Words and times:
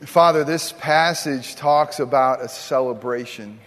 Father, 0.00 0.42
this 0.44 0.72
passage 0.72 1.54
talks 1.54 2.00
about 2.00 2.42
a 2.42 2.48
celebration. 2.48 3.60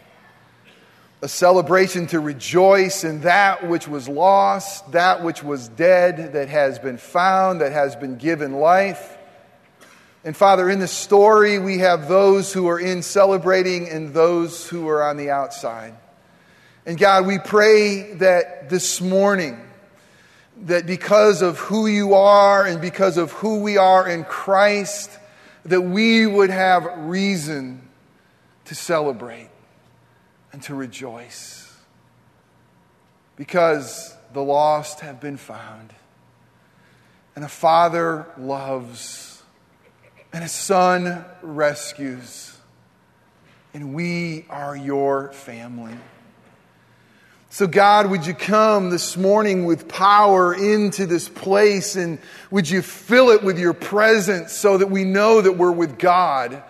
A 1.22 1.28
celebration 1.28 2.06
to 2.08 2.20
rejoice 2.20 3.04
in 3.04 3.22
that 3.22 3.68
which 3.68 3.88
was 3.88 4.08
lost, 4.10 4.92
that 4.92 5.24
which 5.24 5.42
was 5.42 5.68
dead, 5.70 6.34
that 6.34 6.50
has 6.50 6.80
been 6.80 6.98
found, 6.98 7.62
that 7.62 7.72
has 7.72 7.96
been 7.96 8.18
given 8.18 8.54
life. 8.54 9.18
And 10.24 10.36
Father, 10.36 10.70
in 10.70 10.80
the 10.80 10.88
story, 10.88 11.58
we 11.58 11.80
have 11.80 12.10
those 12.10 12.52
who 12.52 12.68
are 12.68 12.80
in 12.80 13.02
celebrating 13.02 13.88
and 13.88 14.14
those 14.14 14.68
who 14.68 14.88
are 14.90 15.04
on 15.04 15.16
the 15.16 15.30
outside. 15.30 15.96
And 16.86 16.98
God, 16.98 17.26
we 17.26 17.40
pray 17.40 18.14
that 18.16 18.70
this 18.70 19.00
morning, 19.00 19.60
that 20.64 20.86
because 20.86 21.42
of 21.42 21.58
who 21.58 21.88
you 21.88 22.14
are 22.14 22.66
and 22.66 22.82
because 22.82 23.18
of 23.18 23.32
who 23.32 23.62
we 23.62 23.78
are 23.78 24.08
in 24.08 24.24
Christ, 24.24 25.10
that 25.68 25.82
we 25.82 26.26
would 26.26 26.50
have 26.50 26.88
reason 26.98 27.88
to 28.66 28.76
celebrate 28.76 29.50
and 30.52 30.62
to 30.64 30.76
rejoice 30.76 31.76
because 33.36 34.16
the 34.34 34.42
lost 34.42 35.02
have 35.02 35.20
been 35.20 35.38
found 35.38 35.94
and 37.36 37.46
a 37.46 37.50
father 37.50 38.26
loves 38.38 39.44
and 40.34 40.44
a 40.44 40.48
son 40.48 41.24
rescues 41.42 42.58
and 43.74 43.94
we 43.94 44.46
are 44.50 44.76
your 44.76 45.32
family. 45.34 45.96
So, 47.50 47.66
God, 47.66 48.10
would 48.10 48.26
you 48.26 48.34
come 48.34 48.90
this 48.90 49.16
morning 49.16 49.66
with 49.66 49.88
power 49.88 50.54
into 50.54 51.06
this 51.06 51.30
place 51.30 51.96
and 51.96 52.20
would 52.52 52.70
you 52.70 52.82
fill 52.82 53.30
it 53.30 53.42
with 53.42 53.58
your 53.58 53.74
presence 53.74 54.52
so 54.52 54.78
that 54.78 54.88
we 54.88 55.06
know 55.06 55.40
that 55.40 55.54
we're 55.54 55.72
with 55.72 55.98
God? 55.98 56.62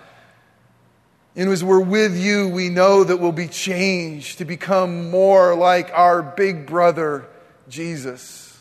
And 1.35 1.49
as 1.49 1.63
we're 1.63 1.79
with 1.79 2.15
you, 2.15 2.49
we 2.49 2.69
know 2.69 3.03
that 3.03 3.17
we'll 3.17 3.31
be 3.31 3.47
changed 3.47 4.37
to 4.37 4.45
become 4.45 5.09
more 5.09 5.55
like 5.55 5.91
our 5.93 6.21
big 6.21 6.67
brother, 6.67 7.27
Jesus. 7.67 8.59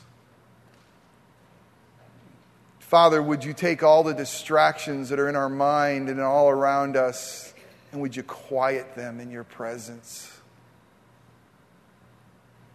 Father, 2.79 3.23
would 3.23 3.45
you 3.45 3.53
take 3.53 3.83
all 3.83 4.03
the 4.03 4.15
distractions 4.15 5.11
that 5.11 5.19
are 5.19 5.29
in 5.29 5.37
our 5.37 5.49
mind 5.51 6.09
and 6.09 6.21
all 6.21 6.49
around 6.49 6.97
us 6.97 7.53
and 7.93 8.01
would 8.01 8.17
you 8.17 8.23
quiet 8.23 8.95
them 8.95 9.21
in 9.21 9.31
your 9.31 9.45
presence? 9.45 10.36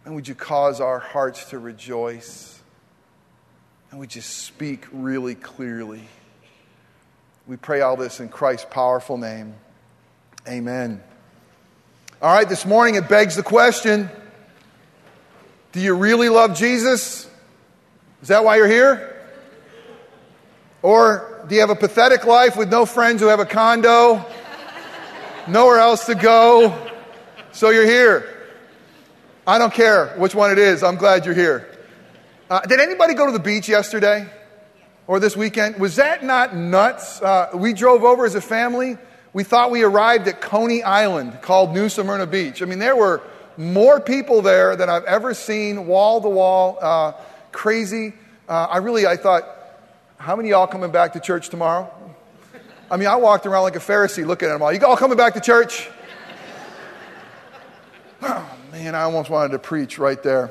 And 0.04 0.14
would 0.16 0.26
you 0.26 0.34
cause 0.34 0.80
our 0.80 0.98
hearts 0.98 1.46
to 1.50 1.58
rejoice? 1.58 2.60
And 3.90 4.00
would 4.00 4.14
you 4.14 4.20
speak 4.22 4.86
really 4.90 5.34
clearly? 5.34 6.02
We 7.46 7.56
pray 7.56 7.82
all 7.82 7.96
this 7.96 8.18
in 8.20 8.28
Christ's 8.28 8.66
powerful 8.70 9.16
name. 9.16 9.54
Amen. 10.48 11.02
All 12.20 12.34
right, 12.34 12.48
this 12.48 12.66
morning 12.66 12.96
it 12.96 13.08
begs 13.08 13.36
the 13.36 13.42
question 13.42 14.10
Do 15.72 15.80
you 15.80 15.94
really 15.94 16.28
love 16.28 16.56
Jesus? 16.56 17.28
Is 18.22 18.28
that 18.28 18.44
why 18.44 18.56
you're 18.56 18.68
here? 18.68 19.08
Or 20.82 21.44
do 21.48 21.54
you 21.54 21.60
have 21.60 21.70
a 21.70 21.76
pathetic 21.76 22.24
life 22.24 22.56
with 22.56 22.70
no 22.70 22.86
friends 22.86 23.20
who 23.20 23.28
have 23.28 23.40
a 23.40 23.44
condo, 23.44 24.24
nowhere 25.46 25.78
else 25.78 26.06
to 26.06 26.16
go, 26.16 26.76
so 27.52 27.70
you're 27.70 27.86
here? 27.86 28.31
I 29.44 29.58
don't 29.58 29.74
care 29.74 30.14
which 30.18 30.36
one 30.36 30.52
it 30.52 30.58
is. 30.58 30.84
I'm 30.84 30.94
glad 30.94 31.26
you're 31.26 31.34
here. 31.34 31.68
Uh, 32.48 32.60
did 32.60 32.78
anybody 32.78 33.14
go 33.14 33.26
to 33.26 33.32
the 33.32 33.40
beach 33.40 33.68
yesterday 33.68 34.30
or 35.08 35.18
this 35.18 35.36
weekend? 35.36 35.80
Was 35.80 35.96
that 35.96 36.22
not 36.22 36.54
nuts? 36.54 37.20
Uh, 37.20 37.50
we 37.52 37.72
drove 37.72 38.04
over 38.04 38.24
as 38.24 38.36
a 38.36 38.40
family. 38.40 38.98
We 39.32 39.42
thought 39.42 39.72
we 39.72 39.82
arrived 39.82 40.28
at 40.28 40.40
Coney 40.40 40.84
Island 40.84 41.42
called 41.42 41.74
New 41.74 41.88
Smyrna 41.88 42.26
Beach. 42.28 42.62
I 42.62 42.66
mean, 42.66 42.78
there 42.78 42.94
were 42.94 43.20
more 43.56 44.00
people 44.00 44.42
there 44.42 44.76
than 44.76 44.88
I've 44.88 45.04
ever 45.04 45.34
seen, 45.34 45.88
wall 45.88 46.20
to 46.20 46.28
wall, 46.28 46.78
uh, 46.80 47.12
crazy. 47.50 48.14
Uh, 48.48 48.68
I 48.70 48.76
really, 48.76 49.08
I 49.08 49.16
thought, 49.16 49.44
how 50.18 50.36
many 50.36 50.50
y'all 50.50 50.68
coming 50.68 50.92
back 50.92 51.14
to 51.14 51.20
church 51.20 51.48
tomorrow? 51.48 51.92
I 52.88 52.96
mean, 52.96 53.08
I 53.08 53.16
walked 53.16 53.46
around 53.46 53.64
like 53.64 53.74
a 53.74 53.80
Pharisee 53.80 54.24
looking 54.24 54.48
at 54.48 54.52
them 54.52 54.62
all. 54.62 54.72
You 54.72 54.78
all 54.86 54.96
coming 54.96 55.16
back 55.16 55.34
to 55.34 55.40
church? 55.40 55.88
man, 58.72 58.94
I 58.94 59.02
almost 59.02 59.28
wanted 59.28 59.50
to 59.50 59.58
preach 59.58 59.98
right 59.98 60.22
there. 60.22 60.50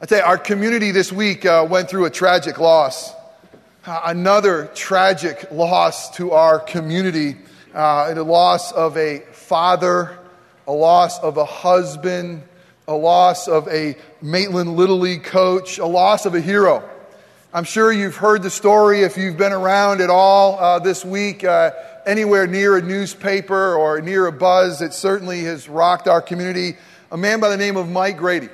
I 0.00 0.06
tell 0.06 0.20
you, 0.20 0.24
our 0.24 0.38
community 0.38 0.90
this 0.90 1.12
week 1.12 1.44
uh, 1.44 1.66
went 1.68 1.90
through 1.90 2.06
a 2.06 2.10
tragic 2.10 2.58
loss. 2.58 3.12
Uh, 3.84 4.00
another 4.06 4.70
tragic 4.74 5.52
loss 5.52 6.16
to 6.16 6.30
our 6.30 6.58
community. 6.58 7.36
Uh, 7.74 8.14
the 8.14 8.22
loss 8.22 8.72
of 8.72 8.96
a 8.96 9.18
father, 9.32 10.18
a 10.66 10.72
loss 10.72 11.18
of 11.18 11.36
a 11.36 11.44
husband, 11.44 12.42
a 12.86 12.94
loss 12.94 13.48
of 13.48 13.68
a 13.68 13.94
Maitland 14.22 14.74
Little 14.74 14.98
League 14.98 15.24
coach, 15.24 15.76
a 15.76 15.86
loss 15.86 16.24
of 16.24 16.34
a 16.34 16.40
hero. 16.40 16.88
I'm 17.52 17.64
sure 17.64 17.92
you've 17.92 18.16
heard 18.16 18.42
the 18.42 18.50
story 18.50 19.02
if 19.02 19.18
you've 19.18 19.36
been 19.36 19.52
around 19.52 20.00
at 20.00 20.08
all 20.08 20.58
uh, 20.58 20.78
this 20.78 21.04
week, 21.04 21.44
uh, 21.44 21.72
anywhere 22.08 22.46
near 22.46 22.78
a 22.78 22.82
newspaper 22.82 23.74
or 23.74 24.00
near 24.00 24.26
a 24.26 24.32
buzz. 24.32 24.80
It 24.80 24.94
certainly 24.94 25.44
has 25.44 25.68
rocked 25.68 26.08
our 26.08 26.22
community. 26.22 26.78
A 27.12 27.18
man 27.18 27.38
by 27.38 27.50
the 27.50 27.56
name 27.58 27.76
of 27.76 27.88
Mike 27.88 28.16
Grady. 28.16 28.48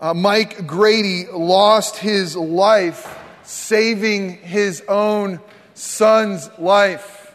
Uh, 0.00 0.14
Mike 0.14 0.64
Grady 0.64 1.26
lost 1.32 1.96
his 1.96 2.36
life 2.36 3.18
saving 3.42 4.38
his 4.38 4.84
own 4.88 5.40
son's 5.74 6.48
life. 6.58 7.34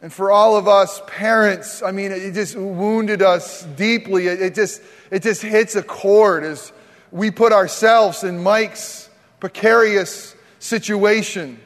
And 0.00 0.10
for 0.10 0.32
all 0.32 0.56
of 0.56 0.68
us 0.68 1.02
parents, 1.06 1.82
I 1.82 1.92
mean, 1.92 2.10
it 2.10 2.32
just 2.32 2.56
wounded 2.56 3.20
us 3.20 3.64
deeply. 3.76 4.26
It, 4.26 4.40
it 4.40 4.54
just, 4.54 4.80
it 5.10 5.22
just 5.22 5.42
hits 5.42 5.76
a 5.76 5.82
chord 5.82 6.44
as 6.44 6.72
we 7.10 7.30
put 7.30 7.52
ourselves 7.52 8.24
in 8.24 8.42
Mike's 8.42 9.10
precarious 9.38 10.34
situation 10.60 11.60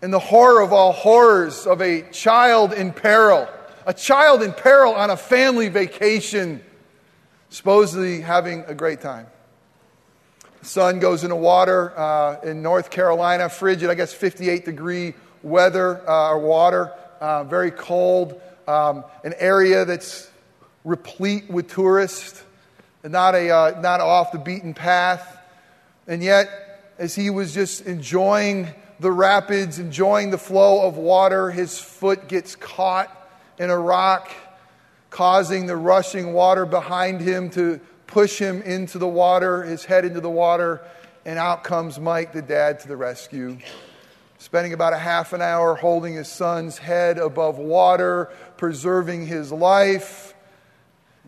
and 0.00 0.12
the 0.12 0.18
horror 0.18 0.62
of 0.62 0.72
all 0.72 0.92
horrors 0.92 1.66
of 1.66 1.80
a 1.80 2.02
child 2.10 2.72
in 2.72 2.92
peril, 2.92 3.48
a 3.86 3.94
child 3.94 4.42
in 4.42 4.52
peril 4.52 4.92
on 4.94 5.10
a 5.10 5.16
family 5.16 5.68
vacation, 5.68 6.62
supposedly 7.50 8.20
having 8.20 8.64
a 8.66 8.74
great 8.74 9.00
time. 9.00 9.26
Son 10.62 10.98
goes 10.98 11.24
into 11.24 11.36
water 11.36 11.96
uh, 11.98 12.40
in 12.42 12.62
North 12.62 12.90
Carolina, 12.90 13.48
frigid, 13.48 13.90
I 13.90 13.94
guess 13.94 14.12
58 14.12 14.64
degree 14.64 15.14
weather 15.42 16.08
uh, 16.08 16.30
or 16.30 16.38
water, 16.38 16.92
uh, 17.20 17.44
very 17.44 17.70
cold, 17.70 18.40
um, 18.66 19.04
an 19.24 19.34
area 19.38 19.84
that's 19.84 20.30
replete 20.84 21.48
with 21.48 21.68
tourists, 21.68 22.42
and 23.02 23.12
not, 23.12 23.34
a, 23.34 23.50
uh, 23.50 23.80
not 23.80 24.00
off 24.00 24.32
the 24.32 24.38
beaten 24.38 24.74
path. 24.74 25.38
And 26.06 26.22
yet, 26.22 26.94
as 26.98 27.14
he 27.14 27.30
was 27.30 27.54
just 27.54 27.86
enjoying 27.86 28.68
the 29.00 29.12
rapids, 29.12 29.78
enjoying 29.78 30.30
the 30.30 30.38
flow 30.38 30.86
of 30.86 30.96
water, 30.96 31.50
his 31.50 31.78
foot 31.78 32.28
gets 32.28 32.56
caught 32.56 33.14
in 33.58 33.70
a 33.70 33.78
rock, 33.78 34.30
causing 35.10 35.66
the 35.66 35.76
rushing 35.76 36.32
water 36.32 36.66
behind 36.66 37.20
him 37.20 37.50
to 37.50 37.80
push 38.06 38.38
him 38.38 38.62
into 38.62 38.98
the 38.98 39.06
water, 39.06 39.62
his 39.62 39.84
head 39.84 40.04
into 40.04 40.20
the 40.20 40.30
water, 40.30 40.80
and 41.24 41.38
out 41.38 41.62
comes 41.62 42.00
Mike, 42.00 42.32
the 42.32 42.42
dad, 42.42 42.80
to 42.80 42.88
the 42.88 42.96
rescue. 42.96 43.58
Spending 44.38 44.72
about 44.72 44.92
a 44.92 44.98
half 44.98 45.32
an 45.32 45.42
hour 45.42 45.74
holding 45.74 46.14
his 46.14 46.28
son's 46.28 46.78
head 46.78 47.18
above 47.18 47.58
water, 47.58 48.30
preserving 48.56 49.26
his 49.26 49.52
life 49.52 50.34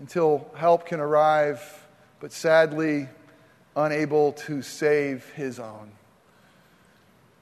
until 0.01 0.51
help 0.55 0.87
can 0.87 1.01
arrive. 1.01 1.87
But 2.21 2.33
sadly, 2.33 3.09
unable 3.77 4.33
to 4.33 4.63
save 4.63 5.29
his 5.31 5.59
own. 5.59 5.93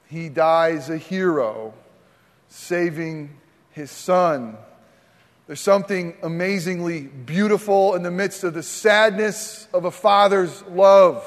He 0.08 0.30
dies 0.30 0.88
a 0.88 0.96
hero, 0.96 1.74
saving 2.48 3.36
his 3.72 3.90
son. 3.90 4.56
There's 5.46 5.60
something 5.60 6.14
amazingly 6.22 7.02
beautiful 7.02 7.94
in 7.94 8.02
the 8.02 8.10
midst 8.10 8.42
of 8.42 8.54
the 8.54 8.62
sadness 8.62 9.68
of 9.72 9.84
a 9.84 9.90
father's 9.90 10.62
love. 10.64 11.24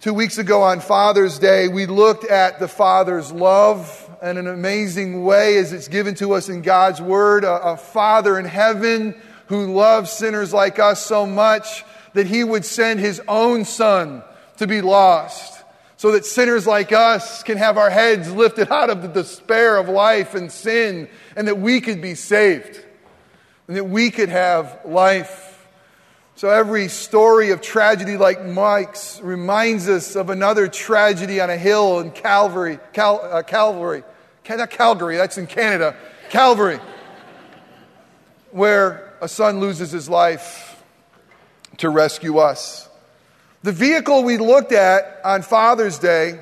Two 0.00 0.14
weeks 0.14 0.38
ago 0.38 0.62
on 0.62 0.80
Father's 0.80 1.38
Day, 1.38 1.66
we 1.66 1.86
looked 1.86 2.24
at 2.24 2.60
the 2.60 2.68
Father's 2.68 3.32
love 3.32 4.16
in 4.22 4.36
an 4.36 4.46
amazing 4.46 5.24
way 5.24 5.56
as 5.56 5.72
it's 5.72 5.88
given 5.88 6.14
to 6.16 6.34
us 6.34 6.48
in 6.48 6.62
God's 6.62 7.02
Word. 7.02 7.42
A, 7.42 7.72
a 7.72 7.76
Father 7.76 8.38
in 8.38 8.44
heaven 8.44 9.20
who 9.46 9.74
loves 9.74 10.12
sinners 10.12 10.52
like 10.52 10.78
us 10.78 11.04
so 11.04 11.26
much 11.26 11.84
that 12.12 12.28
he 12.28 12.44
would 12.44 12.64
send 12.64 13.00
his 13.00 13.20
own 13.26 13.64
son 13.64 14.22
to 14.58 14.66
be 14.66 14.82
lost 14.82 15.57
so 15.98 16.12
that 16.12 16.24
sinners 16.24 16.64
like 16.64 16.92
us 16.92 17.42
can 17.42 17.58
have 17.58 17.76
our 17.76 17.90
heads 17.90 18.32
lifted 18.32 18.70
out 18.70 18.88
of 18.88 19.02
the 19.02 19.08
despair 19.08 19.76
of 19.76 19.88
life 19.88 20.36
and 20.36 20.50
sin 20.50 21.08
and 21.34 21.48
that 21.48 21.58
we 21.58 21.80
could 21.80 22.00
be 22.00 22.14
saved 22.14 22.84
and 23.66 23.76
that 23.76 23.82
we 23.84 24.12
could 24.12 24.28
have 24.28 24.78
life. 24.84 25.66
So 26.36 26.50
every 26.50 26.86
story 26.86 27.50
of 27.50 27.60
tragedy 27.60 28.16
like 28.16 28.46
Mike's 28.46 29.20
reminds 29.20 29.88
us 29.88 30.14
of 30.14 30.30
another 30.30 30.68
tragedy 30.68 31.40
on 31.40 31.50
a 31.50 31.56
hill 31.56 31.98
in 31.98 32.12
Calvary, 32.12 32.78
Cal, 32.92 33.20
uh, 33.20 33.42
Calvary, 33.42 34.04
not 34.48 34.70
Calgary, 34.70 35.16
that's 35.16 35.36
in 35.36 35.48
Canada, 35.48 35.96
Calvary, 36.30 36.78
where 38.52 39.14
a 39.20 39.26
son 39.26 39.58
loses 39.58 39.90
his 39.90 40.08
life 40.08 40.80
to 41.78 41.90
rescue 41.90 42.38
us. 42.38 42.87
The 43.68 43.74
vehicle 43.74 44.22
we 44.24 44.38
looked 44.38 44.72
at 44.72 45.20
on 45.22 45.42
Father's 45.42 45.98
Day 45.98 46.40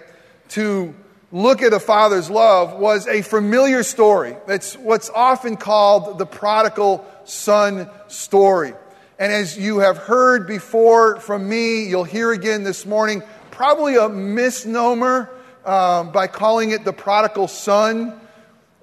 to 0.50 0.94
look 1.32 1.60
at 1.60 1.72
a 1.72 1.80
father's 1.80 2.30
love 2.30 2.78
was 2.78 3.08
a 3.08 3.22
familiar 3.22 3.82
story. 3.82 4.36
It's 4.46 4.76
what's 4.76 5.10
often 5.10 5.56
called 5.56 6.18
the 6.18 6.24
prodigal 6.24 7.04
son 7.24 7.90
story. 8.06 8.74
And 9.18 9.32
as 9.32 9.58
you 9.58 9.80
have 9.80 9.98
heard 9.98 10.46
before 10.46 11.18
from 11.18 11.48
me, 11.48 11.88
you'll 11.88 12.04
hear 12.04 12.30
again 12.30 12.62
this 12.62 12.86
morning, 12.86 13.24
probably 13.50 13.96
a 13.96 14.08
misnomer 14.08 15.28
um, 15.64 16.12
by 16.12 16.28
calling 16.28 16.70
it 16.70 16.84
the 16.84 16.92
prodigal 16.92 17.48
son. 17.48 18.20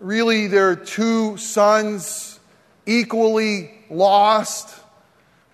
Really, 0.02 0.48
there 0.48 0.72
are 0.72 0.76
two 0.76 1.38
sons 1.38 2.42
equally 2.86 3.72
lost. 3.90 4.83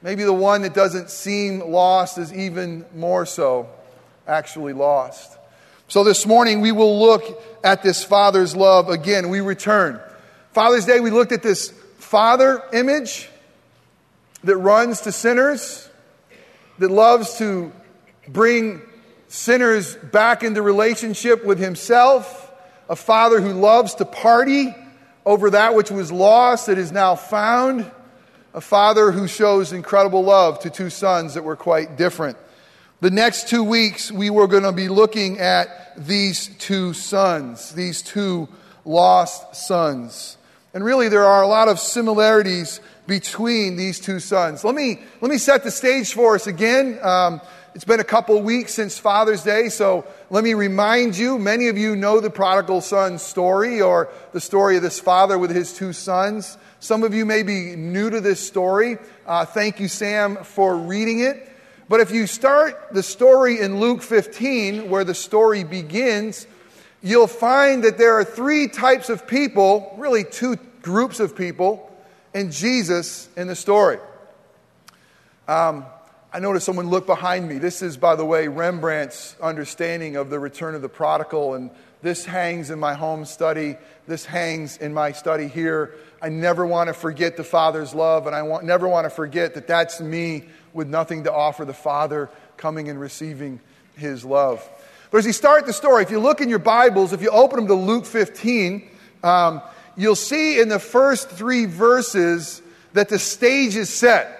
Maybe 0.01 0.23
the 0.23 0.33
one 0.33 0.61
that 0.61 0.73
doesn't 0.73 1.09
seem 1.09 1.59
lost 1.59 2.17
is 2.17 2.33
even 2.33 2.85
more 2.95 3.25
so 3.25 3.69
actually 4.27 4.73
lost. 4.73 5.37
So 5.89 6.03
this 6.03 6.25
morning 6.25 6.61
we 6.61 6.71
will 6.71 6.99
look 6.99 7.43
at 7.63 7.83
this 7.83 8.03
Father's 8.03 8.55
love 8.55 8.89
again. 8.89 9.29
We 9.29 9.41
return. 9.41 9.99
Father's 10.53 10.85
Day, 10.85 10.99
we 10.99 11.09
looked 11.09 11.31
at 11.31 11.43
this 11.43 11.71
Father 11.97 12.63
image 12.71 13.29
that 14.43 14.55
runs 14.55 15.01
to 15.01 15.11
sinners, 15.11 15.89
that 16.77 16.89
loves 16.89 17.37
to 17.39 17.71
bring 18.27 18.81
sinners 19.27 19.95
back 19.95 20.43
into 20.43 20.61
relationship 20.61 21.43
with 21.43 21.59
Himself, 21.59 22.51
a 22.87 22.95
Father 22.95 23.41
who 23.41 23.51
loves 23.51 23.95
to 23.95 24.05
party 24.05 24.73
over 25.25 25.49
that 25.49 25.75
which 25.75 25.91
was 25.91 26.11
lost 26.11 26.67
that 26.67 26.77
is 26.77 26.91
now 26.91 27.15
found, 27.15 27.89
a 28.53 28.61
Father 28.61 29.11
who 29.11 29.27
shows 29.27 29.73
incredible 29.73 30.23
love 30.23 30.59
to 30.61 30.69
two 30.69 30.89
sons 30.89 31.35
that 31.35 31.43
were 31.43 31.55
quite 31.55 31.97
different. 31.97 32.37
The 33.01 33.11
next 33.11 33.47
two 33.47 33.63
weeks, 33.63 34.11
we 34.11 34.29
were 34.29 34.47
going 34.47 34.63
to 34.63 34.71
be 34.71 34.89
looking 34.89 35.39
at 35.39 35.93
these 35.95 36.47
two 36.57 36.93
sons, 36.93 37.73
these 37.73 38.01
two 38.01 38.49
lost 38.83 39.55
sons. 39.55 40.37
And 40.73 40.83
really, 40.83 41.09
there 41.09 41.25
are 41.25 41.41
a 41.41 41.47
lot 41.47 41.67
of 41.67 41.79
similarities 41.79 42.81
between 43.07 43.77
these 43.77 43.99
two 43.99 44.19
sons. 44.19 44.63
Let 44.63 44.75
me, 44.75 44.99
let 45.21 45.31
me 45.31 45.37
set 45.37 45.63
the 45.63 45.71
stage 45.71 46.13
for 46.13 46.35
us 46.35 46.45
again. 46.45 46.99
Um, 47.01 47.41
it's 47.75 47.85
been 47.85 47.99
a 47.99 48.03
couple 48.03 48.41
weeks 48.41 48.73
since 48.73 48.97
Father's 48.97 49.43
Day, 49.43 49.69
so 49.69 50.05
let 50.29 50.43
me 50.43 50.53
remind 50.53 51.17
you 51.17 51.39
many 51.39 51.67
of 51.67 51.77
you 51.77 51.95
know 51.95 52.19
the 52.19 52.29
prodigal 52.29 52.81
son 52.81 53.17
story 53.19 53.81
or 53.81 54.09
the 54.33 54.41
story 54.41 54.75
of 54.75 54.83
this 54.83 54.99
father 54.99 55.37
with 55.37 55.51
his 55.51 55.73
two 55.73 55.93
sons. 55.93 56.57
Some 56.81 57.03
of 57.03 57.13
you 57.13 57.25
may 57.25 57.43
be 57.43 57.75
new 57.75 58.09
to 58.09 58.21
this 58.21 58.39
story. 58.39 58.97
Uh, 59.25 59.43
thank 59.43 59.81
you, 59.81 59.89
Sam, 59.89 60.37
for 60.37 60.77
reading 60.77 61.19
it. 61.19 61.45
But 61.89 61.99
if 61.99 62.11
you 62.11 62.25
start 62.25 62.93
the 62.93 63.03
story 63.03 63.59
in 63.59 63.81
Luke 63.81 64.01
15, 64.01 64.89
where 64.89 65.03
the 65.03 65.13
story 65.13 65.65
begins, 65.65 66.47
you'll 67.03 67.27
find 67.27 67.83
that 67.83 67.97
there 67.97 68.13
are 68.13 68.23
three 68.23 68.69
types 68.69 69.09
of 69.09 69.27
people, 69.27 69.93
really 69.97 70.23
two 70.23 70.55
groups 70.81 71.19
of 71.19 71.35
people, 71.35 71.91
and 72.33 72.49
Jesus 72.49 73.27
in 73.35 73.47
the 73.47 73.57
story. 73.57 73.97
Um, 75.49 75.85
I 76.31 76.39
noticed 76.39 76.65
someone 76.65 76.87
look 76.87 77.07
behind 77.07 77.49
me. 77.49 77.57
This 77.57 77.81
is, 77.81 77.97
by 77.97 78.15
the 78.15 78.23
way, 78.23 78.47
Rembrandt's 78.47 79.35
understanding 79.41 80.15
of 80.15 80.29
the 80.29 80.39
return 80.39 80.75
of 80.75 80.81
the 80.81 80.89
prodigal, 80.89 81.55
and 81.55 81.71
this 82.01 82.25
hangs 82.25 82.69
in 82.69 82.79
my 82.79 82.93
home 82.93 83.25
study. 83.25 83.75
This 84.07 84.25
hangs 84.25 84.77
in 84.77 84.93
my 84.93 85.11
study 85.11 85.47
here. 85.47 85.95
I 86.21 86.29
never 86.29 86.65
want 86.65 86.87
to 86.87 86.93
forget 86.93 87.37
the 87.37 87.43
Father's 87.43 87.93
love, 87.93 88.27
and 88.27 88.35
I 88.35 88.41
want, 88.43 88.63
never 88.63 88.87
want 88.87 89.05
to 89.05 89.09
forget 89.09 89.53
that 89.55 89.67
that's 89.67 89.99
me 89.99 90.45
with 90.73 90.87
nothing 90.87 91.25
to 91.25 91.33
offer 91.33 91.65
the 91.65 91.73
Father 91.73 92.29
coming 92.57 92.89
and 92.89 92.99
receiving 92.99 93.59
his 93.95 94.23
love. 94.23 94.67
But 95.11 95.19
as 95.19 95.25
you 95.25 95.33
start 95.33 95.65
the 95.65 95.73
story, 95.73 96.03
if 96.03 96.11
you 96.11 96.19
look 96.19 96.39
in 96.39 96.49
your 96.49 96.59
Bibles, 96.59 97.13
if 97.13 97.21
you 97.21 97.29
open 97.29 97.57
them 97.57 97.67
to 97.67 97.73
Luke 97.73 98.05
15, 98.05 98.89
um, 99.23 99.61
you'll 99.97 100.15
see 100.15 100.59
in 100.59 100.69
the 100.69 100.79
first 100.79 101.29
three 101.29 101.65
verses 101.65 102.61
that 102.93 103.09
the 103.09 103.19
stage 103.19 103.75
is 103.75 103.89
set. 103.89 104.35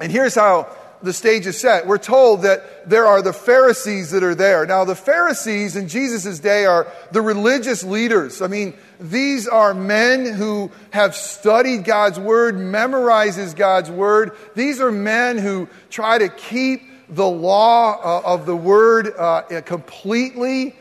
And 0.00 0.12
here's 0.12 0.34
how 0.34 0.68
the 1.02 1.12
stage 1.12 1.46
is 1.46 1.58
set. 1.58 1.86
We're 1.86 1.98
told 1.98 2.42
that 2.42 2.88
there 2.88 3.06
are 3.06 3.22
the 3.22 3.32
Pharisees 3.32 4.10
that 4.10 4.22
are 4.22 4.34
there. 4.34 4.66
Now, 4.66 4.84
the 4.84 4.94
Pharisees 4.94 5.76
in 5.76 5.88
Jesus' 5.88 6.38
day 6.38 6.64
are 6.64 6.86
the 7.12 7.22
religious 7.22 7.84
leaders. 7.84 8.42
I 8.42 8.46
mean, 8.46 8.74
these 8.98 9.46
are 9.46 9.74
men 9.74 10.24
who 10.24 10.70
have 10.90 11.14
studied 11.14 11.84
God's 11.84 12.18
Word, 12.18 12.56
memorizes 12.56 13.54
God's 13.54 13.90
Word. 13.90 14.32
These 14.54 14.80
are 14.80 14.92
men 14.92 15.38
who 15.38 15.68
try 15.90 16.18
to 16.18 16.28
keep 16.28 16.82
the 17.08 17.28
law 17.28 18.00
uh, 18.02 18.22
of 18.24 18.46
the 18.46 18.56
Word 18.56 19.12
uh, 19.16 19.60
completely. 19.62 20.74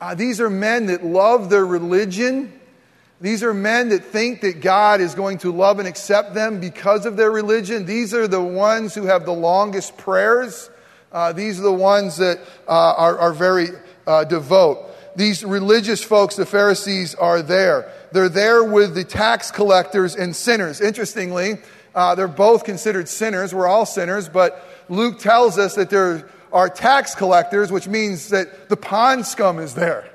Uh, 0.00 0.14
these 0.14 0.40
are 0.40 0.50
men 0.50 0.86
that 0.86 1.04
love 1.04 1.50
their 1.50 1.66
religion. 1.66 2.57
These 3.20 3.42
are 3.42 3.52
men 3.52 3.88
that 3.88 4.04
think 4.04 4.42
that 4.42 4.60
God 4.60 5.00
is 5.00 5.14
going 5.14 5.38
to 5.38 5.50
love 5.50 5.80
and 5.80 5.88
accept 5.88 6.34
them 6.34 6.60
because 6.60 7.04
of 7.04 7.16
their 7.16 7.30
religion. 7.30 7.84
These 7.84 8.14
are 8.14 8.28
the 8.28 8.42
ones 8.42 8.94
who 8.94 9.06
have 9.06 9.24
the 9.24 9.32
longest 9.32 9.96
prayers. 9.96 10.70
Uh, 11.10 11.32
these 11.32 11.58
are 11.58 11.64
the 11.64 11.72
ones 11.72 12.18
that 12.18 12.38
uh, 12.68 12.94
are, 12.96 13.18
are, 13.18 13.32
very 13.32 13.68
uh, 14.06 14.24
devout. 14.24 15.16
These 15.16 15.42
religious 15.44 16.04
folks, 16.04 16.36
the 16.36 16.46
Pharisees, 16.46 17.16
are 17.16 17.42
there. 17.42 17.90
They're 18.12 18.28
there 18.28 18.62
with 18.62 18.94
the 18.94 19.04
tax 19.04 19.50
collectors 19.50 20.14
and 20.14 20.36
sinners. 20.36 20.80
Interestingly, 20.80 21.58
uh, 21.94 22.14
they're 22.14 22.28
both 22.28 22.64
considered 22.64 23.08
sinners. 23.08 23.52
We're 23.52 23.66
all 23.66 23.86
sinners, 23.86 24.28
but 24.28 24.62
Luke 24.88 25.18
tells 25.18 25.58
us 25.58 25.74
that 25.74 25.90
there 25.90 26.28
are 26.52 26.68
tax 26.68 27.14
collectors, 27.16 27.72
which 27.72 27.88
means 27.88 28.28
that 28.28 28.68
the 28.68 28.76
pond 28.76 29.26
scum 29.26 29.58
is 29.58 29.74
there. 29.74 30.08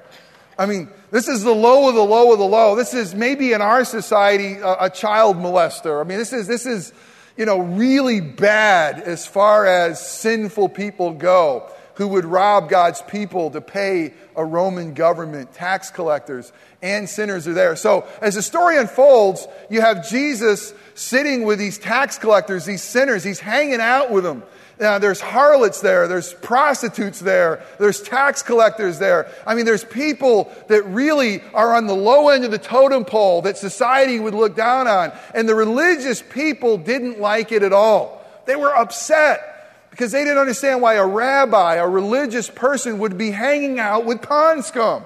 I 0.58 0.66
mean, 0.66 0.90
this 1.12 1.28
is 1.28 1.44
the 1.44 1.54
low 1.54 1.90
of 1.90 1.96
the 1.96 2.04
low 2.04 2.32
of 2.32 2.40
the 2.40 2.46
low. 2.46 2.76
This 2.76 2.94
is 2.94 3.16
maybe 3.16 3.54
in 3.54 3.62
our 3.62 3.86
society 3.86 4.54
a, 4.56 4.86
a 4.86 4.90
child 4.90 5.38
molester. 5.38 6.00
I 6.00 6.08
mean, 6.08 6.18
this 6.18 6.34
is, 6.34 6.48
this 6.48 6.66
is, 6.66 6.94
you 7.38 7.46
know, 7.46 7.60
really 7.60 8.22
bad 8.22 9.00
as 9.00 9.26
far 9.26 9.66
as 9.66 10.06
sinful 10.06 10.70
people 10.70 11.14
go 11.14 11.70
who 11.96 12.08
would 12.08 12.26
rob 12.26 12.70
God's 12.70 13.02
people 13.04 13.52
to 13.52 13.62
pay 13.62 14.14
a 14.36 14.44
Roman 14.44 14.94
government. 14.94 15.54
Tax 15.54 15.92
collectors 15.92 16.52
and 16.82 17.08
sinners 17.08 17.48
are 17.48 17.54
there. 17.54 17.76
So 17.76 18.08
as 18.22 18.36
the 18.36 18.42
story 18.42 18.78
unfolds, 18.78 19.48
you 19.69 19.81
have 19.81 20.07
Jesus 20.10 20.74
sitting 20.95 21.44
with 21.44 21.60
these 21.60 21.78
tax 21.78 22.18
collectors, 22.18 22.66
these 22.66 22.83
sinners. 22.83 23.24
He's 23.24 23.40
hanging 23.40 23.81
out 23.81 24.12
with 24.12 24.24
them. 24.24 24.44
Now, 24.80 24.97
there's 24.97 25.21
harlots 25.21 25.81
there, 25.81 26.07
there's 26.07 26.33
prostitutes 26.33 27.19
there, 27.19 27.63
there's 27.80 28.01
tax 28.01 28.42
collectors 28.42 28.97
there. 28.97 29.31
I 29.45 29.53
mean, 29.53 29.65
there's 29.65 29.83
people 29.83 30.51
that 30.68 30.83
really 30.83 31.44
are 31.53 31.75
on 31.75 31.85
the 31.85 31.95
low 31.95 32.30
end 32.30 32.44
of 32.44 32.51
the 32.51 32.57
totem 32.57 33.06
pole 33.06 33.44
that 33.44 33.57
society 33.57 34.19
would 34.19 34.33
look 34.33 34.56
down 34.56 34.87
on. 34.87 35.11
And 35.35 35.47
the 35.47 35.56
religious 35.56 36.23
people 36.23 36.77
didn't 36.77 37.19
like 37.19 37.51
it 37.51 37.61
at 37.61 37.71
all. 37.71 38.25
They 38.45 38.56
were 38.56 38.75
upset 38.75 39.53
because 39.92 40.11
they 40.11 40.23
didn't 40.23 40.39
understand 40.39 40.81
why 40.81 40.95
a 40.95 41.06
rabbi, 41.06 41.75
a 41.75 41.87
religious 41.87 42.49
person, 42.49 42.97
would 42.97 43.15
be 43.15 43.30
hanging 43.30 43.80
out 43.80 44.06
with 44.06 44.23
pond 44.23 44.65
scum. 44.65 45.03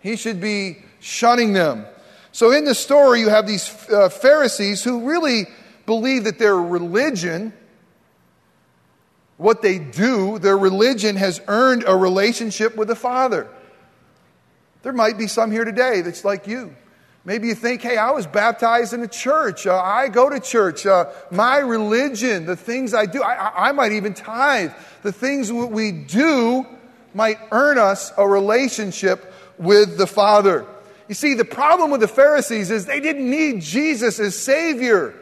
He 0.00 0.16
should 0.16 0.40
be 0.40 0.78
shunning 0.98 1.52
them. 1.52 1.86
So, 2.32 2.50
in 2.50 2.64
the 2.64 2.74
story, 2.74 3.20
you 3.20 3.28
have 3.28 3.46
these 3.46 3.70
uh, 3.90 4.08
Pharisees 4.08 4.82
who 4.82 5.08
really 5.08 5.46
believe 5.86 6.24
that 6.24 6.40
their 6.40 6.56
religion 6.56 7.52
what 9.42 9.60
they 9.60 9.78
do, 9.78 10.38
their 10.38 10.56
religion 10.56 11.16
has 11.16 11.40
earned 11.48 11.84
a 11.86 11.96
relationship 11.96 12.76
with 12.76 12.88
the 12.88 12.96
Father. 12.96 13.48
There 14.82 14.92
might 14.92 15.18
be 15.18 15.26
some 15.26 15.50
here 15.50 15.64
today 15.64 16.00
that's 16.00 16.24
like 16.24 16.46
you. 16.46 16.74
Maybe 17.24 17.48
you 17.48 17.54
think, 17.54 17.82
hey, 17.82 17.96
I 17.96 18.10
was 18.10 18.26
baptized 18.26 18.92
in 18.92 19.02
a 19.02 19.08
church. 19.08 19.66
Uh, 19.66 19.80
I 19.80 20.08
go 20.08 20.28
to 20.28 20.40
church. 20.40 20.86
Uh, 20.86 21.10
my 21.30 21.58
religion, 21.58 22.46
the 22.46 22.56
things 22.56 22.94
I 22.94 23.06
do, 23.06 23.22
I, 23.22 23.68
I 23.68 23.72
might 23.72 23.92
even 23.92 24.14
tithe. 24.14 24.72
The 25.02 25.12
things 25.12 25.52
we 25.52 25.92
do 25.92 26.66
might 27.14 27.38
earn 27.52 27.78
us 27.78 28.12
a 28.16 28.26
relationship 28.26 29.32
with 29.58 29.98
the 29.98 30.06
Father. 30.06 30.66
You 31.08 31.14
see, 31.14 31.34
the 31.34 31.44
problem 31.44 31.90
with 31.90 32.00
the 32.00 32.08
Pharisees 32.08 32.70
is 32.70 32.86
they 32.86 33.00
didn't 33.00 33.28
need 33.28 33.60
Jesus 33.60 34.18
as 34.18 34.36
Savior, 34.36 35.14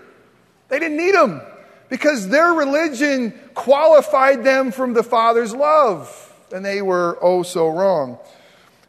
they 0.68 0.78
didn't 0.78 0.96
need 0.96 1.14
Him 1.14 1.42
because 1.90 2.28
their 2.28 2.52
religion 2.52 3.38
qualified 3.54 4.44
them 4.44 4.72
from 4.72 4.94
the 4.94 5.02
Father's 5.02 5.54
love, 5.54 6.08
and 6.52 6.64
they 6.64 6.80
were 6.80 7.18
oh 7.20 7.42
so 7.42 7.68
wrong. 7.68 8.18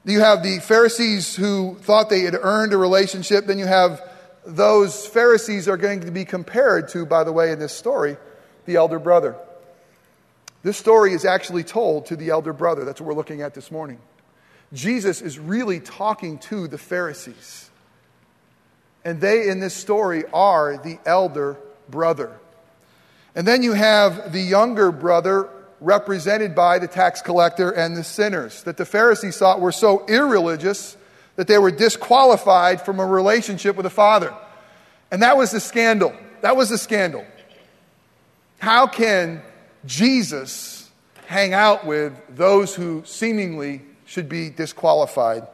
You 0.05 0.21
have 0.21 0.41
the 0.41 0.59
Pharisees 0.59 1.35
who 1.35 1.75
thought 1.81 2.09
they 2.09 2.21
had 2.21 2.35
earned 2.39 2.73
a 2.73 2.77
relationship, 2.77 3.45
then 3.45 3.59
you 3.59 3.67
have 3.67 4.01
those 4.45 5.05
Pharisees 5.05 5.67
are 5.67 5.77
going 5.77 6.01
to 6.01 6.11
be 6.11 6.25
compared 6.25 6.89
to, 6.89 7.05
by 7.05 7.23
the 7.23 7.31
way, 7.31 7.51
in 7.51 7.59
this 7.59 7.73
story, 7.73 8.17
the 8.65 8.75
elder 8.75 8.97
brother. 8.97 9.35
This 10.63 10.77
story 10.77 11.13
is 11.13 11.25
actually 11.25 11.63
told 11.63 12.07
to 12.07 12.15
the 12.15 12.29
elder 12.29 12.53
brother. 12.53 12.85
That's 12.85 13.01
what 13.01 13.07
we're 13.07 13.13
looking 13.15 13.41
at 13.41 13.53
this 13.53 13.71
morning. 13.71 13.99
Jesus 14.73 15.21
is 15.21 15.37
really 15.37 15.79
talking 15.79 16.37
to 16.39 16.67
the 16.67 16.77
Pharisees. 16.77 17.69
And 19.03 19.19
they, 19.19 19.49
in 19.49 19.59
this 19.59 19.73
story, 19.73 20.23
are 20.31 20.77
the 20.77 20.99
elder 21.05 21.57
brother. 21.89 22.39
And 23.35 23.47
then 23.47 23.63
you 23.63 23.73
have 23.73 24.33
the 24.33 24.41
younger 24.41 24.91
brother 24.91 25.49
represented 25.79 26.53
by 26.53 26.79
the 26.79 26.87
tax 26.87 27.21
collector 27.21 27.71
and 27.71 27.97
the 27.97 28.03
sinners 28.03 28.63
that 28.63 28.77
the 28.77 28.85
Pharisees 28.85 29.37
thought 29.37 29.59
were 29.59 29.71
so 29.71 30.05
irreligious 30.07 30.95
that 31.35 31.47
they 31.47 31.57
were 31.57 31.71
disqualified 31.71 32.81
from 32.81 32.99
a 32.99 33.05
relationship 33.05 33.75
with 33.75 33.85
the 33.85 33.89
Father. 33.89 34.33
And 35.09 35.23
that 35.23 35.37
was 35.37 35.51
the 35.51 35.59
scandal. 35.59 36.13
That 36.41 36.55
was 36.55 36.69
the 36.69 36.77
scandal. 36.77 37.25
How 38.59 38.85
can 38.85 39.41
Jesus 39.85 40.89
hang 41.25 41.53
out 41.53 41.85
with 41.85 42.13
those 42.29 42.75
who 42.75 43.03
seemingly 43.05 43.81
should 44.05 44.29
be 44.29 44.49
disqualified 44.49 45.47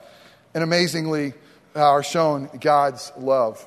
and 0.53 0.63
amazingly 0.63 1.33
uh, 1.75 1.79
are 1.79 2.03
shown 2.03 2.49
God's 2.59 3.11
love? 3.17 3.65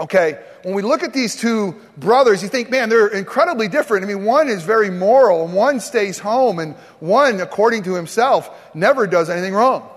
Okay, 0.00 0.42
when 0.62 0.74
we 0.74 0.82
look 0.82 1.02
at 1.02 1.12
these 1.12 1.36
two 1.36 1.76
brothers, 1.98 2.42
you 2.42 2.48
think, 2.48 2.70
man, 2.70 2.88
they're 2.88 3.08
incredibly 3.08 3.68
different. 3.68 4.04
I 4.04 4.08
mean, 4.08 4.24
one 4.24 4.48
is 4.48 4.62
very 4.62 4.90
moral, 4.90 5.44
and 5.44 5.54
one 5.54 5.80
stays 5.80 6.18
home, 6.18 6.58
and 6.58 6.74
one, 7.00 7.40
according 7.40 7.82
to 7.84 7.94
himself, 7.94 8.50
never 8.74 9.06
does 9.06 9.28
anything 9.28 9.52
wrong. 9.52 9.88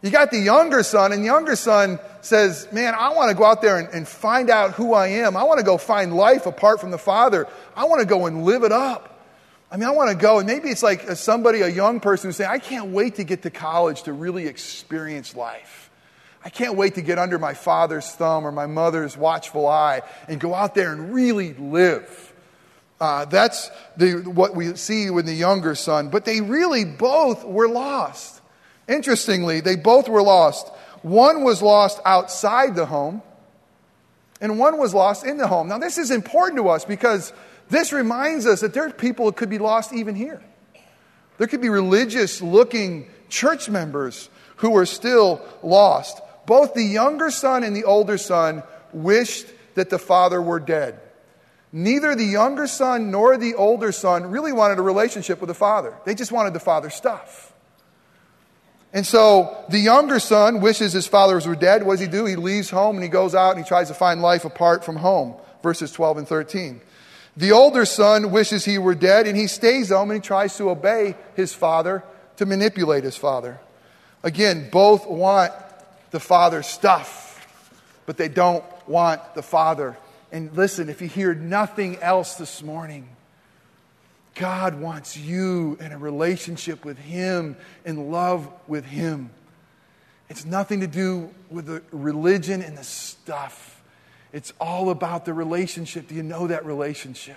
You 0.00 0.10
got 0.10 0.30
the 0.30 0.38
younger 0.38 0.82
son, 0.82 1.12
and 1.12 1.22
the 1.22 1.26
younger 1.26 1.56
son 1.56 1.98
says, 2.22 2.68
Man, 2.72 2.94
I 2.94 3.10
want 3.10 3.30
to 3.30 3.36
go 3.36 3.44
out 3.44 3.62
there 3.62 3.78
and, 3.78 3.88
and 3.88 4.06
find 4.06 4.50
out 4.50 4.72
who 4.72 4.94
I 4.94 5.08
am. 5.08 5.36
I 5.36 5.44
want 5.44 5.58
to 5.58 5.64
go 5.64 5.76
find 5.76 6.14
life 6.14 6.46
apart 6.46 6.80
from 6.80 6.90
the 6.90 6.98
Father. 6.98 7.46
I 7.76 7.84
want 7.84 8.00
to 8.00 8.06
go 8.06 8.26
and 8.26 8.44
live 8.44 8.64
it 8.64 8.72
up. 8.72 9.08
I 9.70 9.76
mean, 9.76 9.88
I 9.88 9.92
want 9.92 10.10
to 10.10 10.16
go, 10.16 10.38
and 10.38 10.46
maybe 10.46 10.68
it's 10.68 10.82
like 10.82 11.08
uh, 11.08 11.14
somebody, 11.14 11.62
a 11.62 11.68
young 11.68 11.98
person 11.98 12.28
who's 12.28 12.36
saying, 12.36 12.50
I 12.50 12.58
can't 12.58 12.88
wait 12.88 13.16
to 13.16 13.24
get 13.24 13.42
to 13.42 13.50
college 13.50 14.02
to 14.02 14.12
really 14.12 14.46
experience 14.46 15.34
life. 15.34 15.81
I 16.44 16.50
can't 16.50 16.76
wait 16.76 16.96
to 16.96 17.02
get 17.02 17.18
under 17.18 17.38
my 17.38 17.54
father's 17.54 18.10
thumb 18.10 18.46
or 18.46 18.52
my 18.52 18.66
mother's 18.66 19.16
watchful 19.16 19.66
eye 19.66 20.02
and 20.28 20.40
go 20.40 20.54
out 20.54 20.74
there 20.74 20.92
and 20.92 21.14
really 21.14 21.54
live. 21.54 22.32
Uh, 23.00 23.24
that's 23.24 23.70
the, 23.96 24.22
what 24.24 24.54
we 24.54 24.76
see 24.76 25.10
with 25.10 25.26
the 25.26 25.34
younger 25.34 25.74
son. 25.74 26.08
But 26.08 26.24
they 26.24 26.40
really 26.40 26.84
both 26.84 27.44
were 27.44 27.68
lost. 27.68 28.40
Interestingly, 28.88 29.60
they 29.60 29.76
both 29.76 30.08
were 30.08 30.22
lost. 30.22 30.68
One 31.02 31.42
was 31.42 31.62
lost 31.62 32.00
outside 32.04 32.76
the 32.76 32.86
home, 32.86 33.22
and 34.40 34.58
one 34.58 34.78
was 34.78 34.94
lost 34.94 35.24
in 35.24 35.36
the 35.36 35.48
home. 35.48 35.68
Now, 35.68 35.78
this 35.78 35.98
is 35.98 36.10
important 36.10 36.58
to 36.58 36.68
us 36.68 36.84
because 36.84 37.32
this 37.70 37.92
reminds 37.92 38.46
us 38.46 38.60
that 38.60 38.72
there 38.72 38.86
are 38.86 38.90
people 38.90 39.26
that 39.26 39.36
could 39.36 39.50
be 39.50 39.58
lost 39.58 39.92
even 39.92 40.14
here. 40.14 40.40
There 41.38 41.48
could 41.48 41.60
be 41.60 41.70
religious 41.70 42.40
looking 42.40 43.08
church 43.28 43.68
members 43.68 44.28
who 44.56 44.76
are 44.76 44.86
still 44.86 45.44
lost. 45.64 46.20
Both 46.46 46.74
the 46.74 46.82
younger 46.82 47.30
son 47.30 47.64
and 47.64 47.74
the 47.74 47.84
older 47.84 48.18
son 48.18 48.62
wished 48.92 49.46
that 49.74 49.90
the 49.90 49.98
father 49.98 50.40
were 50.40 50.60
dead. 50.60 51.00
Neither 51.72 52.14
the 52.14 52.24
younger 52.24 52.66
son 52.66 53.10
nor 53.10 53.38
the 53.38 53.54
older 53.54 53.92
son 53.92 54.26
really 54.26 54.52
wanted 54.52 54.78
a 54.78 54.82
relationship 54.82 55.40
with 55.40 55.48
the 55.48 55.54
father, 55.54 55.94
they 56.04 56.14
just 56.14 56.32
wanted 56.32 56.52
the 56.52 56.60
father's 56.60 56.94
stuff. 56.94 57.52
And 58.92 59.06
so 59.06 59.64
the 59.70 59.78
younger 59.78 60.20
son 60.20 60.60
wishes 60.60 60.92
his 60.92 61.06
fathers 61.06 61.46
were 61.46 61.56
dead. 61.56 61.82
What 61.82 61.94
does 61.94 62.00
he 62.00 62.08
do? 62.08 62.26
He 62.26 62.36
leaves 62.36 62.68
home 62.68 62.96
and 62.96 63.02
he 63.02 63.08
goes 63.08 63.34
out 63.34 63.56
and 63.56 63.64
he 63.64 63.66
tries 63.66 63.88
to 63.88 63.94
find 63.94 64.20
life 64.20 64.44
apart 64.44 64.84
from 64.84 64.96
home. 64.96 65.34
Verses 65.62 65.92
12 65.92 66.18
and 66.18 66.28
13. 66.28 66.80
The 67.34 67.52
older 67.52 67.86
son 67.86 68.30
wishes 68.30 68.66
he 68.66 68.76
were 68.76 68.94
dead 68.94 69.26
and 69.26 69.34
he 69.34 69.46
stays 69.46 69.88
home 69.88 70.10
and 70.10 70.22
he 70.22 70.26
tries 70.26 70.58
to 70.58 70.68
obey 70.68 71.16
his 71.34 71.54
father 71.54 72.04
to 72.36 72.44
manipulate 72.44 73.04
his 73.04 73.16
father. 73.16 73.60
Again, 74.22 74.68
both 74.70 75.06
want 75.06 75.52
the 76.12 76.20
father's 76.20 76.66
stuff, 76.66 77.46
but 78.06 78.16
they 78.16 78.28
don't 78.28 78.64
want 78.86 79.34
the 79.34 79.42
father. 79.42 79.96
And 80.30 80.56
listen, 80.56 80.88
if 80.88 81.02
you 81.02 81.08
hear 81.08 81.34
nothing 81.34 81.98
else 81.98 82.36
this 82.36 82.62
morning, 82.62 83.08
God 84.34 84.80
wants 84.80 85.16
you 85.16 85.76
in 85.80 85.92
a 85.92 85.98
relationship 85.98 86.84
with 86.84 86.98
Him, 86.98 87.56
in 87.84 88.10
love 88.10 88.48
with 88.66 88.84
Him. 88.84 89.30
It's 90.28 90.44
nothing 90.44 90.80
to 90.80 90.86
do 90.86 91.30
with 91.50 91.66
the 91.66 91.82
religion 91.90 92.62
and 92.62 92.78
the 92.78 92.84
stuff. 92.84 93.82
It's 94.32 94.52
all 94.58 94.88
about 94.90 95.26
the 95.26 95.34
relationship. 95.34 96.08
Do 96.08 96.14
you 96.14 96.22
know 96.22 96.46
that 96.46 96.64
relationship? 96.64 97.36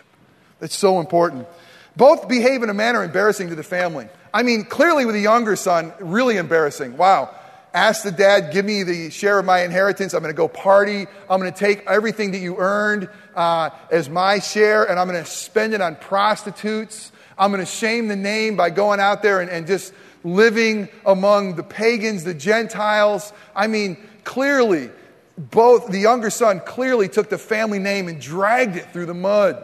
That's 0.60 0.75
so 0.75 1.00
important. 1.01 1.48
Both 1.98 2.29
behave 2.29 2.63
in 2.63 2.70
a 2.70 2.74
manner 2.74 3.03
embarrassing 3.03 3.50
to 3.50 3.55
the 3.55 3.63
family. 3.63 4.08
I 4.34 4.44
mean, 4.44 4.63
clearly 4.65 5.05
with 5.05 5.15
the 5.15 5.22
younger 5.22 5.55
son, 5.55 5.94
really 6.00 6.38
embarrassing. 6.38 6.96
Wow. 6.96 7.34
Ask 7.75 8.03
the 8.03 8.12
dad, 8.12 8.53
give 8.53 8.63
me 8.63 8.84
the 8.84 9.10
share 9.10 9.38
of 9.38 9.44
my 9.44 9.63
inheritance. 9.63 10.13
I'm 10.13 10.22
going 10.22 10.34
to 10.34 10.38
go 10.38 10.48
party. 10.48 11.08
I'm 11.29 11.41
going 11.41 11.51
to 11.51 11.60
take 11.60 11.86
everything 11.88 12.32
that 12.32 12.38
you 12.38 12.55
earned 12.58 13.10
uh, 13.36 13.70
as 13.91 14.10
my 14.10 14.39
share 14.39 14.86
and 14.86 14.98
I'm 14.98 15.10
going 15.10 15.22
to 15.22 15.29
spend 15.29 15.74
it 15.74 15.82
on 15.82 15.98
prostitutes. 15.98 17.12
I'm 17.38 17.51
going 17.51 17.60
to 17.60 17.70
shame 17.70 18.08
the 18.08 18.15
name 18.15 18.55
by 18.55 18.70
going 18.70 19.01
out 19.01 19.22
there 19.22 19.41
and, 19.41 19.50
and 19.50 19.67
just 19.67 19.94
living 20.24 20.88
among 21.05 21.58
the 21.58 21.63
pagans, 21.63 22.24
the 22.24 22.34
Gentiles. 22.34 23.34
I 23.53 23.67
mean, 23.67 23.98
clearly, 24.24 24.89
both 25.38 25.88
the 25.88 26.00
younger 26.00 26.29
son 26.29 26.62
clearly 26.62 27.10
took 27.10 27.29
the 27.29 27.38
family 27.38 27.79
name 27.79 28.08
and 28.08 28.22
dragged 28.22 28.77
it 28.77 28.94
through 28.94 29.08
the 29.08 29.13
mud. 29.13 29.62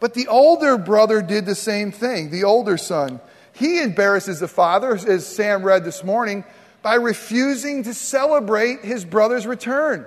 But 0.00 0.12
the 0.12 0.28
older 0.28 0.76
brother 0.76 1.22
did 1.22 1.46
the 1.46 1.54
same 1.54 1.92
thing, 1.92 2.28
the 2.28 2.44
older 2.44 2.76
son. 2.76 3.20
He 3.54 3.80
embarrasses 3.80 4.40
the 4.40 4.48
father, 4.48 4.94
as 4.96 5.26
Sam 5.26 5.62
read 5.62 5.84
this 5.84 6.04
morning, 6.04 6.44
by 6.82 6.94
refusing 6.94 7.84
to 7.84 7.94
celebrate 7.94 8.84
his 8.84 9.04
brother's 9.04 9.46
return, 9.46 10.04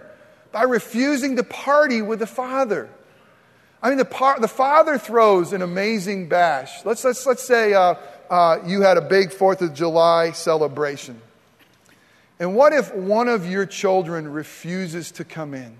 by 0.52 0.64
refusing 0.64 1.38
to 1.38 1.44
party 1.44 2.02
with 2.02 2.20
the 2.20 2.28
father. 2.28 2.90
I 3.82 3.90
mean, 3.90 3.98
the, 3.98 4.06
par- 4.06 4.40
the 4.40 4.48
father 4.48 4.98
throws 4.98 5.54
an 5.54 5.62
amazing 5.62 6.28
bash. 6.28 6.84
Let's, 6.86 7.04
let's, 7.04 7.26
let's 7.26 7.44
say 7.44 7.74
uh, 7.74 7.96
uh, 8.30 8.60
you 8.66 8.82
had 8.82 8.98
a 8.98 9.02
big 9.02 9.32
Fourth 9.32 9.62
of 9.62 9.74
July 9.74 10.32
celebration. 10.32 11.22
And 12.40 12.56
what 12.56 12.74
if 12.74 12.94
one 12.94 13.30
of 13.30 13.50
your 13.50 13.66
children 13.66 14.32
refuses 14.32 15.12
to 15.14 15.24
come 15.24 15.54
in? 15.54 15.78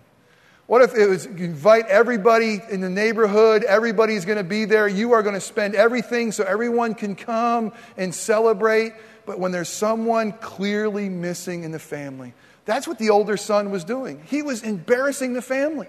What 0.68 0.82
if 0.82 0.96
it 0.96 1.08
was 1.08 1.26
invite 1.28 1.86
everybody 1.88 2.60
in 2.72 2.82
the 2.82 2.90
neighborhood, 2.90 3.64
everybody's 3.64 4.26
going 4.26 4.40
to 4.40 4.44
be 4.44 4.66
there, 4.66 4.88
you 4.88 5.14
are 5.14 5.22
going 5.22 5.36
to 5.36 5.42
spend 5.42 5.76
everything 5.76 6.32
so 6.32 6.44
everyone 6.44 6.96
can 6.96 7.16
come 7.16 7.72
and 7.98 8.14
celebrate, 8.14 8.94
but 9.28 9.40
when 9.40 9.52
there's 9.52 9.70
someone 9.70 10.32
clearly 10.32 11.08
missing 11.08 11.64
in 11.64 11.72
the 11.72 11.80
family. 11.80 12.34
That's 12.66 12.88
what 12.88 12.98
the 12.98 13.12
older 13.12 13.38
son 13.38 13.70
was 13.70 13.84
doing. 13.84 14.24
He 14.26 14.42
was 14.42 14.64
embarrassing 14.64 15.34
the 15.34 15.42
family. 15.42 15.88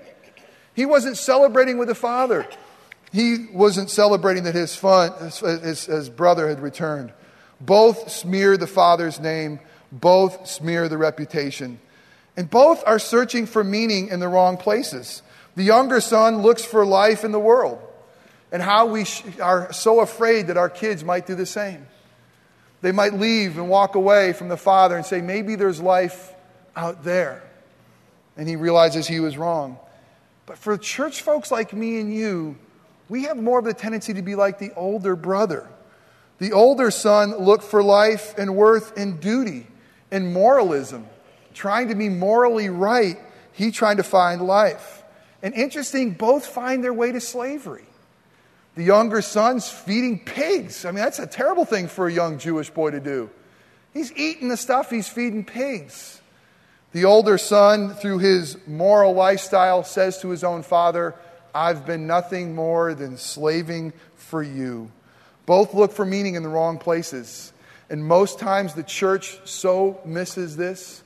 He 0.75 0.85
wasn't 0.85 1.17
celebrating 1.17 1.79
with 1.79 1.89
the 1.89 1.95
father. 1.95 2.47
He 3.13 3.47
wasn't 3.51 3.89
celebrating 3.89 4.45
that 4.45 4.55
his, 4.55 4.77
fun, 4.77 5.13
his, 5.21 5.87
his 5.87 6.11
brother 6.11 6.49
had 6.49 6.61
returned. 6.61 7.15
Both 7.63 8.11
smear 8.11 8.59
the 8.59 8.67
father's 8.67 9.19
name, 9.19 9.61
both 9.91 10.47
smear 10.47 10.87
the 10.91 10.99
reputation. 10.99 11.81
And 12.37 12.51
both 12.51 12.83
are 12.87 12.99
searching 12.99 13.47
for 13.47 13.65
meaning 13.65 14.09
in 14.09 14.21
the 14.21 14.29
wrong 14.29 14.57
places. 14.57 15.23
The 15.55 15.65
younger 15.65 16.01
son 16.01 16.43
looks 16.43 16.65
for 16.65 16.85
life 16.85 17.25
in 17.25 17.33
the 17.33 17.41
world 17.41 17.81
and 18.53 18.63
how 18.63 18.87
we 18.87 19.07
are 19.41 19.73
so 19.73 20.01
afraid 20.01 20.49
that 20.49 20.57
our 20.57 20.69
kids 20.69 21.03
might 21.03 21.27
do 21.27 21.35
the 21.35 21.47
same. 21.47 21.87
They 22.83 22.93
might 22.93 23.15
leave 23.15 23.57
and 23.59 23.69
walk 23.69 23.95
away 23.95 24.33
from 24.33 24.49
the 24.49 24.57
Father 24.57 24.97
and 24.97 25.05
say, 25.05 25.21
maybe 25.21 25.57
there's 25.57 25.81
life 25.81 26.33
out 26.77 27.05
there. 27.05 27.43
And 28.37 28.47
he 28.49 28.57
realizes 28.57 29.07
he 29.07 29.21
was 29.21 29.39
wrong. 29.39 29.79
But 30.45 30.59
for 30.59 30.77
church 30.77 31.23
folks 31.23 31.51
like 31.51 31.73
me 31.73 31.99
and 31.99 32.15
you, 32.15 32.57
we 33.09 33.25
have 33.25 33.37
more 33.37 33.59
of 33.59 33.65
the 33.65 33.75
tendency 33.75 34.15
to 34.15 34.23
be 34.23 34.35
like 34.35 34.59
the 34.59 34.73
older 34.75 35.17
brother. 35.17 35.69
The 36.39 36.53
older 36.53 36.91
son 36.91 37.37
looked 37.37 37.65
for 37.65 37.83
life 37.83 38.37
and 38.37 38.55
worth 38.55 38.97
in 38.99 39.19
duty 39.19 39.67
and 40.11 40.33
moralism, 40.33 41.07
trying 41.57 41.89
to 41.89 41.95
be 41.95 42.09
morally 42.09 42.69
right. 42.69 43.19
He 43.53 43.73
trying 43.73 43.97
to 43.97 44.03
find 44.03 44.43
life. 44.43 45.03
And 45.43 45.55
interesting, 45.55 46.13
both 46.13 46.47
find 46.47 46.85
their 46.85 46.93
way 46.93 47.11
to 47.11 47.21
slavery. 47.21 47.87
The 48.75 48.85
younger 48.85 49.23
son's 49.23 49.69
feeding 49.69 50.21
pigs. 50.21 50.85
I 50.85 50.91
mean, 50.91 51.03
that's 51.03 51.19
a 51.19 51.27
terrible 51.27 51.65
thing 51.65 51.89
for 51.89 52.07
a 52.07 52.13
young 52.13 52.39
Jewish 52.39 52.69
boy 52.69 52.91
to 52.91 53.01
do. 53.01 53.31
He's 53.95 54.13
eating 54.13 54.49
the 54.49 54.59
stuff, 54.59 54.91
he's 54.91 55.09
feeding 55.09 55.45
pigs. 55.45 56.21
The 56.93 57.07
older 57.07 57.39
son, 57.39 57.95
through 57.95 58.19
his 58.19 58.59
moral 58.67 59.15
lifestyle, 59.15 59.83
says 59.83 60.21
to 60.21 60.29
his 60.29 60.45
own 60.45 60.63
father, 60.63 61.15
I've 61.55 61.87
been 61.87 62.07
nothing 62.07 62.55
more 62.55 62.95
than 62.95 63.17
slaving 63.17 63.95
for 64.15 64.43
you. 64.43 64.91
Both 65.47 65.73
look 65.73 65.93
for 65.93 66.05
meaning 66.05 66.35
in 66.35 66.43
the 66.43 66.51
wrong 66.51 66.79
places. 66.79 67.53
And 67.89 68.05
most 68.05 68.39
times 68.39 68.75
the 68.75 68.83
church 68.83 69.39
so 69.49 70.01
misses 70.05 70.57
this. 70.57 71.03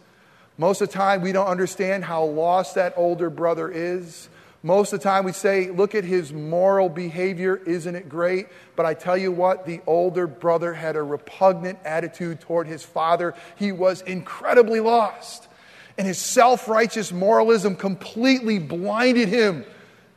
Most 0.60 0.82
of 0.82 0.90
the 0.90 0.94
time 0.94 1.22
we 1.22 1.32
don't 1.32 1.46
understand 1.46 2.04
how 2.04 2.22
lost 2.22 2.74
that 2.74 2.92
older 2.94 3.30
brother 3.30 3.70
is. 3.70 4.28
Most 4.62 4.92
of 4.92 5.00
the 5.00 5.04
time 5.04 5.24
we 5.24 5.32
say, 5.32 5.70
look 5.70 5.94
at 5.94 6.04
his 6.04 6.34
moral 6.34 6.90
behavior, 6.90 7.56
isn't 7.56 7.96
it 7.96 8.10
great? 8.10 8.48
But 8.76 8.84
I 8.84 8.92
tell 8.92 9.16
you 9.16 9.32
what, 9.32 9.64
the 9.64 9.80
older 9.86 10.26
brother 10.26 10.74
had 10.74 10.96
a 10.96 11.02
repugnant 11.02 11.78
attitude 11.82 12.42
toward 12.42 12.66
his 12.66 12.82
father. 12.82 13.34
He 13.56 13.72
was 13.72 14.02
incredibly 14.02 14.80
lost. 14.80 15.48
And 15.96 16.06
his 16.06 16.18
self 16.18 16.68
righteous 16.68 17.10
moralism 17.10 17.74
completely 17.74 18.58
blinded 18.58 19.30
him 19.30 19.64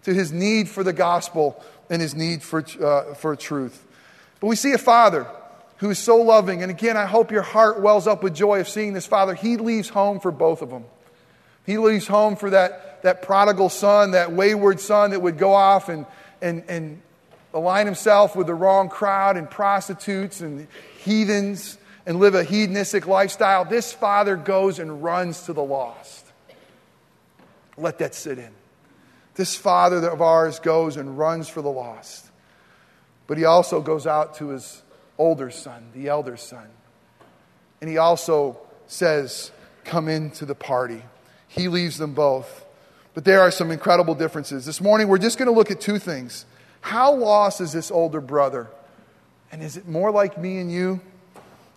to 0.04 0.14
his 0.14 0.34
need 0.34 0.68
for 0.68 0.84
the 0.84 0.92
gospel 0.92 1.64
and 1.90 2.02
his 2.02 2.16
need 2.16 2.44
for, 2.44 2.66
uh, 2.82 3.14
for 3.14 3.34
truth. 3.38 3.82
But 4.42 4.48
we 4.48 4.58
see 4.58 4.74
a 4.74 4.78
father 4.78 5.26
who 5.84 5.90
is 5.90 6.00
so 6.00 6.16
loving. 6.16 6.62
And 6.62 6.72
again, 6.72 6.96
I 6.96 7.06
hope 7.06 7.30
your 7.30 7.42
heart 7.42 7.82
wells 7.82 8.08
up 8.08 8.24
with 8.24 8.34
joy 8.34 8.62
of 8.62 8.70
seeing 8.70 8.94
this 8.94 9.06
father. 9.06 9.34
He 9.34 9.58
leaves 9.58 9.90
home 9.90 10.22
for 10.22 10.32
both 10.32 10.62
of 10.62 10.70
them. 10.70 10.86
He 11.66 11.78
leaves 11.78 12.08
home 12.08 12.38
for 12.38 12.52
that, 12.52 13.04
that 13.04 13.22
prodigal 13.22 13.68
son, 13.68 14.12
that 14.12 14.32
wayward 14.32 14.80
son 14.80 15.12
that 15.12 15.22
would 15.22 15.38
go 15.38 15.54
off 15.54 15.90
and, 15.90 16.06
and, 16.42 16.63
and 16.70 17.02
align 17.54 17.86
himself 17.86 18.34
with 18.34 18.48
the 18.48 18.54
wrong 18.54 18.88
crowd 18.88 19.36
and 19.36 19.52
prostitutes 19.52 20.40
and 20.40 20.70
heathens 21.00 21.78
and 22.06 22.18
live 22.18 22.34
a 22.34 22.46
hedonistic 22.46 23.06
lifestyle. 23.06 23.66
This 23.66 23.92
father 23.92 24.38
goes 24.38 24.80
and 24.80 25.04
runs 25.04 25.48
to 25.48 25.54
the 25.54 25.63
lost. 25.63 26.25
Let 27.75 27.98
that 27.98 28.16
sit 28.16 28.40
in. 28.40 28.52
This 29.36 29.58
father 29.58 29.98
of 30.08 30.22
ours 30.22 30.60
goes 30.60 30.96
and 30.96 31.18
runs 31.18 31.50
for 31.50 31.62
the 31.62 31.72
lost. 31.72 32.30
But 33.28 33.38
he 33.38 33.44
also 33.44 33.82
goes 33.82 34.08
out 34.08 34.36
to 34.36 34.48
his 34.48 34.83
older 35.17 35.51
son, 35.51 35.89
the 35.93 36.08
elder 36.08 36.38
son. 36.38 36.67
And 37.82 37.89
he 37.89 37.98
also 37.98 38.58
says, 38.88 39.51
Come 39.84 40.08
into 40.08 40.46
the 40.46 40.55
party. 40.55 41.03
He 41.48 41.67
leaves 41.67 41.98
them 41.98 42.13
both. 42.13 42.65
But 43.13 43.25
there 43.25 43.41
are 43.41 43.51
some 43.51 43.70
incredible 43.70 44.15
differences. 44.15 44.65
This 44.65 44.82
morning, 44.82 45.08
we're 45.08 45.17
just 45.17 45.38
going 45.38 45.48
to 45.48 45.53
look 45.53 45.70
at 45.70 45.82
two 45.82 46.00
things. 46.00 46.46
How 46.82 47.13
lost 47.13 47.62
is 47.62 47.72
this 47.72 47.91
older 47.91 48.22
brother? 48.22 48.70
And 49.51 49.62
is 49.62 49.77
it 49.77 49.88
more 49.88 50.10
like 50.10 50.38
me 50.38 50.60
and 50.60 50.72
you? 50.72 51.01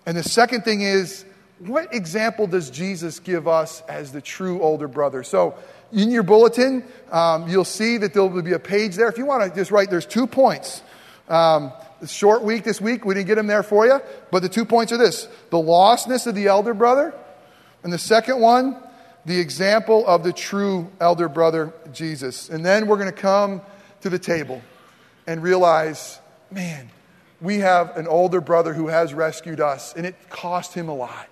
And 0.07 0.17
the 0.17 0.23
second 0.23 0.63
thing 0.63 0.81
is, 0.81 1.25
what 1.59 1.93
example 1.93 2.47
does 2.47 2.71
Jesus 2.71 3.19
give 3.19 3.49
us 3.49 3.83
as 3.89 4.13
the 4.13 4.21
true 4.21 4.63
older 4.63 4.89
brother? 4.89 5.23
So, 5.23 5.55
in 5.93 6.11
your 6.11 6.23
bulletin, 6.23 6.85
um, 7.13 7.49
you'll 7.49 7.65
see 7.65 7.97
that 7.99 8.13
there 8.13 8.25
will 8.25 8.43
be 8.43 8.53
a 8.53 8.59
page 8.59 8.97
there. 8.97 9.09
If 9.09 9.19
you 9.19 9.25
want 9.25 9.43
to 9.45 9.59
just 9.59 9.71
write, 9.71 9.89
there's 9.89 10.07
two 10.07 10.27
points. 10.27 10.83
Um, 11.29 11.73
short 12.07 12.43
week 12.43 12.65
this 12.65 12.81
week, 12.81 13.05
we 13.05 13.15
didn't 13.15 13.27
get 13.27 13.35
them 13.35 13.47
there 13.47 13.63
for 13.63 13.87
you, 13.87 14.01
but 14.31 14.43
the 14.43 14.49
two 14.49 14.65
points 14.65 14.93
are 14.93 14.97
this 14.97 15.29
the 15.51 15.57
lostness 15.57 16.27
of 16.27 16.35
the 16.35 16.47
elder 16.47 16.75
brother, 16.75 17.15
and 17.83 17.93
the 17.93 17.99
second 17.99 18.41
one, 18.41 18.77
the 19.25 19.39
example 19.39 20.07
of 20.07 20.23
the 20.23 20.33
true 20.33 20.91
elder 21.01 21.29
brother, 21.29 21.73
Jesus. 21.93 22.49
And 22.49 22.65
then 22.65 22.87
we're 22.87 22.97
going 22.97 23.13
to 23.13 23.21
come 23.21 23.61
to 24.03 24.11
the 24.11 24.19
table 24.19 24.63
and 25.27 25.43
realize, 25.43 26.21
man, 26.51 26.91
we 27.41 27.59
have 27.59 27.97
an 27.97 28.07
older 28.07 28.41
brother 28.41 28.73
who 28.73 28.89
has 28.89 29.13
rescued 29.13 29.61
us, 29.61 29.95
and 29.95 30.07
it 30.07 30.15
cost 30.31 30.75
him 30.75 30.89
a 30.89 30.95
lot. 30.95 31.29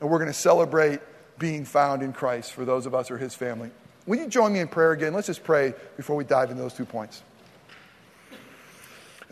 And 0.00 0.10
we're 0.10 0.18
going 0.18 0.30
to 0.30 0.34
celebrate 0.34 1.00
being 1.38 1.64
found 1.64 2.02
in 2.02 2.12
Christ 2.12 2.52
for 2.52 2.64
those 2.64 2.86
of 2.86 2.94
us 2.94 3.08
who 3.08 3.14
are 3.14 3.18
his 3.18 3.34
family. 3.34 3.70
Will 4.06 4.18
you 4.18 4.26
join 4.26 4.52
me 4.52 4.58
in 4.58 4.68
prayer 4.68 4.92
again? 4.92 5.14
Let's 5.14 5.28
just 5.28 5.44
pray 5.44 5.74
before 5.96 6.16
we 6.16 6.24
dive 6.24 6.50
into 6.50 6.62
those 6.62 6.74
two 6.74 6.84
points. 6.84 7.22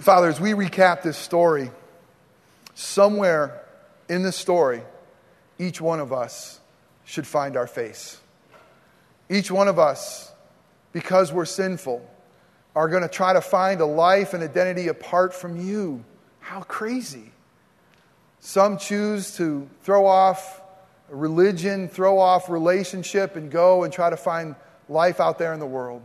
Father, 0.01 0.29
as 0.29 0.41
we 0.41 0.53
recap 0.53 1.03
this 1.03 1.19
story, 1.19 1.71
somewhere 2.75 3.63
in 4.09 4.23
the 4.23 4.33
story, 4.33 4.83
each 5.59 5.79
one 5.79 6.01
of 6.01 6.11
us 6.11 6.59
should 7.05 7.27
find 7.27 7.55
our 7.55 7.67
face. 7.67 8.19
Each 9.29 9.51
one 9.51 9.69
of 9.69 9.79
us, 9.79 10.33
because 10.93 11.35
we're 11.35 11.45
sinful, 11.45 12.09
are 12.75 12.89
going 12.89 13.03
to 13.03 13.11
try 13.11 13.35
to 13.35 13.43
find 13.43 13.83
a 13.83 13.87
life 13.87 14.33
and 14.33 14.43
identity 14.43 14.89
apart 14.89 15.35
from 15.35 15.61
you. 15.61 16.03
How 16.41 16.63
crazy. 16.63 17.33
Some 18.41 18.79
choose 18.79 19.37
to 19.37 19.69
throw 19.83 20.07
off 20.07 20.63
religion, 21.11 21.89
throw 21.89 22.19
off 22.19 22.49
relationship, 22.49 23.37
and 23.37 23.51
go 23.51 23.85
and 23.85 23.93
try 23.93 24.09
to 24.09 24.17
find 24.17 24.55
life 24.89 25.21
out 25.21 25.39
there 25.39 25.53
in 25.53 25.61
the 25.61 25.67
world. 25.67 26.01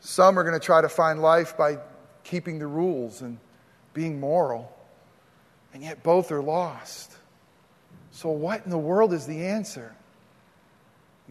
Some 0.00 0.36
are 0.36 0.42
going 0.42 0.58
to 0.58 0.64
try 0.64 0.80
to 0.80 0.88
find 0.88 1.22
life 1.22 1.56
by 1.56 1.78
keeping 2.30 2.58
the 2.58 2.66
rules 2.66 3.22
and 3.22 3.38
being 3.94 4.20
moral. 4.20 4.72
And 5.74 5.82
yet 5.82 6.02
both 6.02 6.32
are 6.32 6.42
lost. 6.42 7.12
So, 8.10 8.30
what 8.30 8.64
in 8.64 8.70
the 8.70 8.78
world 8.78 9.12
is 9.12 9.26
the 9.26 9.46
answer? 9.46 9.94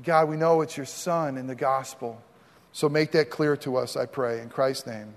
God, 0.03 0.29
we 0.29 0.37
know 0.37 0.61
it's 0.61 0.77
your 0.77 0.85
Son 0.85 1.37
in 1.37 1.47
the 1.47 1.55
gospel. 1.55 2.21
So 2.71 2.87
make 2.87 3.11
that 3.13 3.31
clear 3.31 3.57
to 3.57 3.77
us, 3.77 3.97
I 3.97 4.05
pray. 4.05 4.39
In 4.41 4.49
Christ's 4.49 4.85
name, 4.85 5.15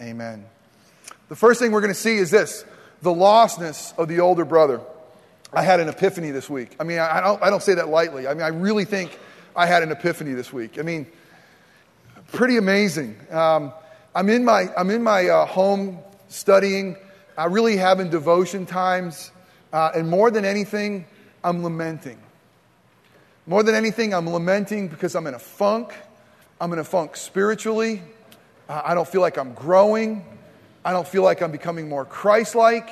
amen. 0.00 0.44
The 1.30 1.36
first 1.36 1.58
thing 1.58 1.72
we're 1.72 1.80
going 1.80 1.94
to 1.94 1.98
see 1.98 2.18
is 2.18 2.30
this 2.30 2.64
the 3.00 3.10
lostness 3.10 3.96
of 3.98 4.08
the 4.08 4.20
older 4.20 4.44
brother. 4.44 4.80
I 5.50 5.62
had 5.62 5.80
an 5.80 5.88
epiphany 5.88 6.30
this 6.30 6.50
week. 6.50 6.76
I 6.78 6.84
mean, 6.84 6.98
I 6.98 7.22
don't, 7.22 7.42
I 7.42 7.48
don't 7.48 7.62
say 7.62 7.74
that 7.74 7.88
lightly. 7.88 8.26
I 8.28 8.34
mean, 8.34 8.42
I 8.42 8.48
really 8.48 8.84
think 8.84 9.18
I 9.56 9.64
had 9.64 9.82
an 9.82 9.90
epiphany 9.90 10.34
this 10.34 10.52
week. 10.52 10.78
I 10.78 10.82
mean, 10.82 11.06
pretty 12.32 12.58
amazing. 12.58 13.16
Um, 13.30 13.72
I'm 14.14 14.28
in 14.28 14.44
my, 14.44 14.72
I'm 14.76 14.90
in 14.90 15.02
my 15.02 15.28
uh, 15.28 15.46
home 15.46 15.98
studying. 16.28 16.96
I 17.36 17.44
really 17.46 17.76
having 17.76 18.10
devotion 18.10 18.66
times. 18.66 19.30
Uh, 19.72 19.90
and 19.94 20.08
more 20.08 20.30
than 20.30 20.44
anything, 20.44 21.06
I'm 21.44 21.62
lamenting. 21.62 22.18
More 23.46 23.62
than 23.62 23.74
anything, 23.74 24.14
I'm 24.14 24.28
lamenting 24.28 24.88
because 24.88 25.14
I'm 25.14 25.26
in 25.26 25.34
a 25.34 25.38
funk. 25.38 25.92
I'm 26.60 26.72
in 26.72 26.78
a 26.78 26.84
funk 26.84 27.16
spiritually. 27.16 28.02
Uh, 28.68 28.82
I 28.84 28.94
don't 28.94 29.08
feel 29.08 29.20
like 29.20 29.36
I'm 29.36 29.54
growing. 29.54 30.24
I 30.84 30.92
don't 30.92 31.06
feel 31.06 31.22
like 31.22 31.42
I'm 31.42 31.52
becoming 31.52 31.88
more 31.88 32.04
Christ 32.04 32.54
like. 32.54 32.88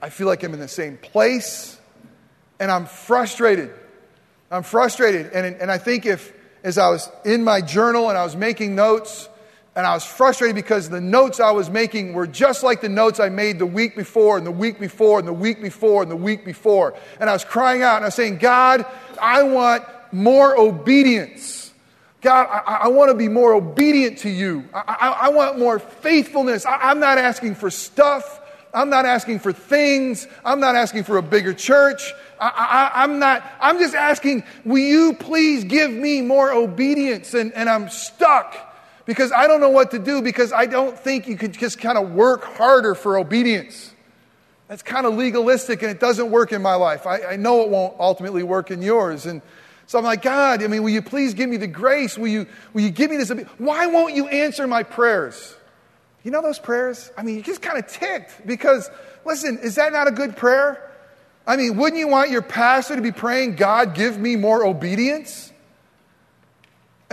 I 0.00 0.10
feel 0.10 0.26
like 0.26 0.42
I'm 0.42 0.54
in 0.54 0.60
the 0.60 0.68
same 0.68 0.96
place. 0.96 1.78
And 2.60 2.70
I'm 2.70 2.86
frustrated. 2.86 3.70
I'm 4.50 4.62
frustrated. 4.62 5.32
And, 5.32 5.56
and 5.56 5.70
I 5.70 5.78
think 5.78 6.06
if, 6.06 6.32
as 6.62 6.78
I 6.78 6.90
was 6.90 7.10
in 7.24 7.42
my 7.42 7.60
journal 7.62 8.10
and 8.10 8.18
I 8.18 8.24
was 8.24 8.36
making 8.36 8.74
notes, 8.74 9.28
and 9.74 9.86
I 9.86 9.94
was 9.94 10.04
frustrated 10.04 10.54
because 10.54 10.90
the 10.90 11.00
notes 11.00 11.40
I 11.40 11.50
was 11.50 11.70
making 11.70 12.12
were 12.12 12.26
just 12.26 12.62
like 12.62 12.82
the 12.82 12.90
notes 12.90 13.18
I 13.20 13.30
made 13.30 13.58
the 13.58 13.66
week 13.66 13.96
before, 13.96 14.36
and 14.36 14.46
the 14.46 14.50
week 14.50 14.78
before, 14.78 15.18
and 15.18 15.26
the 15.26 15.32
week 15.32 15.62
before, 15.62 16.02
and 16.02 16.10
the 16.10 16.16
week 16.16 16.44
before. 16.44 16.94
And 17.20 17.30
I 17.30 17.32
was 17.32 17.44
crying 17.44 17.82
out 17.82 17.96
and 17.96 18.04
I 18.04 18.08
was 18.08 18.14
saying, 18.14 18.36
God, 18.36 18.84
I 19.20 19.42
want 19.42 19.84
more 20.12 20.58
obedience. 20.58 21.72
God, 22.20 22.48
I, 22.50 22.82
I 22.82 22.88
want 22.88 23.10
to 23.10 23.16
be 23.16 23.28
more 23.28 23.54
obedient 23.54 24.18
to 24.18 24.28
you. 24.28 24.68
I, 24.74 24.82
I, 25.00 25.08
I 25.26 25.28
want 25.30 25.58
more 25.58 25.78
faithfulness. 25.78 26.66
I'm 26.68 27.00
not 27.00 27.16
asking 27.16 27.54
for 27.54 27.70
stuff. 27.70 28.40
I'm 28.74 28.90
not 28.90 29.06
asking 29.06 29.38
for 29.38 29.52
things. 29.52 30.28
I'm 30.44 30.60
not 30.60 30.76
asking 30.76 31.04
for 31.04 31.16
a 31.16 31.22
bigger 31.22 31.54
church. 31.54 32.12
I, 32.38 33.04
am 33.04 33.18
not, 33.18 33.44
I'm 33.60 33.78
just 33.78 33.94
asking, 33.94 34.44
will 34.64 34.78
you 34.78 35.14
please 35.14 35.64
give 35.64 35.92
me 35.92 36.22
more 36.22 36.52
obedience? 36.52 37.34
And, 37.34 37.52
and 37.52 37.68
I'm 37.70 37.88
stuck 37.88 38.71
because 39.04 39.32
I 39.32 39.46
don't 39.46 39.60
know 39.60 39.70
what 39.70 39.90
to 39.92 39.98
do 39.98 40.22
because 40.22 40.52
I 40.52 40.66
don't 40.66 40.98
think 40.98 41.26
you 41.26 41.36
could 41.36 41.52
just 41.52 41.78
kind 41.78 41.98
of 41.98 42.12
work 42.12 42.44
harder 42.44 42.94
for 42.94 43.18
obedience. 43.18 43.92
That's 44.68 44.82
kind 44.82 45.06
of 45.06 45.14
legalistic 45.14 45.82
and 45.82 45.90
it 45.90 46.00
doesn't 46.00 46.30
work 46.30 46.52
in 46.52 46.62
my 46.62 46.74
life. 46.74 47.06
I, 47.06 47.22
I, 47.22 47.36
know 47.36 47.60
it 47.62 47.68
won't 47.68 47.94
ultimately 48.00 48.42
work 48.42 48.70
in 48.70 48.80
yours. 48.80 49.26
And 49.26 49.42
so 49.86 49.98
I'm 49.98 50.04
like, 50.04 50.22
God, 50.22 50.62
I 50.62 50.66
mean, 50.66 50.82
will 50.82 50.90
you 50.90 51.02
please 51.02 51.34
give 51.34 51.50
me 51.50 51.58
the 51.58 51.66
grace? 51.66 52.16
Will 52.16 52.28
you, 52.28 52.46
will 52.72 52.80
you 52.80 52.90
give 52.90 53.10
me 53.10 53.18
this? 53.18 53.30
Why 53.58 53.86
won't 53.86 54.14
you 54.14 54.28
answer 54.28 54.66
my 54.66 54.82
prayers? 54.82 55.54
You 56.22 56.30
know 56.30 56.40
those 56.40 56.58
prayers? 56.58 57.10
I 57.18 57.22
mean, 57.22 57.36
you 57.36 57.42
just 57.42 57.60
kind 57.60 57.78
of 57.78 57.86
ticked 57.86 58.46
because, 58.46 58.88
listen, 59.26 59.58
is 59.58 59.74
that 59.74 59.92
not 59.92 60.08
a 60.08 60.12
good 60.12 60.36
prayer? 60.36 60.90
I 61.46 61.56
mean, 61.56 61.76
wouldn't 61.76 61.98
you 61.98 62.08
want 62.08 62.30
your 62.30 62.42
pastor 62.42 62.96
to 62.96 63.02
be 63.02 63.12
praying, 63.12 63.56
God, 63.56 63.94
give 63.94 64.18
me 64.18 64.36
more 64.36 64.64
obedience? 64.64 65.51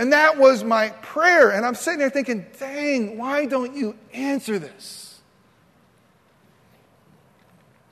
And 0.00 0.14
that 0.14 0.38
was 0.38 0.64
my 0.64 0.88
prayer. 0.88 1.50
And 1.50 1.66
I'm 1.66 1.74
sitting 1.74 1.98
there 1.98 2.08
thinking, 2.08 2.46
dang, 2.58 3.18
why 3.18 3.44
don't 3.44 3.76
you 3.76 3.98
answer 4.14 4.58
this? 4.58 5.20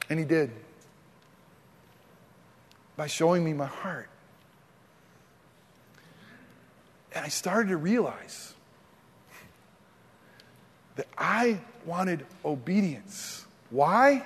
And 0.09 0.18
he 0.18 0.25
did 0.25 0.51
by 2.97 3.09
showing 3.09 3.44
me 3.44 3.53
my 3.53 3.66
heart. 3.66 4.09
And 7.12 7.27
I 7.27 7.29
started 7.29 7.68
to 7.68 7.77
realize 7.77 8.55
that 10.97 11.09
I 11.18 11.61
wanted 11.85 12.25
obedience. 12.42 13.44
Why? 13.68 14.25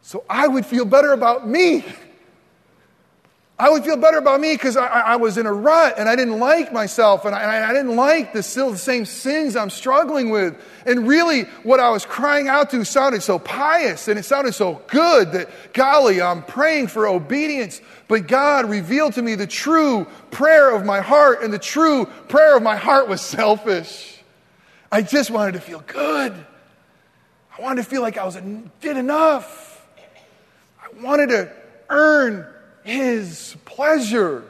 So 0.00 0.24
I 0.30 0.48
would 0.48 0.64
feel 0.64 0.86
better 0.86 1.12
about 1.12 1.46
me. 1.46 1.84
I 3.56 3.70
would 3.70 3.84
feel 3.84 3.96
better 3.96 4.18
about 4.18 4.40
me 4.40 4.54
because 4.54 4.76
I, 4.76 4.86
I, 4.86 5.16
was 5.16 5.38
in 5.38 5.46
a 5.46 5.52
rut 5.52 5.94
and 5.96 6.08
I 6.08 6.16
didn't 6.16 6.40
like 6.40 6.72
myself 6.72 7.24
and 7.24 7.36
I, 7.36 7.70
I 7.70 7.72
didn't 7.72 7.94
like 7.94 8.32
the 8.32 8.42
still 8.42 8.74
same 8.74 9.04
sins 9.04 9.54
I'm 9.54 9.70
struggling 9.70 10.30
with. 10.30 10.60
And 10.84 11.06
really, 11.06 11.42
what 11.62 11.78
I 11.78 11.90
was 11.90 12.04
crying 12.04 12.48
out 12.48 12.70
to 12.70 12.84
sounded 12.84 13.22
so 13.22 13.38
pious 13.38 14.08
and 14.08 14.18
it 14.18 14.24
sounded 14.24 14.54
so 14.54 14.82
good 14.88 15.30
that, 15.32 15.50
golly, 15.72 16.20
I'm 16.20 16.42
praying 16.42 16.88
for 16.88 17.06
obedience. 17.06 17.80
But 18.08 18.26
God 18.26 18.68
revealed 18.68 19.12
to 19.14 19.22
me 19.22 19.36
the 19.36 19.46
true 19.46 20.08
prayer 20.32 20.74
of 20.74 20.84
my 20.84 21.00
heart, 21.00 21.42
and 21.42 21.52
the 21.52 21.58
true 21.58 22.06
prayer 22.28 22.56
of 22.56 22.62
my 22.62 22.76
heart 22.76 23.08
was 23.08 23.20
selfish. 23.20 24.20
I 24.90 25.02
just 25.02 25.30
wanted 25.30 25.52
to 25.52 25.60
feel 25.60 25.82
good. 25.86 26.32
I 27.56 27.62
wanted 27.62 27.84
to 27.84 27.88
feel 27.88 28.02
like 28.02 28.18
I 28.18 28.24
was 28.24 28.36
did 28.80 28.96
enough. 28.96 29.86
I 30.82 31.02
wanted 31.02 31.28
to 31.28 31.52
earn 31.88 32.46
his 32.84 33.56
pleasure. 33.64 34.44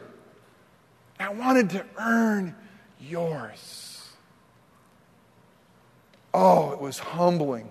I 1.18 1.32
wanted 1.32 1.70
to 1.70 1.84
earn 1.96 2.54
yours. 3.00 4.02
Oh, 6.34 6.72
it 6.72 6.80
was 6.80 6.98
humbling. 6.98 7.70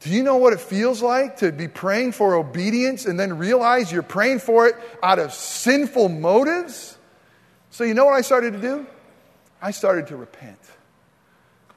Do 0.00 0.10
you 0.10 0.22
know 0.22 0.36
what 0.36 0.52
it 0.52 0.60
feels 0.60 1.00
like 1.00 1.38
to 1.38 1.52
be 1.52 1.68
praying 1.68 2.12
for 2.12 2.34
obedience 2.34 3.06
and 3.06 3.18
then 3.18 3.38
realize 3.38 3.90
you're 3.90 4.02
praying 4.02 4.40
for 4.40 4.66
it 4.66 4.74
out 5.02 5.18
of 5.18 5.32
sinful 5.32 6.08
motives? 6.08 6.98
So, 7.70 7.84
you 7.84 7.94
know 7.94 8.04
what 8.04 8.14
I 8.14 8.20
started 8.20 8.52
to 8.54 8.60
do? 8.60 8.86
I 9.62 9.70
started 9.70 10.08
to 10.08 10.16
repent. 10.16 10.58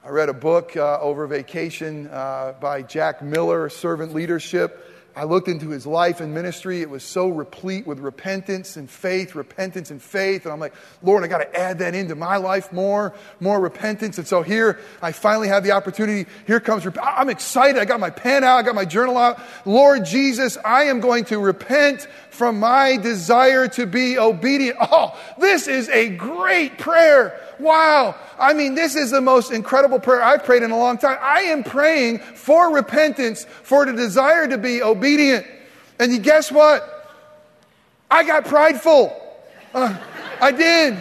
I 0.03 0.09
read 0.09 0.29
a 0.29 0.33
book 0.33 0.75
uh, 0.75 0.99
over 0.99 1.25
vacation 1.27 2.07
uh, 2.07 2.55
by 2.59 2.81
Jack 2.81 3.21
Miller, 3.21 3.69
Servant 3.69 4.13
Leadership. 4.13 4.83
I 5.15 5.23
looked 5.23 5.47
into 5.47 5.69
his 5.69 5.87
life 5.87 6.19
and 6.19 6.33
ministry. 6.33 6.81
It 6.81 6.89
was 6.89 7.01
so 7.01 7.29
replete 7.29 7.87
with 7.87 7.99
repentance 7.99 8.75
and 8.75 8.89
faith, 8.89 9.33
repentance 9.33 9.89
and 9.89 10.01
faith. 10.01 10.43
And 10.43 10.51
I'm 10.51 10.59
like, 10.59 10.73
Lord, 11.01 11.23
I 11.23 11.27
got 11.27 11.37
to 11.37 11.57
add 11.57 11.79
that 11.79 11.95
into 11.95 12.15
my 12.15 12.35
life 12.35 12.73
more, 12.73 13.13
more 13.39 13.61
repentance. 13.61 14.17
And 14.17 14.27
so 14.27 14.41
here, 14.41 14.77
I 15.01 15.13
finally 15.13 15.47
have 15.47 15.63
the 15.63 15.71
opportunity. 15.71 16.29
Here 16.45 16.59
comes, 16.59 16.85
I'm 17.01 17.29
excited. 17.29 17.79
I 17.79 17.85
got 17.85 18.01
my 18.01 18.09
pen 18.09 18.43
out. 18.43 18.57
I 18.57 18.63
got 18.63 18.75
my 18.75 18.83
journal 18.83 19.17
out. 19.17 19.39
Lord 19.63 20.03
Jesus, 20.03 20.57
I 20.65 20.83
am 20.83 20.99
going 20.99 21.23
to 21.25 21.39
repent 21.39 22.07
from 22.29 22.59
my 22.59 22.97
desire 22.97 23.69
to 23.69 23.85
be 23.85 24.19
obedient. 24.19 24.77
Oh, 24.81 25.17
this 25.39 25.69
is 25.69 25.87
a 25.87 26.09
great 26.09 26.77
prayer. 26.77 27.39
Wow. 27.57 28.15
I 28.37 28.53
mean, 28.53 28.75
this 28.75 28.95
is 28.95 29.11
the 29.11 29.21
most 29.21 29.53
incredible 29.53 29.99
prayer 29.99 30.21
I've 30.21 30.43
prayed 30.43 30.61
in 30.61 30.71
a 30.71 30.77
long 30.77 30.97
time. 30.97 31.17
I 31.21 31.43
am 31.43 31.63
praying 31.63 32.19
for 32.19 32.73
repentance, 32.73 33.45
for 33.63 33.85
the 33.85 33.93
desire 33.93 34.45
to 34.49 34.57
be 34.57 34.83
obedient. 34.83 35.04
And 35.99 36.11
you 36.11 36.19
guess 36.19 36.51
what? 36.51 36.91
I 38.09 38.23
got 38.23 38.45
prideful. 38.45 39.15
Uh, 39.73 39.97
I 40.41 40.51
did. 40.51 40.93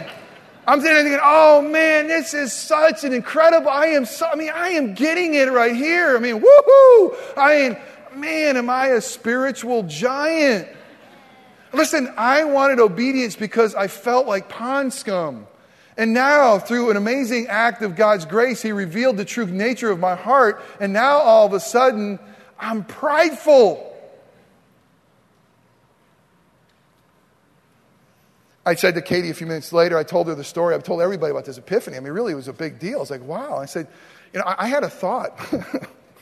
I'm 0.67 0.81
sitting 0.81 0.95
there 0.95 1.03
thinking, 1.03 1.19
oh 1.23 1.61
man, 1.61 2.07
this 2.07 2.33
is 2.33 2.51
such 2.51 3.03
an 3.03 3.13
incredible. 3.13 3.69
I 3.69 3.87
am 3.87 4.05
so, 4.05 4.25
I 4.25 4.35
mean, 4.35 4.51
I 4.53 4.69
am 4.69 4.95
getting 4.95 5.35
it 5.35 5.51
right 5.51 5.75
here. 5.75 6.17
I 6.17 6.19
mean, 6.19 6.41
woohoo! 6.41 7.15
I 7.37 7.69
mean, 7.69 7.77
man, 8.19 8.57
am 8.57 8.69
I 8.69 8.87
a 8.87 9.01
spiritual 9.01 9.83
giant? 9.83 10.67
Listen, 11.71 12.11
I 12.17 12.45
wanted 12.45 12.79
obedience 12.79 13.35
because 13.35 13.75
I 13.75 13.87
felt 13.87 14.27
like 14.27 14.49
pond 14.49 14.93
scum. 14.93 15.47
And 15.97 16.13
now, 16.13 16.59
through 16.59 16.89
an 16.91 16.97
amazing 16.97 17.47
act 17.47 17.81
of 17.81 17.95
God's 17.95 18.25
grace, 18.25 18.61
He 18.61 18.71
revealed 18.71 19.17
the 19.17 19.25
true 19.25 19.45
nature 19.45 19.91
of 19.91 19.99
my 19.99 20.15
heart. 20.15 20.61
And 20.79 20.91
now, 20.91 21.17
all 21.17 21.45
of 21.45 21.53
a 21.53 21.59
sudden, 21.59 22.19
I'm 22.59 22.83
prideful. 22.83 23.94
I 28.65 28.75
said 28.75 28.95
to 28.95 29.01
Katie 29.01 29.29
a 29.29 29.33
few 29.33 29.45
minutes 29.45 29.71
later, 29.71 29.97
I 29.97 30.03
told 30.03 30.27
her 30.27 30.35
the 30.35 30.43
story. 30.43 30.73
I've 30.73 30.83
told 30.83 31.01
everybody 31.01 31.31
about 31.31 31.45
this 31.45 31.57
epiphany. 31.57 31.97
I 31.97 31.99
mean, 31.99 32.13
really, 32.13 32.33
it 32.33 32.35
was 32.35 32.47
a 32.47 32.53
big 32.53 32.79
deal. 32.79 32.97
I 32.97 32.99
was 33.01 33.11
like, 33.11 33.23
wow. 33.23 33.57
I 33.57 33.65
said, 33.65 33.87
you 34.33 34.39
know, 34.39 34.45
I, 34.45 34.65
I 34.65 34.67
had 34.67 34.83
a 34.83 34.89
thought. 34.89 35.39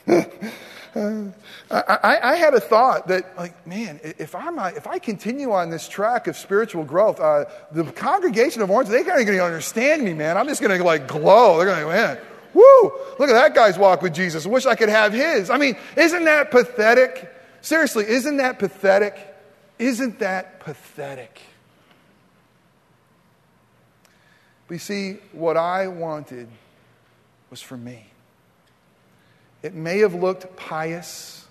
I, 0.96 1.32
I, 1.70 2.18
I, 2.22 2.36
had 2.36 2.54
a 2.54 2.60
thought 2.60 3.08
that, 3.08 3.36
like, 3.36 3.66
man, 3.66 3.98
if, 4.02 4.34
I'm, 4.34 4.58
if 4.76 4.86
I 4.86 4.98
continue 4.98 5.52
on 5.52 5.70
this 5.70 5.88
track 5.88 6.26
of 6.26 6.36
spiritual 6.36 6.84
growth, 6.84 7.18
uh, 7.18 7.46
the 7.72 7.84
congregation 7.84 8.62
of 8.62 8.70
Orange, 8.70 8.90
they're 8.90 9.02
not 9.04 9.14
going 9.14 9.26
to 9.26 9.44
understand 9.44 10.04
me, 10.04 10.12
man. 10.12 10.36
I'm 10.36 10.46
just 10.46 10.60
going 10.60 10.76
to, 10.76 10.84
like, 10.84 11.08
glow. 11.08 11.56
They're 11.56 11.66
going 11.66 11.78
to, 11.78 11.84
go, 11.84 11.90
man, 11.90 12.18
woo, 12.52 12.92
look 13.18 13.28
at 13.28 13.32
that 13.32 13.54
guy's 13.54 13.78
walk 13.78 14.02
with 14.02 14.14
Jesus. 14.14 14.46
I 14.46 14.50
wish 14.50 14.66
I 14.66 14.74
could 14.74 14.90
have 14.90 15.12
his. 15.12 15.50
I 15.50 15.56
mean, 15.56 15.76
isn't 15.96 16.24
that 16.26 16.50
pathetic? 16.50 17.34
Seriously, 17.62 18.04
isn't 18.06 18.36
that 18.36 18.58
pathetic? 18.58 19.16
Isn't 19.78 20.20
that 20.20 20.60
pathetic? 20.60 21.40
You 24.74 24.80
see, 24.80 25.18
what 25.30 25.56
I 25.56 25.86
wanted 25.86 26.48
was 27.48 27.62
for 27.62 27.76
me. 27.76 28.06
It 29.62 29.72
may 29.72 30.00
have 30.00 30.14
looked 30.14 30.56
pious 30.56 31.46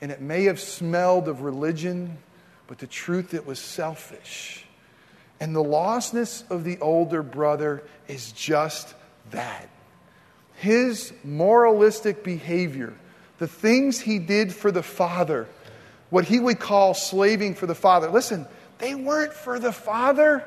and 0.00 0.10
it 0.10 0.20
may 0.20 0.46
have 0.46 0.58
smelled 0.58 1.28
of 1.28 1.42
religion, 1.42 2.18
but 2.66 2.78
the 2.78 2.88
truth, 2.88 3.34
it 3.34 3.46
was 3.46 3.60
selfish. 3.60 4.64
And 5.38 5.54
the 5.54 5.62
lostness 5.62 6.42
of 6.50 6.64
the 6.64 6.80
older 6.80 7.22
brother 7.22 7.84
is 8.08 8.32
just 8.32 8.96
that. 9.30 9.68
His 10.56 11.12
moralistic 11.22 12.24
behavior, 12.24 12.94
the 13.38 13.46
things 13.46 14.00
he 14.00 14.18
did 14.18 14.52
for 14.52 14.72
the 14.72 14.82
father, 14.82 15.46
what 16.10 16.24
he 16.24 16.40
would 16.40 16.58
call 16.58 16.94
slaving 16.94 17.54
for 17.54 17.68
the 17.68 17.76
father. 17.76 18.10
Listen, 18.10 18.44
they 18.78 18.96
weren't 18.96 19.34
for 19.34 19.60
the 19.60 19.72
father. 19.72 20.44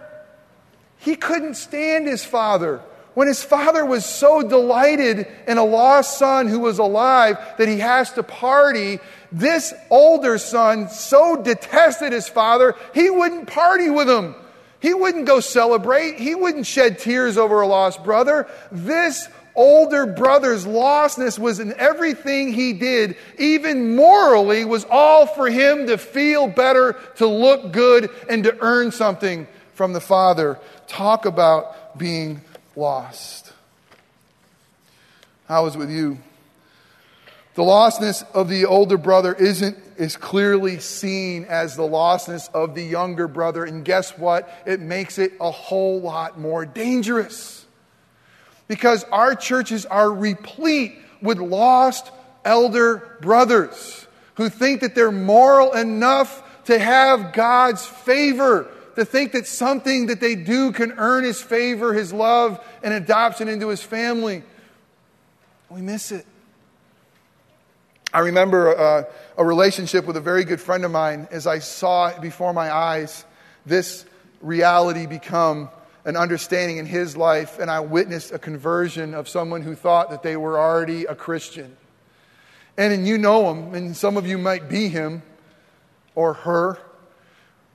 He 0.99 1.15
couldn't 1.15 1.55
stand 1.55 2.07
his 2.07 2.23
father. 2.23 2.81
When 3.13 3.27
his 3.27 3.43
father 3.43 3.83
was 3.85 4.05
so 4.05 4.41
delighted 4.41 5.27
in 5.47 5.57
a 5.57 5.63
lost 5.63 6.17
son 6.17 6.47
who 6.47 6.59
was 6.59 6.77
alive 6.77 7.37
that 7.57 7.67
he 7.67 7.79
has 7.79 8.13
to 8.13 8.23
party, 8.23 8.99
this 9.31 9.73
older 9.89 10.37
son 10.37 10.89
so 10.89 11.41
detested 11.41 12.13
his 12.13 12.29
father, 12.29 12.75
he 12.93 13.09
wouldn't 13.09 13.47
party 13.47 13.89
with 13.89 14.09
him. 14.09 14.35
He 14.79 14.93
wouldn't 14.93 15.25
go 15.25 15.39
celebrate. 15.39 16.19
He 16.19 16.35
wouldn't 16.35 16.65
shed 16.65 16.99
tears 16.99 17.37
over 17.37 17.61
a 17.61 17.67
lost 17.67 18.03
brother. 18.03 18.47
This 18.71 19.27
older 19.55 20.05
brother's 20.05 20.65
lostness 20.65 21.37
was 21.37 21.59
in 21.59 21.73
everything 21.73 22.53
he 22.53 22.71
did, 22.71 23.17
even 23.37 23.95
morally, 23.95 24.63
was 24.63 24.85
all 24.89 25.25
for 25.25 25.49
him 25.49 25.87
to 25.87 25.97
feel 25.97 26.47
better, 26.47 26.93
to 27.15 27.27
look 27.27 27.73
good, 27.73 28.09
and 28.29 28.45
to 28.45 28.57
earn 28.61 28.91
something 28.91 29.47
from 29.79 29.93
the 29.93 30.01
father. 30.01 30.59
Talk 30.89 31.23
about 31.25 31.97
being 31.97 32.41
lost. 32.75 33.53
How 35.47 35.67
is 35.67 35.75
it 35.75 35.77
with 35.77 35.89
you? 35.89 36.17
The 37.55 37.61
lostness 37.61 38.29
of 38.33 38.49
the 38.49 38.65
older 38.65 38.97
brother 38.97 39.33
isn't 39.33 39.77
as 39.97 40.17
clearly 40.17 40.79
seen 40.79 41.45
as 41.45 41.77
the 41.77 41.83
lostness 41.83 42.53
of 42.53 42.75
the 42.75 42.83
younger 42.83 43.29
brother. 43.29 43.63
And 43.63 43.85
guess 43.85 44.17
what? 44.17 44.53
It 44.65 44.81
makes 44.81 45.17
it 45.17 45.31
a 45.39 45.49
whole 45.49 46.01
lot 46.01 46.37
more 46.37 46.65
dangerous. 46.65 47.65
Because 48.67 49.05
our 49.05 49.33
churches 49.33 49.85
are 49.85 50.11
replete 50.11 50.99
with 51.21 51.37
lost 51.37 52.11
elder 52.43 53.17
brothers 53.21 54.07
who 54.35 54.49
think 54.49 54.81
that 54.81 54.93
they're 54.93 55.09
moral 55.09 55.71
enough 55.71 56.43
to 56.65 56.77
have 56.77 57.31
God's 57.31 57.85
favor 57.85 58.69
to 58.99 59.05
think 59.05 59.31
that 59.31 59.47
something 59.47 60.07
that 60.07 60.19
they 60.19 60.35
do 60.35 60.71
can 60.71 60.93
earn 60.97 61.23
his 61.23 61.41
favor, 61.41 61.93
his 61.93 62.13
love, 62.13 62.63
and 62.83 62.93
adoption 62.93 63.47
into 63.47 63.69
his 63.69 63.81
family. 63.81 64.43
We 65.69 65.81
miss 65.81 66.11
it. 66.11 66.25
I 68.13 68.19
remember 68.19 68.75
uh, 68.75 69.03
a 69.37 69.45
relationship 69.45 70.05
with 70.05 70.17
a 70.17 70.21
very 70.21 70.43
good 70.43 70.59
friend 70.59 70.83
of 70.83 70.91
mine 70.91 71.27
as 71.31 71.45
I 71.45 71.59
saw 71.59 72.17
before 72.19 72.53
my 72.53 72.73
eyes 72.73 73.23
this 73.65 74.05
reality 74.41 75.05
become 75.05 75.69
an 76.05 76.17
understanding 76.17 76.77
in 76.77 76.85
his 76.85 77.15
life, 77.15 77.59
and 77.59 77.69
I 77.69 77.81
witnessed 77.81 78.31
a 78.31 78.39
conversion 78.39 79.13
of 79.13 79.29
someone 79.29 79.61
who 79.61 79.75
thought 79.75 80.09
that 80.09 80.23
they 80.23 80.37
were 80.37 80.57
already 80.57 81.05
a 81.05 81.13
Christian. 81.13 81.77
And, 82.77 82.93
and 82.93 83.07
you 83.07 83.17
know 83.17 83.51
him, 83.51 83.75
and 83.75 83.95
some 83.95 84.17
of 84.17 84.25
you 84.25 84.37
might 84.37 84.69
be 84.69 84.87
him 84.87 85.21
or 86.15 86.33
her. 86.33 86.79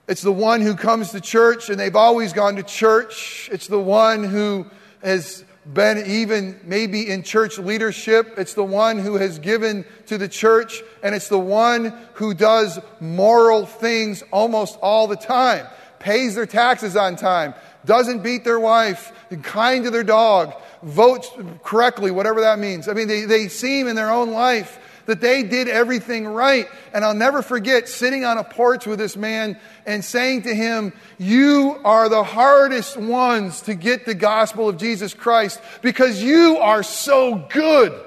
It's 0.07 0.21
the 0.21 0.31
one 0.31 0.61
who 0.61 0.75
comes 0.75 1.11
to 1.11 1.21
church 1.21 1.69
and 1.69 1.79
they've 1.79 1.95
always 1.95 2.31
gone 2.31 2.57
to 2.57 2.63
church. 2.63 3.49
It's 3.51 3.67
the 3.67 3.79
one 3.79 4.23
who 4.23 4.67
has 5.01 5.43
been 5.65 6.05
even 6.05 6.59
maybe 6.63 7.09
in 7.09 7.23
church 7.23 7.57
leadership. 7.57 8.35
It's 8.37 8.53
the 8.53 8.63
one 8.63 8.99
who 8.99 9.15
has 9.15 9.39
given 9.39 9.83
to 10.05 10.19
the 10.19 10.27
church 10.27 10.83
and 11.01 11.15
it's 11.15 11.27
the 11.27 11.39
one 11.39 11.91
who 12.13 12.35
does 12.35 12.79
moral 12.99 13.65
things 13.65 14.23
almost 14.31 14.77
all 14.79 15.07
the 15.07 15.15
time. 15.15 15.65
Pays 15.97 16.35
their 16.35 16.45
taxes 16.45 16.95
on 16.95 17.15
time, 17.15 17.55
doesn't 17.83 18.21
beat 18.21 18.43
their 18.43 18.59
wife, 18.59 19.11
kind 19.41 19.85
to 19.85 19.89
their 19.89 20.03
dog, 20.03 20.53
votes 20.83 21.31
correctly, 21.63 22.11
whatever 22.11 22.41
that 22.41 22.59
means. 22.59 22.87
I 22.87 22.93
mean, 22.93 23.07
they, 23.07 23.25
they 23.25 23.47
seem 23.47 23.87
in 23.87 23.95
their 23.95 24.11
own 24.11 24.29
life 24.29 24.79
that 25.05 25.21
they 25.21 25.43
did 25.43 25.67
everything 25.67 26.27
right. 26.27 26.67
And 26.93 27.05
I'll 27.05 27.13
never 27.13 27.41
forget 27.41 27.87
sitting 27.87 28.25
on 28.25 28.37
a 28.37 28.43
porch 28.43 28.85
with 28.85 28.99
this 28.99 29.15
man 29.15 29.59
and 29.85 30.03
saying 30.03 30.43
to 30.43 30.53
him, 30.53 30.93
You 31.17 31.79
are 31.83 32.09
the 32.09 32.23
hardest 32.23 32.97
ones 32.97 33.61
to 33.61 33.75
get 33.75 34.05
the 34.05 34.15
gospel 34.15 34.69
of 34.69 34.77
Jesus 34.77 35.13
Christ 35.13 35.61
because 35.81 36.21
you 36.21 36.57
are 36.57 36.83
so 36.83 37.47
good. 37.49 38.01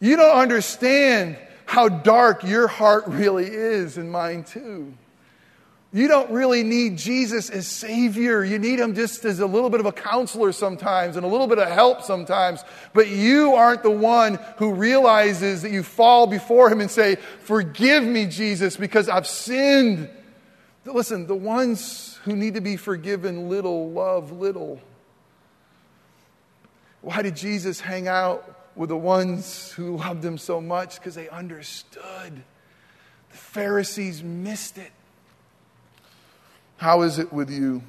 You 0.00 0.16
don't 0.16 0.38
understand 0.38 1.38
how 1.66 1.88
dark 1.88 2.44
your 2.44 2.66
heart 2.68 3.04
really 3.08 3.46
is, 3.46 3.98
and 3.98 4.10
mine 4.10 4.44
too. 4.44 4.94
You 5.90 6.06
don't 6.06 6.30
really 6.30 6.62
need 6.64 6.98
Jesus 6.98 7.48
as 7.48 7.66
Savior. 7.66 8.44
You 8.44 8.58
need 8.58 8.78
Him 8.78 8.94
just 8.94 9.24
as 9.24 9.40
a 9.40 9.46
little 9.46 9.70
bit 9.70 9.80
of 9.80 9.86
a 9.86 9.92
counselor 9.92 10.52
sometimes 10.52 11.16
and 11.16 11.24
a 11.24 11.28
little 11.28 11.46
bit 11.46 11.58
of 11.58 11.68
help 11.68 12.02
sometimes. 12.02 12.62
But 12.92 13.08
you 13.08 13.54
aren't 13.54 13.82
the 13.82 13.90
one 13.90 14.38
who 14.58 14.74
realizes 14.74 15.62
that 15.62 15.72
you 15.72 15.82
fall 15.82 16.26
before 16.26 16.70
Him 16.70 16.82
and 16.82 16.90
say, 16.90 17.16
Forgive 17.40 18.04
me, 18.04 18.26
Jesus, 18.26 18.76
because 18.76 19.08
I've 19.08 19.26
sinned. 19.26 20.10
Listen, 20.84 21.26
the 21.26 21.34
ones 21.34 22.18
who 22.24 22.36
need 22.36 22.54
to 22.54 22.60
be 22.60 22.76
forgiven 22.76 23.48
little 23.48 23.90
love 23.90 24.30
little. 24.32 24.80
Why 27.00 27.22
did 27.22 27.36
Jesus 27.36 27.80
hang 27.80 28.08
out 28.08 28.72
with 28.76 28.90
the 28.90 28.96
ones 28.96 29.72
who 29.72 29.96
loved 29.96 30.22
Him 30.22 30.36
so 30.36 30.60
much? 30.60 30.96
Because 30.96 31.14
they 31.14 31.30
understood. 31.30 32.42
The 33.30 33.36
Pharisees 33.36 34.22
missed 34.22 34.76
it. 34.76 34.92
How 36.78 37.02
is 37.02 37.18
it 37.18 37.32
with 37.32 37.50
you? 37.50 37.82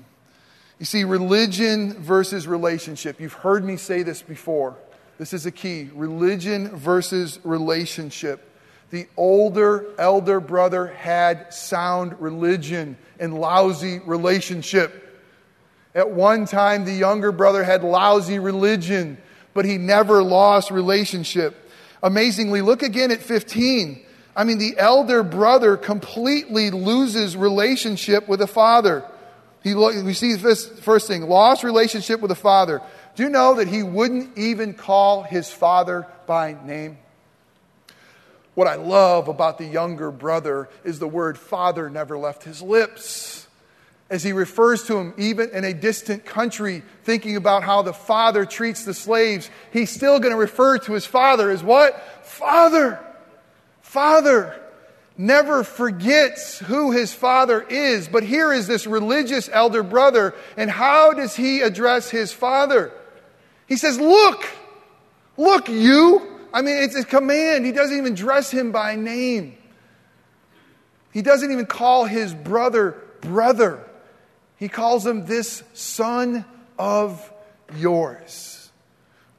You 0.80 0.86
see, 0.86 1.04
religion 1.04 1.94
versus 1.94 2.48
relationship. 2.48 3.22
You've 3.22 3.34
heard 3.34 3.64
me 3.64 3.78
say 3.78 4.02
this 4.02 4.22
before. 4.24 4.76
This 5.20 5.32
is 5.32 5.46
a 5.46 5.52
key 5.52 5.90
religion 5.94 6.70
versus 6.70 7.40
relationship. 7.44 8.50
The 8.90 9.08
older 9.16 9.86
elder 10.00 10.40
brother 10.40 10.88
had 10.88 11.54
sound 11.54 12.20
religion 12.20 12.98
and 13.20 13.40
lousy 13.40 14.00
relationship. 14.00 15.22
At 15.94 16.10
one 16.10 16.46
time, 16.46 16.86
the 16.86 16.94
younger 16.94 17.32
brother 17.32 17.64
had 17.64 17.84
lousy 17.84 18.40
religion, 18.40 19.20
but 19.54 19.66
he 19.66 19.78
never 19.78 20.24
lost 20.24 20.72
relationship. 20.72 21.70
Amazingly, 22.02 22.64
look 22.64 22.82
again 22.82 23.12
at 23.12 23.20
15. 23.20 24.04
I 24.40 24.46
mean, 24.46 24.58
the 24.58 24.76
elder 24.78 25.22
brother 25.22 25.76
completely 25.76 26.72
loses 26.72 27.36
relationship 27.36 28.30
with 28.30 28.40
the 28.40 28.48
father. 28.48 29.04
He, 29.64 29.76
we 29.76 30.14
see 30.14 30.36
this 30.36 30.66
first 30.80 31.08
thing 31.10 31.24
lost 31.24 31.66
relationship 31.66 32.22
with 32.22 32.30
the 32.30 32.36
father. 32.36 32.82
Do 33.16 33.24
you 33.24 33.28
know 33.28 33.56
that 33.56 33.68
he 33.68 33.84
wouldn't 33.84 34.38
even 34.38 34.76
call 34.76 35.24
his 35.24 35.50
father 35.50 36.08
by 36.26 36.56
name? 36.64 37.00
What 38.56 38.70
I 38.70 38.76
love 38.76 39.28
about 39.28 39.58
the 39.58 39.66
younger 39.66 40.10
brother 40.10 40.70
is 40.86 41.00
the 41.00 41.08
word 41.08 41.38
father 41.38 41.90
never 41.90 42.18
left 42.18 42.44
his 42.44 42.62
lips. 42.62 43.46
As 44.10 44.24
he 44.24 44.32
refers 44.32 44.84
to 44.86 44.98
him, 44.98 45.14
even 45.18 45.50
in 45.50 45.66
a 45.66 45.74
distant 45.74 46.24
country, 46.24 46.84
thinking 47.04 47.36
about 47.36 47.64
how 47.64 47.82
the 47.82 47.92
father 47.92 48.46
treats 48.46 48.86
the 48.86 48.94
slaves, 48.94 49.50
he's 49.74 49.90
still 49.90 50.18
going 50.22 50.32
to 50.32 50.40
refer 50.40 50.78
to 50.78 50.94
his 50.94 51.06
father 51.06 51.52
as 51.52 51.62
what? 51.62 52.02
Father. 52.26 53.06
Father 53.90 54.56
never 55.18 55.64
forgets 55.64 56.60
who 56.60 56.92
his 56.92 57.12
father 57.12 57.60
is. 57.60 58.08
But 58.08 58.22
here 58.22 58.54
is 58.54 58.68
this 58.68 58.86
religious 58.86 59.50
elder 59.52 59.82
brother, 59.82 60.36
and 60.56 60.70
how 60.70 61.14
does 61.14 61.36
he 61.36 61.62
address 61.62 62.08
his 62.08 62.32
father? 62.32 62.92
He 63.66 63.78
says, 63.78 64.00
Look, 64.00 64.48
look, 65.38 65.70
you. 65.70 66.22
I 66.54 66.62
mean, 66.62 66.78
it's 66.84 66.96
a 66.96 67.04
command. 67.04 67.66
He 67.66 67.72
doesn't 67.72 67.98
even 67.98 68.14
address 68.14 68.52
him 68.52 68.72
by 68.72 68.96
name. 68.96 69.58
He 71.12 71.24
doesn't 71.24 71.52
even 71.52 71.66
call 71.66 72.06
his 72.06 72.32
brother 72.32 72.96
brother. 73.22 73.84
He 74.58 74.70
calls 74.70 75.04
him 75.04 75.26
this 75.26 75.64
son 75.74 76.46
of 76.78 77.34
yours. 77.76 78.70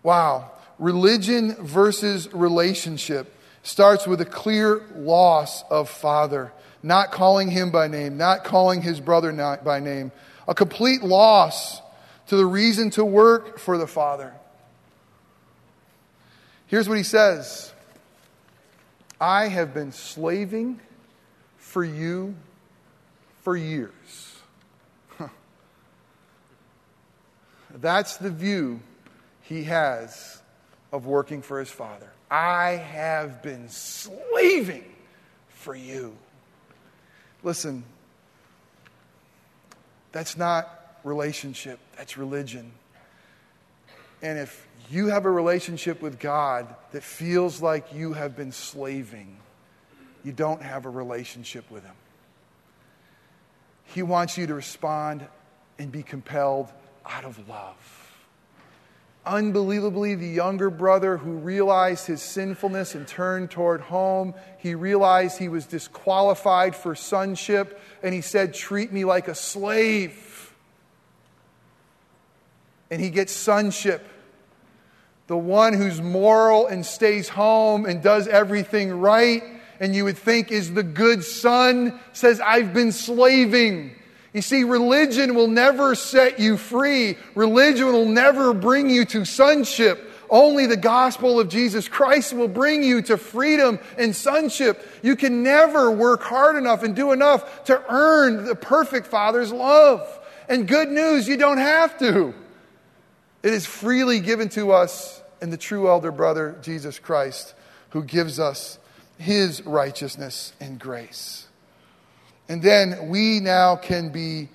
Wow. 0.02 0.50
Religion 0.80 1.54
versus 1.54 2.28
relationship 2.34 3.36
starts 3.70 4.04
with 4.06 4.20
a 4.20 4.26
clear 4.26 4.82
loss 4.96 5.62
of 5.70 5.88
father, 5.88 6.52
not 6.82 7.12
calling 7.12 7.48
him 7.48 7.70
by 7.70 7.86
name, 7.86 8.16
not 8.16 8.42
calling 8.42 8.82
his 8.82 9.00
brother 9.00 9.32
by 9.64 9.78
name, 9.78 10.10
a 10.48 10.54
complete 10.54 11.02
loss 11.02 11.80
to 12.26 12.36
the 12.36 12.44
reason 12.44 12.90
to 12.90 13.04
work 13.04 13.58
for 13.60 13.78
the 13.78 13.86
father. 13.86 14.34
Here's 16.66 16.88
what 16.88 16.98
he 16.98 17.04
says 17.04 17.72
I 19.20 19.46
have 19.46 19.72
been 19.72 19.92
slaving 19.92 20.80
for 21.56 21.84
you 21.84 22.34
for 23.42 23.56
years. 23.56 24.38
That's 27.70 28.16
the 28.16 28.30
view 28.30 28.80
he 29.42 29.64
has 29.64 30.42
of 30.90 31.06
working 31.06 31.40
for 31.40 31.60
his 31.60 31.70
father. 31.70 32.10
I 32.30 32.70
have 32.70 33.42
been 33.42 33.68
slaving 33.68 34.84
for 35.48 35.74
you. 35.74 36.16
Listen, 37.42 37.82
that's 40.12 40.36
not 40.36 40.98
relationship, 41.02 41.80
that's 41.96 42.16
religion. 42.16 42.70
And 44.22 44.38
if 44.38 44.68
you 44.90 45.08
have 45.08 45.24
a 45.24 45.30
relationship 45.30 46.02
with 46.02 46.18
God 46.18 46.72
that 46.92 47.02
feels 47.02 47.60
like 47.60 47.92
you 47.92 48.12
have 48.12 48.36
been 48.36 48.52
slaving, 48.52 49.36
you 50.22 50.32
don't 50.32 50.62
have 50.62 50.86
a 50.86 50.90
relationship 50.90 51.68
with 51.70 51.84
Him. 51.84 51.94
He 53.86 54.02
wants 54.02 54.38
you 54.38 54.46
to 54.46 54.54
respond 54.54 55.26
and 55.78 55.90
be 55.90 56.02
compelled 56.02 56.70
out 57.04 57.24
of 57.24 57.48
love 57.48 57.99
unbelievably, 59.26 60.14
the 60.14 60.28
younger 60.28 60.70
brother 60.70 61.16
who 61.16 61.32
realized 61.32 62.06
his 62.06 62.22
sinfulness 62.22 62.94
and 62.94 63.06
turned 63.06 63.50
toward 63.50 63.80
home, 63.80 64.34
he 64.58 64.74
realized 64.74 65.38
he 65.38 65.48
was 65.48 65.66
disqualified 65.66 66.74
for 66.74 66.94
sonship, 66.94 67.80
and 68.02 68.14
he 68.14 68.20
said, 68.20 68.54
Treat 68.54 68.92
me 68.92 69.04
like 69.04 69.28
a 69.28 69.34
slave. 69.34 70.54
And 72.90 73.00
he 73.00 73.10
gets 73.10 73.32
sonship. 73.32 74.06
The 75.28 75.36
one 75.36 75.74
who's 75.74 76.00
moral 76.00 76.66
and 76.66 76.84
stays 76.84 77.28
home 77.28 77.86
and 77.86 78.02
does 78.02 78.26
everything 78.26 78.90
right, 78.90 79.42
and 79.78 79.94
you 79.94 80.04
would 80.04 80.18
think 80.18 80.50
is 80.50 80.74
the 80.74 80.82
good 80.82 81.22
son, 81.22 82.00
says, 82.12 82.40
I've 82.40 82.74
been 82.74 82.90
slaving. 82.90 83.94
You 84.32 84.42
see, 84.42 84.62
religion 84.62 85.34
will 85.34 85.48
never 85.48 85.94
set 85.94 86.38
you 86.38 86.56
free. 86.56 87.16
Religion 87.34 87.86
will 87.86 88.06
never 88.06 88.54
bring 88.54 88.88
you 88.88 89.04
to 89.06 89.24
sonship. 89.24 90.06
Only 90.30 90.66
the 90.66 90.76
gospel 90.76 91.40
of 91.40 91.48
Jesus 91.48 91.88
Christ 91.88 92.32
will 92.32 92.46
bring 92.46 92.84
you 92.84 93.02
to 93.02 93.16
freedom 93.16 93.80
and 93.98 94.14
sonship. 94.14 94.86
You 95.02 95.16
can 95.16 95.42
never 95.42 95.90
work 95.90 96.22
hard 96.22 96.54
enough 96.54 96.84
and 96.84 96.94
do 96.94 97.10
enough 97.10 97.64
to 97.64 97.82
earn 97.88 98.44
the 98.44 98.54
perfect 98.54 99.08
Father's 99.08 99.52
love. 99.52 100.06
And 100.48 100.68
good 100.68 100.88
news, 100.88 101.26
you 101.26 101.36
don't 101.36 101.58
have 101.58 101.98
to. 101.98 102.32
It 103.42 103.52
is 103.52 103.66
freely 103.66 104.20
given 104.20 104.48
to 104.50 104.70
us 104.70 105.20
in 105.42 105.50
the 105.50 105.56
true 105.56 105.88
elder 105.88 106.12
brother, 106.12 106.56
Jesus 106.62 107.00
Christ, 107.00 107.54
who 107.90 108.04
gives 108.04 108.38
us 108.38 108.78
his 109.18 109.66
righteousness 109.66 110.52
and 110.60 110.78
grace. 110.78 111.48
And 112.50 112.60
then 112.60 113.10
we 113.10 113.38
now 113.38 113.76
can 113.76 114.08
be 114.10 114.48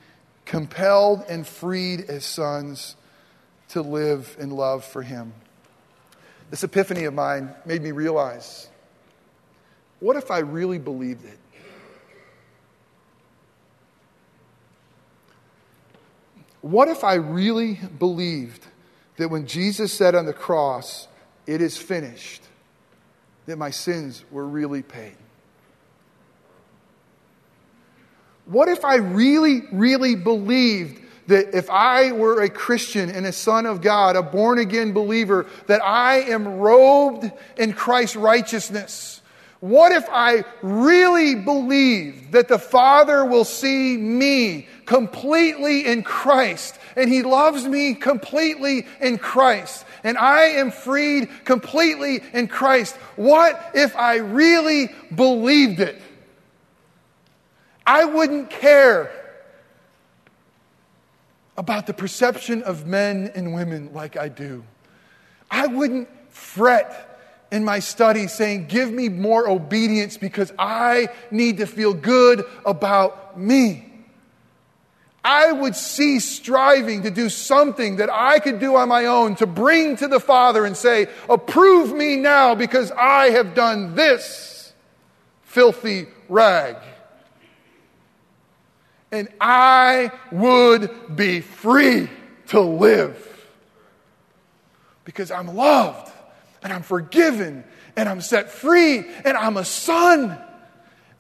compelled 0.43 1.23
and 1.29 1.47
freed 1.47 2.01
as 2.01 2.25
sons 2.25 2.97
to 3.69 3.81
live 3.81 4.35
in 4.37 4.51
love 4.51 4.83
for 4.83 5.01
Him. 5.01 5.31
This 6.51 6.61
epiphany 6.65 7.05
of 7.05 7.13
mine 7.13 7.55
made 7.65 7.81
me 7.81 7.91
realize 7.91 8.67
what 10.01 10.17
if 10.17 10.29
I 10.29 10.39
really 10.39 10.77
believed 10.77 11.23
it? 11.23 11.39
What 16.59 16.89
if 16.89 17.05
I 17.05 17.13
really 17.13 17.75
believed 17.97 18.65
that 19.15 19.29
when 19.29 19.47
Jesus 19.47 19.93
said 19.93 20.15
on 20.15 20.25
the 20.25 20.33
cross, 20.33 21.07
It 21.47 21.61
is 21.61 21.77
finished, 21.77 22.43
that 23.45 23.57
my 23.57 23.69
sins 23.69 24.25
were 24.31 24.45
really 24.45 24.83
paid? 24.83 25.15
What 28.45 28.69
if 28.69 28.85
I 28.85 28.95
really, 28.95 29.63
really 29.71 30.15
believed 30.15 31.01
that 31.27 31.55
if 31.57 31.69
I 31.69 32.11
were 32.11 32.41
a 32.43 32.49
Christian 32.49 33.09
and 33.09 33.25
a 33.25 33.31
son 33.31 33.65
of 33.65 33.81
God, 33.81 34.15
a 34.15 34.21
born 34.21 34.59
again 34.59 34.93
believer, 34.93 35.47
that 35.65 35.83
I 35.83 36.21
am 36.21 36.59
robed 36.59 37.31
in 37.57 37.73
Christ's 37.73 38.15
righteousness? 38.15 39.21
What 39.61 39.91
if 39.91 40.07
I 40.11 40.43
really 40.61 41.33
believe 41.33 42.31
that 42.31 42.47
the 42.47 42.59
Father 42.59 43.25
will 43.25 43.45
see 43.45 43.97
me 43.97 44.67
completely 44.85 45.87
in 45.87 46.03
Christ 46.03 46.77
and 46.95 47.11
He 47.11 47.23
loves 47.23 47.65
me 47.65 47.95
completely 47.95 48.85
in 49.01 49.17
Christ 49.17 49.85
and 50.03 50.19
I 50.19 50.49
am 50.49 50.69
freed 50.69 51.29
completely 51.45 52.21
in 52.31 52.47
Christ? 52.47 52.95
What 53.15 53.71
if 53.73 53.95
I 53.95 54.17
really 54.17 54.93
believed 55.15 55.79
it? 55.79 55.99
I 57.85 58.05
wouldn't 58.05 58.49
care 58.49 59.11
about 61.57 61.87
the 61.87 61.93
perception 61.93 62.63
of 62.63 62.85
men 62.85 63.31
and 63.35 63.53
women 63.53 63.93
like 63.93 64.17
I 64.17 64.29
do. 64.29 64.63
I 65.49 65.67
wouldn't 65.67 66.09
fret 66.29 67.19
in 67.51 67.63
my 67.63 67.79
study 67.79 68.27
saying, 68.27 68.67
Give 68.67 68.91
me 68.91 69.09
more 69.09 69.47
obedience 69.47 70.17
because 70.17 70.51
I 70.57 71.09
need 71.31 71.57
to 71.57 71.67
feel 71.67 71.93
good 71.93 72.43
about 72.65 73.39
me. 73.39 73.91
I 75.23 75.51
would 75.51 75.75
cease 75.75 76.25
striving 76.25 77.03
to 77.03 77.09
do 77.09 77.29
something 77.29 77.95
that 77.95 78.11
I 78.11 78.37
could 78.39 78.59
do 78.59 78.75
on 78.75 78.89
my 78.89 79.05
own 79.05 79.35
to 79.37 79.47
bring 79.47 79.95
to 79.97 80.07
the 80.07 80.19
Father 80.19 80.65
and 80.65 80.75
say, 80.75 81.07
Approve 81.29 81.93
me 81.93 82.15
now 82.15 82.53
because 82.53 82.91
I 82.91 83.29
have 83.29 83.55
done 83.55 83.95
this 83.95 84.73
filthy 85.43 86.07
rag. 86.27 86.75
And 89.15 89.29
I 89.39 90.11
would 90.29 91.15
be 91.15 91.39
free 91.39 92.09
to 92.47 92.59
live 92.59 93.47
because 95.05 95.31
I'm 95.31 95.55
loved 95.55 96.11
and 96.61 96.73
I'm 96.73 96.83
forgiven 96.83 97.63
and 97.95 98.09
I'm 98.09 98.19
set 98.19 98.51
free 98.51 99.05
and 99.23 99.37
I'm 99.37 99.55
a 99.55 99.63
son. 99.63 100.37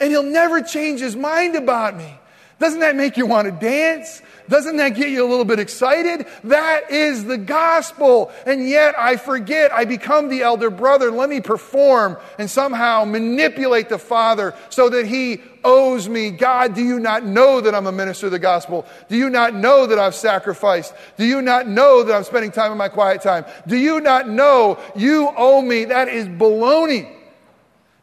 And 0.01 0.11
he'll 0.11 0.23
never 0.23 0.61
change 0.61 0.99
his 0.99 1.15
mind 1.15 1.55
about 1.55 1.95
me. 1.95 2.19
Doesn't 2.59 2.81
that 2.81 2.97
make 2.97 3.15
you 3.15 3.27
want 3.27 3.45
to 3.45 3.51
dance? 3.53 4.21
Doesn't 4.47 4.77
that 4.77 4.89
get 4.89 5.09
you 5.09 5.25
a 5.25 5.29
little 5.29 5.45
bit 5.45 5.59
excited? 5.59 6.27
That 6.43 6.91
is 6.91 7.25
the 7.25 7.37
gospel. 7.37 8.31
And 8.45 8.67
yet 8.67 8.95
I 8.97 9.17
forget, 9.17 9.71
I 9.71 9.85
become 9.85 10.29
the 10.29 10.41
elder 10.41 10.69
brother. 10.69 11.11
Let 11.11 11.29
me 11.29 11.41
perform 11.41 12.17
and 12.37 12.49
somehow 12.49 13.05
manipulate 13.05 13.89
the 13.89 13.97
father 13.97 14.53
so 14.69 14.89
that 14.89 15.07
he 15.07 15.41
owes 15.63 16.07
me. 16.07 16.29
God, 16.29 16.75
do 16.75 16.83
you 16.83 16.99
not 16.99 17.25
know 17.25 17.59
that 17.59 17.73
I'm 17.73 17.87
a 17.87 17.91
minister 17.91 18.27
of 18.27 18.31
the 18.31 18.39
gospel? 18.39 18.85
Do 19.09 19.17
you 19.17 19.29
not 19.29 19.55
know 19.55 19.87
that 19.87 19.97
I've 19.97 20.15
sacrificed? 20.15 20.93
Do 21.17 21.25
you 21.25 21.41
not 21.41 21.67
know 21.67 22.03
that 22.03 22.13
I'm 22.13 22.23
spending 22.23 22.51
time 22.51 22.71
in 22.71 22.77
my 22.77 22.89
quiet 22.89 23.21
time? 23.21 23.45
Do 23.67 23.75
you 23.75 23.99
not 23.99 24.29
know 24.29 24.79
you 24.95 25.31
owe 25.35 25.61
me? 25.61 25.85
That 25.85 26.07
is 26.07 26.27
baloney. 26.27 27.14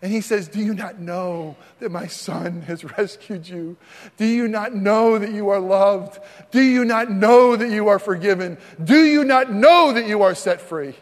And 0.02 0.10
he 0.10 0.20
says, 0.20 0.48
Do 0.48 0.58
you 0.58 0.74
not 0.74 0.98
know 0.98 1.56
that 1.78 1.92
my 1.92 2.08
son 2.08 2.62
has 2.62 2.84
rescued 2.98 3.48
you? 3.48 3.76
Do 4.16 4.26
you 4.26 4.48
not 4.48 4.74
know 4.74 5.16
that 5.16 5.32
you 5.32 5.50
are 5.50 5.60
loved? 5.60 6.18
Do 6.50 6.60
you 6.60 6.84
not 6.84 7.10
know 7.10 7.54
that 7.54 7.70
you 7.70 7.86
are 7.86 8.00
forgiven? 8.00 8.58
Do 8.82 9.04
you 9.04 9.24
not 9.24 9.52
know 9.52 9.92
that 9.92 10.08
you 10.08 10.22
are 10.22 10.34
set 10.34 10.60
free? 10.60 10.96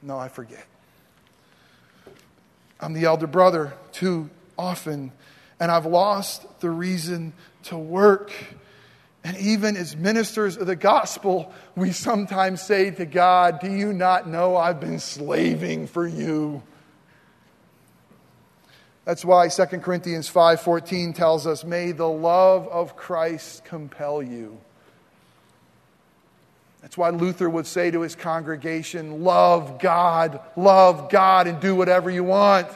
No, 0.00 0.18
I 0.18 0.28
forget. 0.28 0.66
I'm 2.80 2.94
the 2.94 3.04
elder 3.04 3.28
brother 3.28 3.74
too 3.92 4.30
often, 4.58 5.12
and 5.60 5.70
I've 5.70 5.86
lost 5.86 6.46
the 6.60 6.70
reason 6.70 7.34
to 7.64 7.76
work. 7.76 8.32
And 9.22 9.36
even 9.36 9.76
as 9.76 9.94
ministers 9.94 10.56
of 10.56 10.66
the 10.66 10.74
gospel, 10.74 11.52
we 11.76 11.92
sometimes 11.92 12.62
say 12.62 12.90
to 12.92 13.04
God, 13.04 13.60
Do 13.60 13.70
you 13.70 13.92
not 13.92 14.26
know 14.26 14.56
I've 14.56 14.80
been 14.80 14.98
slaving 14.98 15.86
for 15.86 16.06
you? 16.08 16.62
That's 19.04 19.24
why 19.24 19.48
2 19.48 19.82
Corinthians 19.82 20.28
5:14 20.28 21.12
tells 21.12 21.46
us, 21.46 21.64
"May 21.64 21.92
the 21.92 22.08
love 22.08 22.68
of 22.68 22.96
Christ 22.96 23.64
compel 23.64 24.22
you." 24.22 24.58
That's 26.82 26.96
why 26.96 27.10
Luther 27.10 27.48
would 27.48 27.66
say 27.66 27.90
to 27.90 28.00
his 28.00 28.14
congregation, 28.14 29.24
"Love 29.24 29.78
God, 29.78 30.40
love 30.56 31.10
God 31.10 31.46
and 31.46 31.60
do 31.60 31.74
whatever 31.74 32.10
you 32.10 32.24
want." 32.24 32.68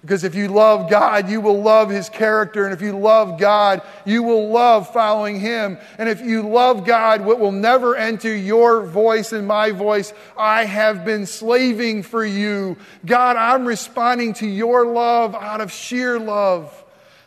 Because 0.00 0.24
if 0.24 0.34
you 0.34 0.48
love 0.48 0.88
God, 0.88 1.28
you 1.28 1.42
will 1.42 1.60
love 1.60 1.90
His 1.90 2.08
character. 2.08 2.64
And 2.64 2.72
if 2.72 2.80
you 2.80 2.98
love 2.98 3.38
God, 3.38 3.82
you 4.06 4.22
will 4.22 4.48
love 4.48 4.90
following 4.92 5.38
Him. 5.38 5.78
And 5.98 6.08
if 6.08 6.22
you 6.22 6.48
love 6.48 6.86
God, 6.86 7.22
what 7.24 7.38
will 7.38 7.52
never 7.52 7.94
enter 7.94 8.34
your 8.34 8.82
voice 8.82 9.32
and 9.32 9.46
my 9.46 9.72
voice, 9.72 10.14
I 10.38 10.64
have 10.64 11.04
been 11.04 11.26
slaving 11.26 12.02
for 12.02 12.24
you. 12.24 12.78
God, 13.04 13.36
I'm 13.36 13.66
responding 13.66 14.32
to 14.34 14.46
your 14.46 14.86
love 14.86 15.34
out 15.34 15.60
of 15.60 15.70
sheer 15.70 16.18
love. 16.18 16.72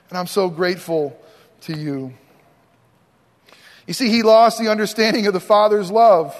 And 0.10 0.18
I'm 0.18 0.28
so 0.28 0.50
grateful 0.50 1.20
to 1.62 1.78
you. 1.78 2.14
You 3.86 3.94
see, 3.94 4.10
he 4.10 4.24
lost 4.24 4.60
the 4.60 4.70
understanding 4.70 5.28
of 5.28 5.34
the 5.34 5.40
Father's 5.40 5.92
love. 5.92 6.36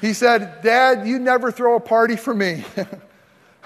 He 0.00 0.14
said, 0.14 0.62
Dad, 0.62 1.06
you 1.06 1.18
never 1.18 1.50
throw 1.50 1.76
a 1.76 1.80
party 1.80 2.16
for 2.16 2.32
me. 2.32 2.64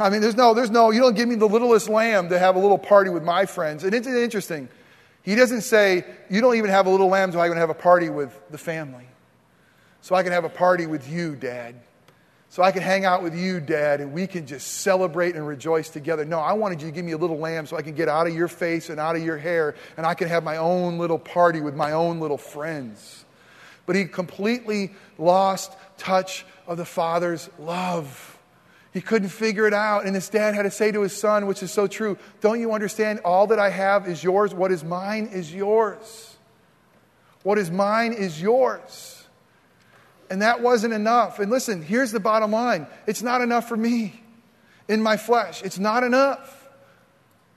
I 0.01 0.09
mean, 0.09 0.23
there's 0.23 0.37
no, 0.37 0.55
there's 0.55 0.71
no, 0.71 0.91
you 0.91 1.01
don't 1.01 1.15
give 1.15 1.29
me 1.29 1.35
the 1.35 1.49
littlest 1.49 1.89
lamb 1.89 2.31
to 2.31 2.39
have 2.39 2.57
a 2.57 2.59
little 2.59 2.79
party 2.79 3.11
with 3.11 3.23
my 3.23 3.45
friends. 3.45 3.85
And 3.85 3.95
it's 3.95 4.07
interesting. 4.07 4.69
He 5.23 5.35
doesn't 5.35 5.61
say, 5.61 6.07
you 6.31 6.41
don't 6.41 6.57
even 6.57 6.71
have 6.71 6.87
a 6.87 6.91
little 6.91 7.09
lamb 7.09 7.33
so 7.33 7.39
I 7.39 7.49
can 7.49 7.59
have 7.59 7.69
a 7.69 7.75
party 7.75 8.09
with 8.09 8.33
the 8.51 8.57
family. 8.57 9.05
So 10.01 10.15
I 10.15 10.23
can 10.23 10.33
have 10.33 10.45
a 10.45 10.49
party 10.49 10.87
with 10.87 11.11
you, 11.11 11.37
Dad. 11.37 11.75
So 12.49 12.63
I 12.63 12.73
can 12.73 12.83
hang 12.83 13.05
out 13.05 13.23
with 13.23 13.37
you, 13.37 13.61
Dad, 13.61 14.01
and 14.01 14.13
we 14.13 14.27
can 14.27 14.47
just 14.47 14.79
celebrate 14.79 15.37
and 15.37 15.47
rejoice 15.47 15.91
together. 15.91 16.25
No, 16.25 16.41
I 16.41 16.55
wanted 16.55 16.81
you 16.81 16.89
to 16.89 16.95
give 16.95 17.05
me 17.05 17.13
a 17.13 17.19
little 17.19 17.39
lamb 17.39 17.67
so 17.67 17.77
I 17.77 17.83
can 17.83 17.95
get 17.95 18.09
out 18.09 18.27
of 18.27 18.35
your 18.35 18.49
face 18.49 18.89
and 18.89 18.99
out 18.99 19.15
of 19.15 19.23
your 19.23 19.37
hair, 19.37 19.77
and 19.99 20.07
I 20.07 20.15
can 20.15 20.29
have 20.29 20.43
my 20.43 20.57
own 20.57 20.99
little 20.99 21.19
party 21.19 21.61
with 21.61 21.77
my 21.77 21.93
own 21.93 22.19
little 22.19 22.39
friends. 22.39 23.25
But 23.85 23.97
he 23.97 24.07
completely 24.07 24.95
lost 25.19 25.77
touch 25.99 26.47
of 26.67 26.79
the 26.79 26.85
Father's 26.85 27.51
love. 27.59 28.30
He 28.93 29.01
couldn't 29.01 29.29
figure 29.29 29.67
it 29.67 29.75
out. 29.75 30.05
And 30.05 30.15
his 30.15 30.29
dad 30.29 30.55
had 30.55 30.63
to 30.63 30.71
say 30.71 30.91
to 30.91 31.03
his 31.03 31.17
son, 31.17 31.47
which 31.47 31.63
is 31.63 31.73
so 31.73 31.87
true, 31.87 32.19
Don't 32.41 32.61
you 32.61 32.73
understand? 32.73 33.21
All 33.21 33.47
that 33.49 33.59
I 33.59 33.71
have 33.71 34.09
is 34.09 34.23
yours. 34.23 34.53
What 34.53 34.73
is 34.73 34.83
mine 34.83 35.27
is 35.33 35.53
yours. 35.53 36.37
What 37.43 37.59
is 37.59 37.71
mine 37.71 38.13
is 38.13 38.41
yours. 38.41 39.25
And 40.29 40.43
that 40.43 40.61
wasn't 40.61 40.95
enough. 40.95 41.39
And 41.39 41.51
listen, 41.51 41.83
here's 41.83 42.13
the 42.13 42.21
bottom 42.21 42.53
line 42.53 42.87
it's 43.07 43.23
not 43.23 43.41
enough 43.41 43.69
for 43.69 43.77
me 43.77 44.21
in 44.89 45.03
my 45.03 45.17
flesh. 45.17 45.63
It's 45.63 45.79
not 45.79 46.05
enough. 46.05 46.57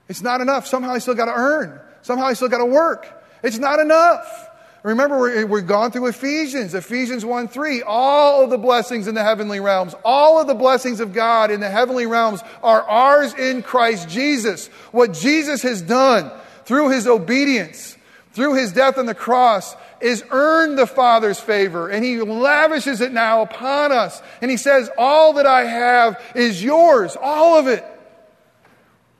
It's 0.08 0.22
not 0.22 0.40
enough. 0.40 0.66
Somehow 0.66 0.90
I 0.90 0.98
still 0.98 1.14
got 1.14 1.26
to 1.26 1.34
earn, 1.34 1.80
somehow 2.02 2.26
I 2.26 2.34
still 2.34 2.48
got 2.48 2.58
to 2.58 2.66
work. 2.66 3.06
It's 3.42 3.58
not 3.58 3.78
enough. 3.78 4.50
Remember, 4.84 5.18
we're, 5.18 5.46
we're 5.46 5.62
gone 5.62 5.90
through 5.92 6.08
Ephesians, 6.08 6.74
Ephesians 6.74 7.24
1 7.24 7.48
3. 7.48 7.82
All 7.82 8.44
of 8.44 8.50
the 8.50 8.58
blessings 8.58 9.08
in 9.08 9.14
the 9.14 9.24
heavenly 9.24 9.58
realms, 9.58 9.94
all 10.04 10.38
of 10.38 10.46
the 10.46 10.54
blessings 10.54 11.00
of 11.00 11.14
God 11.14 11.50
in 11.50 11.60
the 11.60 11.70
heavenly 11.70 12.04
realms 12.04 12.42
are 12.62 12.82
ours 12.82 13.32
in 13.32 13.62
Christ 13.62 14.10
Jesus. 14.10 14.68
What 14.92 15.14
Jesus 15.14 15.62
has 15.62 15.80
done 15.80 16.30
through 16.66 16.90
his 16.90 17.06
obedience, 17.06 17.96
through 18.34 18.56
his 18.56 18.72
death 18.72 18.98
on 18.98 19.06
the 19.06 19.14
cross, 19.14 19.74
is 20.02 20.22
earned 20.30 20.76
the 20.76 20.86
Father's 20.86 21.40
favor, 21.40 21.88
and 21.88 22.04
he 22.04 22.20
lavishes 22.20 23.00
it 23.00 23.10
now 23.10 23.40
upon 23.40 23.90
us. 23.90 24.20
And 24.42 24.50
he 24.50 24.58
says, 24.58 24.90
All 24.98 25.32
that 25.34 25.46
I 25.46 25.64
have 25.64 26.22
is 26.34 26.62
yours, 26.62 27.16
all 27.18 27.58
of 27.58 27.68
it. 27.68 27.82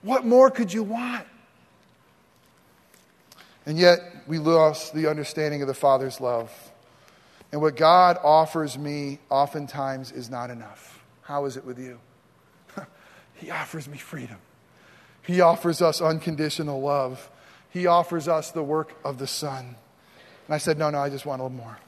What 0.03 0.27
more 0.27 0.51
could 0.51 0.75
you 0.75 0.83
want? 0.83 1.27
And 3.65 3.79
yet, 3.79 4.14
we 4.27 4.39
lost 4.39 4.95
the 4.95 5.09
understanding 5.09 5.63
of 5.63 5.69
the 5.69 5.75
Father's 5.75 6.21
love. 6.21 6.51
And 7.53 7.61
what 7.61 7.77
God 7.77 8.19
offers 8.23 8.77
me 8.77 9.21
oftentimes 9.31 10.13
is 10.13 10.31
not 10.31 10.51
enough. 10.51 11.05
How 11.23 11.45
is 11.45 11.57
it 11.57 11.65
with 11.65 11.79
you? 11.79 12.01
he 13.35 13.51
offers 13.51 13.89
me 13.89 13.99
freedom. 13.99 14.39
He 15.23 15.41
offers 15.41 15.81
us 15.81 16.01
unconditional 16.01 16.81
love. 16.81 17.31
He 17.71 17.87
offers 17.87 18.29
us 18.29 18.51
the 18.51 18.63
work 18.63 18.95
of 19.05 19.19
the 19.19 19.27
Son. 19.27 19.77
And 20.47 20.55
I 20.55 20.59
said, 20.59 20.79
No, 20.79 20.91
no, 20.91 20.99
I 20.99 21.11
just 21.11 21.27
want 21.27 21.41
a 21.41 21.45
little 21.45 21.57
more. 21.57 21.79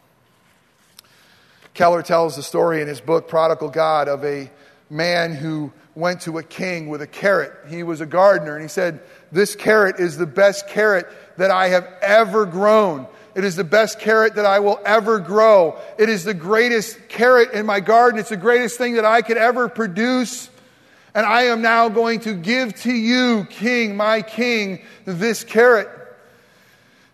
Keller 1.74 2.02
tells 2.02 2.36
the 2.36 2.42
story 2.42 2.80
in 2.80 2.88
his 2.88 3.00
book, 3.00 3.28
Prodigal 3.28 3.68
God, 3.68 4.08
of 4.08 4.24
a 4.24 4.50
man 4.88 5.34
who 5.34 5.72
went 5.94 6.22
to 6.22 6.38
a 6.38 6.42
king 6.42 6.88
with 6.88 7.02
a 7.02 7.06
carrot. 7.06 7.52
He 7.68 7.82
was 7.82 8.00
a 8.00 8.06
gardener, 8.06 8.54
and 8.54 8.62
he 8.62 8.68
said, 8.68 9.00
This 9.32 9.54
carrot 9.54 9.98
is 9.98 10.16
the 10.16 10.26
best 10.26 10.68
carrot 10.68 11.06
that 11.36 11.50
I 11.50 11.68
have 11.68 11.86
ever 12.02 12.46
grown. 12.46 13.06
It 13.34 13.44
is 13.44 13.56
the 13.56 13.64
best 13.64 14.00
carrot 14.00 14.36
that 14.36 14.46
I 14.46 14.60
will 14.60 14.80
ever 14.84 15.18
grow. 15.18 15.78
It 15.98 16.08
is 16.08 16.24
the 16.24 16.34
greatest 16.34 17.08
carrot 17.08 17.52
in 17.52 17.66
my 17.66 17.80
garden. 17.80 18.18
It's 18.18 18.30
the 18.30 18.36
greatest 18.36 18.78
thing 18.78 18.94
that 18.94 19.04
I 19.04 19.20
could 19.20 19.36
ever 19.36 19.68
produce. 19.68 20.48
And 21.14 21.26
I 21.26 21.44
am 21.44 21.60
now 21.60 21.88
going 21.90 22.20
to 22.20 22.34
give 22.34 22.74
to 22.82 22.92
you, 22.92 23.46
king, 23.50 23.96
my 23.96 24.22
king, 24.22 24.82
this 25.04 25.44
carrot. 25.44 25.90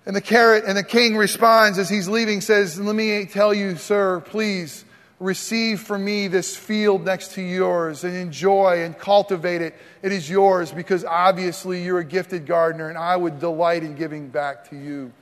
And 0.06 0.14
the 0.14 0.20
carrot 0.20 0.64
and 0.64 0.76
the 0.76 0.84
king 0.84 1.16
responds 1.16 1.78
as 1.78 1.88
he's 1.88 2.08
leaving, 2.08 2.40
says, 2.40 2.78
Let 2.78 2.94
me 2.94 3.26
tell 3.26 3.52
you, 3.52 3.76
sir, 3.76 4.20
please 4.20 4.84
receive 5.22 5.80
from 5.80 6.04
me 6.04 6.26
this 6.26 6.56
field 6.56 7.04
next 7.04 7.32
to 7.32 7.42
yours 7.42 8.02
and 8.02 8.16
enjoy 8.16 8.82
and 8.82 8.98
cultivate 8.98 9.62
it. 9.62 9.74
It 10.02 10.10
is 10.10 10.28
yours 10.28 10.72
because 10.72 11.04
obviously 11.04 11.84
you're 11.84 12.00
a 12.00 12.04
gifted 12.04 12.44
gardener 12.44 12.88
and 12.88 12.98
I 12.98 13.16
would 13.16 13.38
delight 13.38 13.84
in 13.84 13.94
giving 13.94 14.28
back 14.28 14.68
to 14.70 14.76
you. 14.76 15.12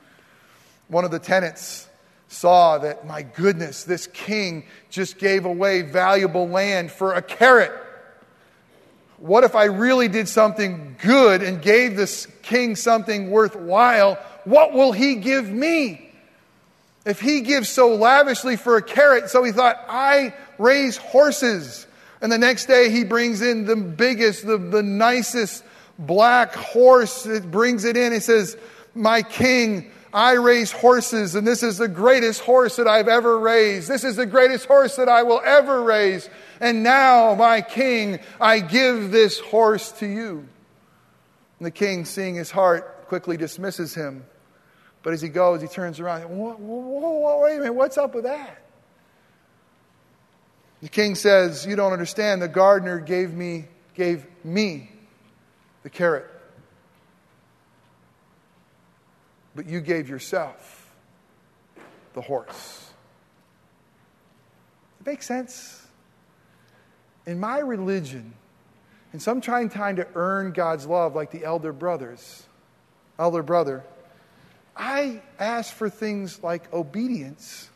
One 0.87 1.05
of 1.05 1.11
the 1.11 1.19
tenants 1.19 1.87
saw 2.27 2.79
that, 2.79 3.05
my 3.05 3.21
goodness, 3.21 3.83
this 3.83 4.07
king 4.07 4.65
just 4.89 5.19
gave 5.19 5.45
away 5.45 5.83
valuable 5.83 6.47
land 6.47 6.91
for 6.91 7.13
a 7.13 7.21
carrot. 7.21 7.71
What 9.17 9.43
if 9.43 9.53
I 9.53 9.65
really 9.65 10.07
did 10.07 10.27
something 10.27 10.95
good 10.99 11.43
and 11.43 11.61
gave 11.61 11.95
this 11.95 12.27
king 12.41 12.75
something 12.75 13.29
worthwhile? 13.29 14.15
What 14.45 14.73
will 14.73 14.93
he 14.93 15.15
give 15.15 15.47
me? 15.47 16.10
If 17.05 17.19
he 17.19 17.41
gives 17.41 17.69
so 17.69 17.95
lavishly 17.95 18.57
for 18.57 18.77
a 18.77 18.81
carrot, 18.81 19.29
so 19.29 19.43
he 19.43 19.51
thought, 19.51 19.83
I 19.87 20.33
raise 20.57 20.97
horses. 20.97 21.87
And 22.21 22.31
the 22.31 22.37
next 22.37 22.65
day 22.65 22.91
he 22.91 23.03
brings 23.03 23.41
in 23.41 23.65
the 23.65 23.75
biggest, 23.75 24.45
the, 24.45 24.57
the 24.57 24.83
nicest 24.83 25.63
black 25.97 26.53
horse. 26.53 27.25
It 27.25 27.49
brings 27.49 27.85
it 27.85 27.97
in. 27.97 28.13
He 28.13 28.19
says, 28.19 28.55
My 28.93 29.23
king, 29.23 29.91
I 30.13 30.33
raise 30.33 30.71
horses, 30.71 31.35
and 31.35 31.47
this 31.47 31.63
is 31.63 31.77
the 31.77 31.87
greatest 31.87 32.41
horse 32.41 32.75
that 32.75 32.87
I've 32.87 33.07
ever 33.07 33.39
raised. 33.39 33.87
This 33.87 34.03
is 34.03 34.17
the 34.17 34.25
greatest 34.25 34.65
horse 34.65 34.97
that 34.97 35.07
I 35.07 35.23
will 35.23 35.41
ever 35.43 35.81
raise. 35.81 36.29
And 36.59 36.83
now, 36.83 37.33
my 37.33 37.61
king, 37.61 38.19
I 38.39 38.59
give 38.59 39.11
this 39.11 39.39
horse 39.39 39.91
to 39.93 40.05
you. 40.05 40.47
And 41.59 41.65
the 41.65 41.71
king, 41.71 42.05
seeing 42.05 42.35
his 42.35 42.51
heart, 42.51 43.07
quickly 43.07 43.37
dismisses 43.37 43.95
him. 43.95 44.25
But 45.03 45.13
as 45.13 45.21
he 45.21 45.29
goes, 45.29 45.61
he 45.61 45.67
turns 45.67 45.99
around. 45.99 46.23
Whoa, 46.23 46.53
whoa, 46.53 47.09
whoa, 47.09 47.41
wait 47.41 47.55
a 47.55 47.59
minute, 47.59 47.73
what's 47.73 47.97
up 47.97 48.13
with 48.13 48.25
that? 48.25 48.61
The 50.81 50.89
king 50.89 51.15
says, 51.15 51.65
You 51.65 51.75
don't 51.75 51.93
understand. 51.93 52.41
The 52.41 52.47
gardener 52.47 52.99
gave 52.99 53.33
me, 53.33 53.65
gave 53.95 54.25
me 54.43 54.91
the 55.83 55.89
carrot. 55.89 56.27
But 59.55 59.67
you 59.67 59.81
gave 59.81 60.09
yourself 60.09 60.91
the 62.13 62.21
horse. 62.21 62.91
It 64.99 65.05
makes 65.05 65.25
sense. 65.25 65.85
In 67.25 67.39
my 67.39 67.59
religion, 67.59 68.33
and 69.13 69.21
some 69.21 69.41
trying 69.41 69.69
time 69.69 69.97
to 69.97 70.07
earn 70.15 70.51
God's 70.51 70.85
love 70.85 71.15
like 71.15 71.31
the 71.31 71.43
elder 71.43 71.73
brothers, 71.73 72.43
elder 73.19 73.43
brother, 73.43 73.83
I 74.81 75.21
ask 75.37 75.71
for 75.71 75.91
things 75.91 76.41
like 76.41 76.73
obedience 76.73 77.69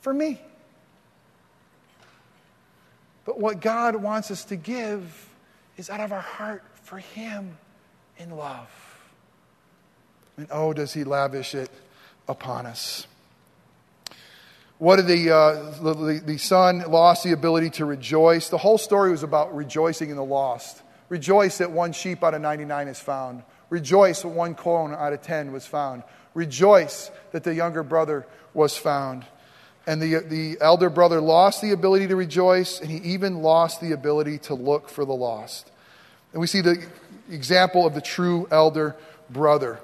for 0.00 0.12
me. 0.12 0.40
But 3.24 3.38
what 3.38 3.60
God 3.60 3.94
wants 3.94 4.32
us 4.32 4.44
to 4.46 4.56
give 4.56 5.28
is 5.76 5.88
out 5.88 6.00
of 6.00 6.10
our 6.10 6.20
heart 6.20 6.64
for 6.82 6.98
Him 6.98 7.56
in 8.18 8.32
love. 8.32 8.68
And 10.36 10.48
oh, 10.50 10.72
does 10.72 10.92
He 10.92 11.04
lavish 11.04 11.54
it 11.54 11.70
upon 12.26 12.66
us. 12.66 13.06
What 14.78 14.96
did 14.96 15.06
the, 15.06 15.30
uh, 15.30 15.70
the, 15.94 16.20
the 16.24 16.38
son 16.38 16.82
lost 16.88 17.22
the 17.22 17.30
ability 17.32 17.70
to 17.70 17.84
rejoice? 17.84 18.48
The 18.48 18.58
whole 18.58 18.78
story 18.78 19.12
was 19.12 19.22
about 19.22 19.54
rejoicing 19.54 20.10
in 20.10 20.16
the 20.16 20.24
lost. 20.24 20.82
Rejoice 21.10 21.58
that 21.58 21.70
one 21.70 21.92
sheep 21.92 22.24
out 22.24 22.34
of 22.34 22.40
99 22.40 22.88
is 22.88 22.98
found. 22.98 23.44
Rejoice 23.70 24.22
that 24.22 24.28
one 24.28 24.54
coin 24.54 24.92
out 24.92 25.12
of 25.12 25.22
10 25.22 25.52
was 25.52 25.66
found. 25.66 26.02
Rejoice 26.34 27.10
that 27.32 27.44
the 27.44 27.54
younger 27.54 27.82
brother 27.82 28.26
was 28.54 28.76
found. 28.76 29.24
And 29.86 30.02
the, 30.02 30.20
the 30.20 30.58
elder 30.60 30.90
brother 30.90 31.20
lost 31.20 31.62
the 31.62 31.72
ability 31.72 32.08
to 32.08 32.16
rejoice, 32.16 32.80
and 32.80 32.90
he 32.90 32.98
even 33.12 33.42
lost 33.42 33.80
the 33.80 33.92
ability 33.92 34.38
to 34.38 34.54
look 34.54 34.88
for 34.88 35.04
the 35.04 35.14
lost. 35.14 35.70
And 36.32 36.40
we 36.40 36.46
see 36.46 36.60
the 36.60 36.84
example 37.30 37.86
of 37.86 37.94
the 37.94 38.00
true 38.00 38.46
elder 38.50 38.96
brother. 39.30 39.80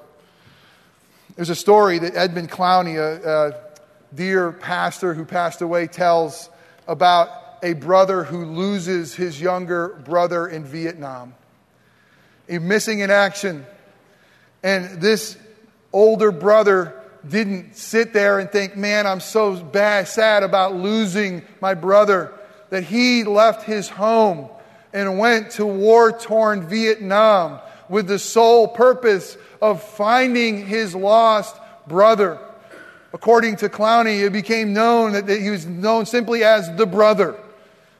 There's 1.37 1.51
a 1.51 1.55
story 1.55 1.99
that 1.99 2.14
Edmund 2.14 2.51
Clowney, 2.51 2.97
a, 2.97 3.49
a 3.49 4.14
dear 4.14 4.53
pastor 4.53 5.14
who 5.14 5.24
passed 5.24 5.62
away, 5.62 5.87
tells 5.87 6.49
about 6.87 7.28
a 7.62 7.72
brother 7.72 8.24
who 8.24 8.45
loses 8.45 9.14
his 9.14 9.41
younger 9.41 9.89
brother 10.05 10.47
in 10.47 10.64
Vietnam. 10.64 11.35
He's 12.47 12.61
missing 12.61 13.01
in 13.01 13.11
action. 13.11 13.64
And 14.65 15.03
this 15.03 15.37
older 15.93 16.33
brother 16.33 16.99
didn't 17.29 17.77
sit 17.77 18.15
there 18.15 18.39
and 18.39 18.51
think, 18.51 18.77
man, 18.77 19.07
I'm 19.07 19.21
so 19.21 19.55
bad, 19.55 20.09
sad 20.09 20.43
about 20.43 20.75
losing 20.75 21.43
my 21.61 21.75
brother, 21.75 22.33
that 22.71 22.83
he 22.83 23.25
left 23.25 23.65
his 23.65 23.91
home 23.91 24.49
and 24.95 25.19
went 25.19 25.51
to 25.53 25.67
war 25.67 26.12
torn 26.12 26.67
Vietnam 26.67 27.61
with 27.91 28.07
the 28.07 28.19
sole 28.19 28.67
purpose 28.67 29.37
of 29.61 29.83
finding 29.83 30.67
his 30.67 30.95
lost 30.95 31.55
brother. 31.87 32.39
According 33.12 33.57
to 33.57 33.69
Clowney, 33.69 34.25
it 34.25 34.33
became 34.33 34.73
known 34.73 35.12
that 35.12 35.29
he 35.29 35.51
was 35.51 35.67
known 35.67 36.07
simply 36.07 36.43
as 36.43 36.75
the 36.77 36.87
brother, 36.87 37.37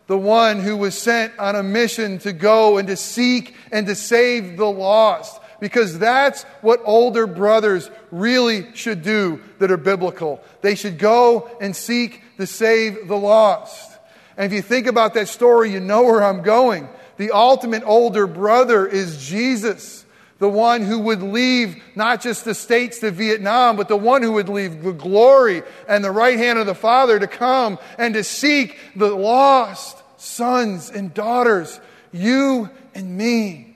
the 0.07 0.19
one 0.19 0.61
who 0.61 0.79
was 0.79 0.97
sent 0.97 1.39
on 1.39 1.57
a 1.57 1.62
mission 1.62 2.19
to 2.21 2.33
go 2.33 2.79
and 2.79 2.89
to 2.89 2.97
seek 2.97 3.55
and 3.71 3.87
to 3.87 3.95
save 3.95 4.57
the 4.57 4.65
lost 4.65 5.41
because 5.65 5.99
that's 5.99 6.43
what 6.61 6.83
older 6.85 7.27
brothers 7.27 7.91
really 8.11 8.67
should 8.75 9.01
do 9.01 9.41
that 9.61 9.71
are 9.71 9.79
biblical. 9.79 10.45
They 10.61 10.75
should 10.75 10.99
go 10.99 11.51
and 11.59 11.75
seek 11.75 12.21
to 12.37 12.47
save 12.47 13.09
the 13.09 13.17
lost. 13.17 13.99
And 14.37 14.45
if 14.45 14.55
you 14.55 14.61
think 14.61 14.87
about 14.87 15.15
that 15.15 15.27
story, 15.27 15.73
you 15.73 15.81
know 15.81 16.03
where 16.03 16.23
I'm 16.23 16.43
going. 16.43 16.87
The 17.17 17.31
ultimate 17.31 17.83
older 17.87 18.27
brother 18.27 18.87
is 18.87 19.27
Jesus, 19.27 20.05
the 20.39 20.51
one 20.51 20.83
who 20.83 20.99
would 20.99 21.23
leave 21.23 21.83
not 21.95 22.21
just 22.21 22.45
the 22.45 22.55
States 22.55 22.99
to 22.99 23.11
Vietnam, 23.11 23.77
but 23.77 23.89
the 23.89 23.97
one 23.97 24.23
who 24.23 24.33
would 24.33 24.51
leave 24.51 24.83
the 24.83 24.93
glory 24.93 25.62
and 25.89 26.05
the 26.05 26.11
right 26.11 26.37
hand 26.37 26.59
of 26.59 26.67
the 26.67 26.75
Father 26.75 27.19
to 27.19 27.27
come 27.27 27.79
and 27.97 28.12
to 28.12 28.23
seek 28.23 28.79
the 28.95 29.15
lost 29.15 29.97
sons 30.19 30.91
and 30.91 31.15
daughters, 31.15 31.81
you 32.12 32.69
and 32.95 33.17
me. 33.17 33.75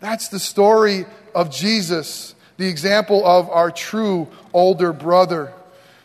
That's 0.00 0.28
the 0.28 0.38
story 0.38 1.04
of 1.34 1.50
Jesus, 1.50 2.34
the 2.56 2.68
example 2.68 3.26
of 3.26 3.48
our 3.50 3.70
true 3.70 4.28
older 4.52 4.92
brother. 4.92 5.52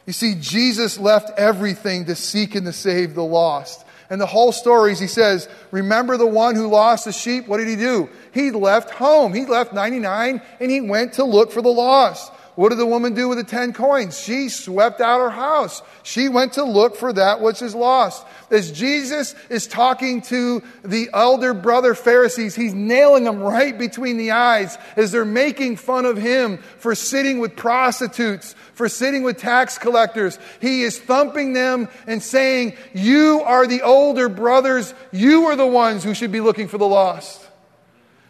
You 0.06 0.14
see, 0.14 0.36
Jesus 0.36 1.00
left 1.00 1.38
everything 1.38 2.06
to 2.06 2.16
seek 2.16 2.56
and 2.56 2.66
to 2.66 2.74
save 2.74 3.16
the 3.16 3.24
lost. 3.24 3.86
And 4.10 4.22
the 4.22 4.28
whole 4.28 4.52
story 4.52 4.92
is 4.92 5.00
he 5.00 5.08
says, 5.08 5.50
Remember 5.72 6.16
the 6.16 6.28
one 6.28 6.56
who 6.56 6.68
lost 6.68 7.06
the 7.06 7.12
sheep? 7.12 7.48
What 7.48 7.58
did 7.58 7.68
he 7.68 7.76
do? 7.76 8.10
He 8.34 8.52
left 8.52 8.92
home. 8.92 9.34
He 9.34 9.46
left 9.46 9.74
99 9.74 10.42
and 10.60 10.72
he 10.72 10.82
went 10.82 11.14
to 11.14 11.24
look 11.24 11.52
for 11.52 11.62
the 11.62 11.70
lost. 11.70 12.32
What 12.56 12.70
did 12.70 12.78
the 12.78 12.86
woman 12.86 13.14
do 13.14 13.28
with 13.28 13.38
the 13.38 13.43
10 13.43 13.74
coins? 13.74 14.18
She 14.18 14.47
swept 14.47 15.01
out 15.01 15.20
her 15.20 15.30
house. 15.30 15.82
She 16.03 16.30
went 16.30 16.53
to 16.53 16.64
look 16.64 16.95
for 16.95 17.12
that 17.12 17.41
which 17.41 17.62
is 17.62 17.76
lost. 17.76 18.26
As 18.49 18.72
Jesus 18.72 19.36
is 19.49 19.68
talking 19.68 20.22
to 20.24 20.64
the 20.84 21.10
elder 21.14 21.53
brother 21.53 21.93
Pharisees, 21.93 22.56
he's 22.56 22.74
nailing 22.74 23.26
them 23.26 23.41
right 23.41 23.78
between 23.78 24.16
the 24.16 24.32
eyes 24.32 24.78
as 24.95 25.12
they're 25.12 25.26
making 25.26 25.76
fun 25.76 26.06
of 26.06 26.16
him 26.16 26.58
for 26.78 26.95
sitting 26.95 27.39
with 27.39 27.58
prostitutes, 27.58 28.56
for 28.74 28.88
sitting 28.88 29.24
with 29.24 29.38
tax 29.38 29.78
collectors. 29.78 30.39
He 30.62 30.84
is 30.84 30.97
thumping 30.97 31.51
them 31.51 31.89
and 32.08 32.24
saying, 32.24 32.78
You 32.93 33.41
are 33.45 33.68
the 33.68 33.82
older 33.82 34.30
brothers. 34.30 34.93
You 35.12 35.45
are 35.47 35.58
the 35.58 35.68
ones 35.68 36.06
who 36.06 36.14
should 36.14 36.32
be 36.32 36.41
looking 36.41 36.70
for 36.70 36.78
the 36.78 36.88
lost. 36.88 37.45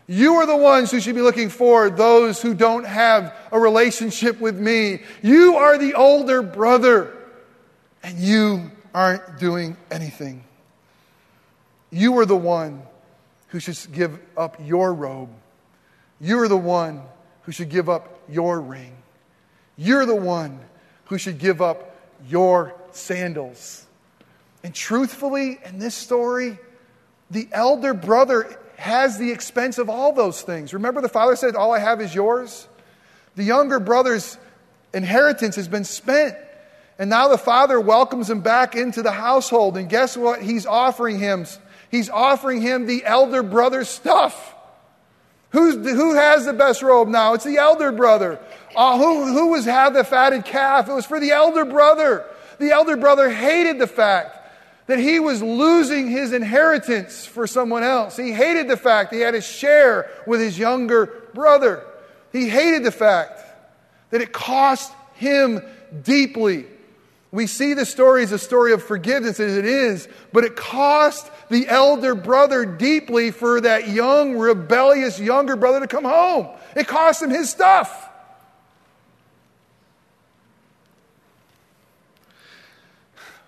You 0.07 0.35
are 0.35 0.45
the 0.45 0.55
ones 0.55 0.91
who 0.91 0.99
should 0.99 1.15
be 1.15 1.21
looking 1.21 1.49
for 1.49 1.89
those 1.89 2.41
who 2.41 2.53
don't 2.53 2.85
have 2.85 3.35
a 3.51 3.59
relationship 3.59 4.39
with 4.39 4.57
me. 4.57 5.01
You 5.23 5.55
are 5.55 5.77
the 5.77 5.95
older 5.95 6.43
brother, 6.43 7.15
and 8.03 8.19
you 8.19 8.71
aren't 8.93 9.39
doing 9.39 9.77
anything. 9.89 10.43
You 11.89 12.17
are 12.19 12.25
the 12.25 12.35
one 12.35 12.83
who 13.47 13.59
should 13.59 13.77
give 13.93 14.19
up 14.37 14.57
your 14.63 14.93
robe. 14.93 15.29
You 16.21 16.39
are 16.39 16.47
the 16.47 16.57
one 16.57 17.01
who 17.43 17.51
should 17.51 17.69
give 17.69 17.89
up 17.89 18.19
your 18.29 18.61
ring. 18.61 18.95
You're 19.77 20.05
the 20.05 20.15
one 20.15 20.59
who 21.05 21.17
should 21.17 21.39
give 21.39 21.61
up 21.61 21.95
your 22.27 22.75
sandals. 22.91 23.85
And 24.63 24.73
truthfully, 24.73 25.59
in 25.65 25.79
this 25.79 25.95
story, 25.95 26.57
the 27.31 27.47
elder 27.51 27.93
brother 27.93 28.59
has 28.85 29.17
the 29.17 29.31
expense 29.31 29.79
of 29.79 29.89
all 29.89 30.13
those 30.13 30.43
things. 30.43 30.71
Remember, 30.71 31.01
the 31.01 31.09
father 31.09 31.35
said, 31.35 31.55
All 31.55 31.73
I 31.73 31.79
have 31.79 32.01
is 32.01 32.13
yours? 32.13 32.67
The 33.35 33.43
younger 33.43 33.79
brother's 33.79 34.37
inheritance 34.93 35.55
has 35.55 35.67
been 35.67 35.83
spent. 35.83 36.37
And 36.99 37.09
now 37.09 37.27
the 37.27 37.37
father 37.37 37.81
welcomes 37.81 38.29
him 38.29 38.41
back 38.41 38.75
into 38.75 39.01
the 39.01 39.11
household. 39.11 39.75
And 39.75 39.89
guess 39.89 40.15
what? 40.15 40.39
He's 40.39 40.67
offering 40.67 41.17
him. 41.17 41.47
He's 41.89 42.11
offering 42.11 42.61
him 42.61 42.85
the 42.85 43.03
elder 43.03 43.41
brother's 43.41 43.89
stuff. 43.89 44.53
Who's, 45.49 45.73
who 45.73 46.13
has 46.13 46.45
the 46.45 46.53
best 46.53 46.83
robe 46.83 47.07
now? 47.07 47.33
It's 47.33 47.43
the 47.43 47.57
elder 47.57 47.91
brother. 47.91 48.39
Uh, 48.75 48.99
who, 48.99 49.33
who 49.33 49.47
was 49.47 49.65
had 49.65 49.95
the 49.95 50.03
fatted 50.03 50.45
calf? 50.45 50.87
It 50.87 50.93
was 50.93 51.07
for 51.07 51.19
the 51.19 51.31
elder 51.31 51.65
brother. 51.65 52.23
The 52.59 52.69
elder 52.69 52.97
brother 52.97 53.31
hated 53.31 53.79
the 53.79 53.87
fact 53.87 54.34
that 54.87 54.99
he 54.99 55.19
was 55.19 55.41
losing 55.41 56.09
his 56.09 56.31
inheritance 56.31 57.25
for 57.25 57.47
someone 57.47 57.83
else. 57.83 58.15
He 58.15 58.31
hated 58.31 58.67
the 58.67 58.77
fact 58.77 59.13
he 59.13 59.21
had 59.21 59.31
to 59.31 59.41
share 59.41 60.09
with 60.27 60.39
his 60.39 60.57
younger 60.57 61.07
brother. 61.33 61.83
He 62.31 62.49
hated 62.49 62.83
the 62.83 62.91
fact 62.91 63.41
that 64.11 64.21
it 64.21 64.31
cost 64.31 64.93
him 65.15 65.61
deeply. 66.03 66.65
We 67.31 67.47
see 67.47 67.73
the 67.73 67.85
story 67.85 68.23
as 68.23 68.31
a 68.31 68.39
story 68.39 68.71
of 68.71 68.83
forgiveness 68.83 69.39
as 69.39 69.57
it 69.57 69.65
is, 69.65 70.07
but 70.31 70.43
it 70.43 70.55
cost 70.55 71.29
the 71.49 71.67
elder 71.67 72.15
brother 72.15 72.65
deeply 72.65 73.31
for 73.31 73.59
that 73.61 73.89
young, 73.89 74.37
rebellious 74.37 75.19
younger 75.19 75.55
brother 75.55 75.81
to 75.81 75.87
come 75.87 76.05
home. 76.05 76.47
It 76.75 76.87
cost 76.87 77.21
him 77.21 77.31
his 77.31 77.49
stuff. 77.49 78.04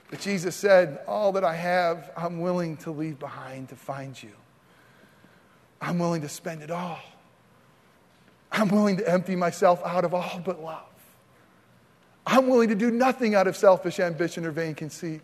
But 0.09 0.19
Jesus 0.19 0.55
said, 0.55 0.99
All 1.07 1.33
that 1.33 1.43
I 1.43 1.55
have, 1.55 2.11
I'm 2.15 2.39
willing 2.39 2.77
to 2.77 2.91
leave 2.91 3.19
behind 3.19 3.69
to 3.69 3.75
find 3.75 4.21
you. 4.21 4.31
I'm 5.81 5.99
willing 5.99 6.21
to 6.21 6.29
spend 6.29 6.63
it 6.63 6.71
all. 6.71 6.99
I'm 8.51 8.69
willing 8.69 8.97
to 8.97 9.09
empty 9.09 9.35
myself 9.35 9.81
out 9.85 10.05
of 10.05 10.13
all 10.13 10.41
but 10.43 10.61
love. 10.61 10.83
I'm 12.25 12.47
willing 12.47 12.69
to 12.69 12.75
do 12.75 12.91
nothing 12.91 13.35
out 13.35 13.47
of 13.47 13.55
selfish 13.55 13.99
ambition 13.99 14.45
or 14.45 14.51
vain 14.51 14.75
conceit. 14.75 15.21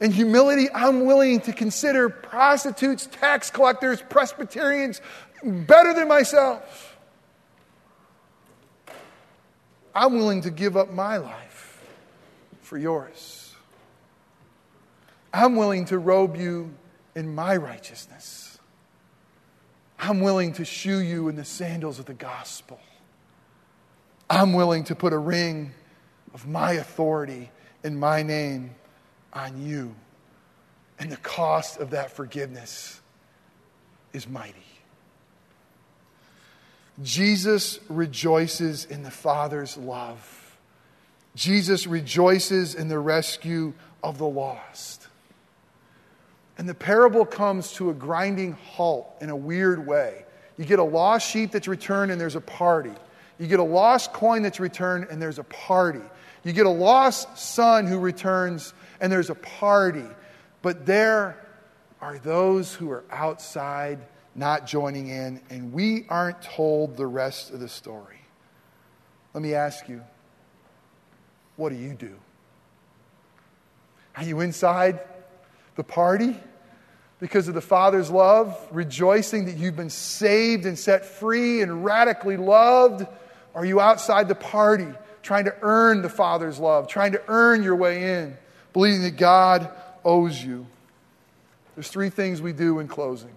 In 0.00 0.12
humility, 0.12 0.68
I'm 0.74 1.06
willing 1.06 1.40
to 1.42 1.52
consider 1.52 2.08
prostitutes, 2.08 3.06
tax 3.10 3.50
collectors, 3.50 4.02
Presbyterians 4.02 5.00
better 5.42 5.94
than 5.94 6.06
myself. 6.06 6.96
I'm 9.94 10.14
willing 10.14 10.42
to 10.42 10.50
give 10.50 10.76
up 10.76 10.92
my 10.92 11.16
life 11.16 11.82
for 12.60 12.76
yours. 12.76 13.45
I'm 15.36 15.54
willing 15.54 15.84
to 15.86 15.98
robe 15.98 16.34
you 16.34 16.74
in 17.14 17.34
my 17.34 17.58
righteousness. 17.58 18.58
I'm 19.98 20.22
willing 20.22 20.54
to 20.54 20.64
shoe 20.64 21.00
you 21.00 21.28
in 21.28 21.36
the 21.36 21.44
sandals 21.44 21.98
of 21.98 22.06
the 22.06 22.14
gospel. 22.14 22.80
I'm 24.30 24.54
willing 24.54 24.84
to 24.84 24.94
put 24.94 25.12
a 25.12 25.18
ring 25.18 25.72
of 26.32 26.48
my 26.48 26.72
authority 26.72 27.50
in 27.84 27.98
my 27.98 28.22
name 28.22 28.76
on 29.34 29.62
you. 29.62 29.94
And 30.98 31.12
the 31.12 31.18
cost 31.18 31.80
of 31.80 31.90
that 31.90 32.12
forgiveness 32.12 33.02
is 34.14 34.26
mighty. 34.26 34.54
Jesus 37.02 37.78
rejoices 37.90 38.86
in 38.86 39.02
the 39.02 39.10
Father's 39.10 39.76
love. 39.76 40.56
Jesus 41.34 41.86
rejoices 41.86 42.74
in 42.74 42.88
the 42.88 42.98
rescue 42.98 43.74
of 44.02 44.16
the 44.16 44.26
lost. 44.26 45.05
And 46.58 46.68
the 46.68 46.74
parable 46.74 47.24
comes 47.26 47.72
to 47.74 47.90
a 47.90 47.94
grinding 47.94 48.52
halt 48.52 49.14
in 49.20 49.30
a 49.30 49.36
weird 49.36 49.86
way. 49.86 50.24
You 50.56 50.64
get 50.64 50.78
a 50.78 50.84
lost 50.84 51.30
sheep 51.30 51.52
that's 51.52 51.68
returned 51.68 52.10
and 52.10 52.20
there's 52.20 52.36
a 52.36 52.40
party. 52.40 52.92
You 53.38 53.46
get 53.46 53.60
a 53.60 53.64
lost 53.64 54.12
coin 54.12 54.42
that's 54.42 54.58
returned 54.58 55.08
and 55.10 55.20
there's 55.20 55.38
a 55.38 55.44
party. 55.44 56.00
You 56.44 56.52
get 56.52 56.66
a 56.66 56.70
lost 56.70 57.38
son 57.38 57.86
who 57.86 57.98
returns 57.98 58.72
and 59.00 59.12
there's 59.12 59.30
a 59.30 59.34
party. 59.34 60.06
But 60.62 60.86
there 60.86 61.44
are 62.00 62.18
those 62.18 62.72
who 62.72 62.90
are 62.90 63.04
outside 63.10 63.98
not 64.34 64.66
joining 64.66 65.08
in, 65.08 65.40
and 65.48 65.72
we 65.72 66.04
aren't 66.08 66.42
told 66.42 66.96
the 66.96 67.06
rest 67.06 67.52
of 67.52 67.60
the 67.60 67.68
story. 67.68 68.20
Let 69.32 69.42
me 69.42 69.54
ask 69.54 69.88
you 69.88 70.02
what 71.56 71.70
do 71.70 71.76
you 71.76 71.94
do? 71.94 72.14
Are 74.14 74.22
you 74.22 74.40
inside 74.40 75.00
the 75.76 75.84
party 75.84 76.36
because 77.20 77.48
of 77.48 77.54
the 77.54 77.60
Father's 77.60 78.10
love, 78.10 78.58
rejoicing 78.70 79.46
that 79.46 79.56
you've 79.56 79.76
been 79.76 79.90
saved 79.90 80.66
and 80.66 80.78
set 80.78 81.06
free 81.06 81.62
and 81.62 81.84
radically 81.84 82.36
loved? 82.36 83.06
Are 83.54 83.64
you 83.64 83.80
outside 83.80 84.28
the 84.28 84.34
party 84.34 84.88
trying 85.22 85.44
to 85.46 85.54
earn 85.62 86.02
the 86.02 86.08
Father's 86.08 86.58
love, 86.58 86.88
trying 86.88 87.12
to 87.12 87.22
earn 87.28 87.62
your 87.62 87.76
way 87.76 88.22
in? 88.22 88.36
believing 88.76 89.04
that 89.04 89.16
God 89.16 89.70
owes 90.04 90.44
you. 90.44 90.66
There's 91.74 91.88
three 91.88 92.10
things 92.10 92.42
we 92.42 92.52
do 92.52 92.78
in 92.78 92.88
closing. 92.88 93.32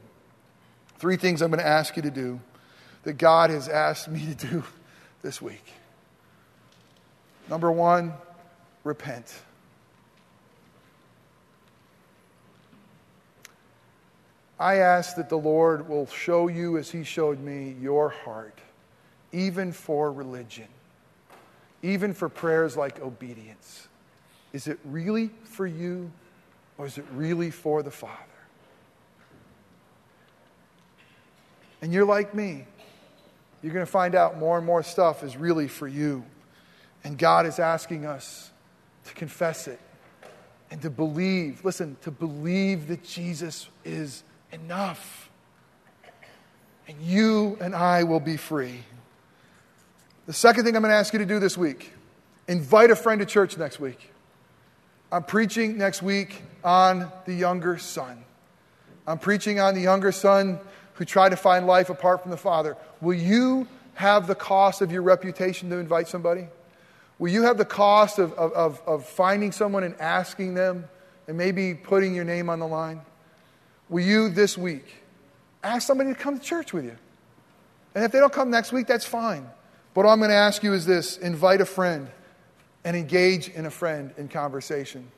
Three 0.98 1.16
things 1.16 1.42
I'm 1.42 1.50
going 1.50 1.62
to 1.62 1.66
ask 1.66 1.96
you 1.96 2.02
to 2.02 2.12
do 2.12 2.42
that 3.04 3.14
God 3.14 3.50
has 3.50 3.70
asked 3.70 4.10
me 4.10 4.34
to 4.34 4.48
do 4.48 4.64
this 5.22 5.42
week. 5.42 5.64
Number 7.50 7.72
one, 7.72 8.12
repent. 8.84 9.34
I 14.60 14.76
ask 14.76 15.16
that 15.16 15.30
the 15.30 15.38
Lord 15.38 15.88
will 15.88 16.06
show 16.08 16.50
you, 16.50 16.78
as 16.78 16.92
He 16.92 17.04
showed 17.04 17.40
me, 17.40 17.76
your 17.80 18.10
heart, 18.10 18.60
even 19.32 19.72
for 19.72 20.12
religion, 20.12 20.68
even 21.82 22.14
for 22.14 22.28
prayers 22.28 22.76
like 22.76 23.00
obedience. 23.00 23.88
Is 24.52 24.68
it 24.68 24.80
really 24.84 25.30
for 25.44 25.66
you 25.66 26.12
or 26.78 26.88
is 26.88 26.98
it 26.98 27.06
really 27.14 27.52
for 27.52 27.84
the 27.84 27.92
Father? 27.92 28.16
And 31.82 31.94
you're 31.94 32.06
like 32.06 32.34
me. 32.34 32.66
You're 33.62 33.74
going 33.74 33.86
to 33.86 33.92
find 33.92 34.16
out 34.16 34.38
more 34.38 34.58
and 34.58 34.66
more 34.66 34.84
stuff 34.84 35.24
is 35.24 35.38
really 35.38 35.68
for 35.68 35.88
you. 35.88 36.26
And 37.04 37.18
God 37.18 37.46
is 37.46 37.60
asking 37.60 38.06
us 38.06 38.52
to 39.06 39.14
confess 39.14 39.68
it 39.68 39.80
and 40.72 40.82
to 40.82 40.90
believe. 40.90 41.64
Listen, 41.64 41.96
to 42.02 42.12
believe 42.12 42.88
that 42.88 43.04
Jesus 43.04 43.70
is 43.86 44.24
enough. 44.52 45.30
And 46.88 47.02
you 47.02 47.58
and 47.62 47.76
I 47.76 48.04
will 48.04 48.20
be 48.20 48.38
free. 48.38 48.80
The 50.26 50.34
second 50.34 50.64
thing 50.66 50.76
I'm 50.76 50.82
going 50.82 50.92
to 50.92 50.98
ask 50.98 51.14
you 51.14 51.20
to 51.20 51.26
do 51.26 51.40
this 51.40 51.58
week 51.58 51.94
invite 52.48 52.90
a 52.90 52.96
friend 52.96 53.20
to 53.20 53.26
church 53.26 53.58
next 53.58 53.80
week. 53.80 54.12
I'm 55.12 55.24
preaching 55.24 55.78
next 55.78 56.02
week 56.02 56.42
on 56.64 57.12
the 57.26 57.34
younger 57.34 57.78
son. 57.78 58.24
I'm 59.08 59.20
preaching 59.20 59.60
on 59.60 59.74
the 59.74 59.82
younger 59.82 60.12
son 60.12 60.60
who 60.94 61.06
tried 61.06 61.30
to 61.30 61.36
find 61.36 61.66
life 61.66 61.90
apart 61.90 62.22
from 62.22 62.32
the 62.32 62.38
father. 62.38 62.76
Will 63.02 63.18
you 63.18 63.68
have 63.96 64.28
the 64.28 64.36
cost 64.36 64.82
of 64.82 64.92
your 64.92 65.02
reputation 65.02 65.70
to 65.70 65.78
invite 65.78 66.08
somebody? 66.08 66.48
Will 67.18 67.32
you 67.32 67.44
have 67.44 67.58
the 67.58 67.66
cost 67.66 68.20
of, 68.20 68.34
of, 68.34 68.82
of, 68.86 69.06
finding 69.06 69.52
someone 69.52 69.84
and 69.84 69.96
asking 70.00 70.54
them 70.54 70.88
and 71.28 71.38
maybe 71.38 71.74
putting 71.74 72.16
your 72.16 72.24
name 72.24 72.50
on 72.50 72.60
the 72.60 72.68
line? 72.68 73.02
Will 73.90 74.04
you 74.04 74.30
this 74.30 74.58
week 74.58 74.86
ask 75.64 75.86
somebody 75.88 76.14
to 76.14 76.20
come 76.20 76.38
to 76.38 76.44
church 76.44 76.74
with 76.74 76.86
you? 76.86 76.96
And 77.96 78.04
if 78.04 78.12
they 78.12 78.20
don't 78.20 78.32
come 78.32 78.52
next 78.52 78.72
week, 78.72 78.88
that's 78.88 79.06
fine. 79.06 79.50
But 79.94 80.06
all 80.06 80.12
I'm 80.12 80.20
going 80.20 80.30
to 80.30 80.36
ask 80.36 80.64
you 80.64 80.74
is 80.74 80.86
this 80.86 81.18
invite 81.18 81.62
a 81.62 81.66
friend 81.66 82.08
and 82.84 82.96
engage 82.96 83.50
in 83.50 83.66
a 83.66 83.72
friend 83.72 84.14
in 84.18 84.28
conversation. 84.28 85.12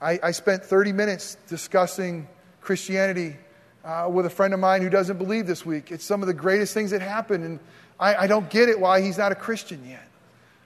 I, 0.00 0.20
I 0.22 0.30
spent 0.30 0.64
30 0.64 0.92
minutes 0.92 1.36
discussing 1.48 2.28
Christianity 2.60 3.36
uh, 3.84 4.08
with 4.10 4.26
a 4.26 4.30
friend 4.30 4.54
of 4.54 4.60
mine 4.60 4.82
who 4.82 4.90
doesn't 4.90 5.18
believe 5.18 5.46
this 5.46 5.66
week. 5.66 5.90
It's 5.90 6.04
some 6.04 6.22
of 6.22 6.28
the 6.28 6.34
greatest 6.34 6.74
things 6.74 6.92
that 6.92 7.02
happen, 7.02 7.42
and 7.42 7.58
I, 7.98 8.14
I 8.14 8.26
don't 8.28 8.48
get 8.48 8.68
it 8.68 8.78
why 8.78 9.00
he's 9.00 9.18
not 9.18 9.32
a 9.32 9.34
Christian 9.34 9.84
yet. 9.88 10.06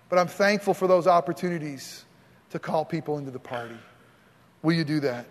But 0.08 0.18
I'm 0.18 0.28
thankful 0.28 0.74
for 0.74 0.86
those 0.86 1.06
opportunities 1.06 2.04
to 2.50 2.58
call 2.58 2.84
people 2.84 3.16
into 3.16 3.30
the 3.30 3.38
party. 3.38 3.78
Will 4.62 4.74
you 4.74 4.84
do 4.84 5.00
that? 5.00 5.26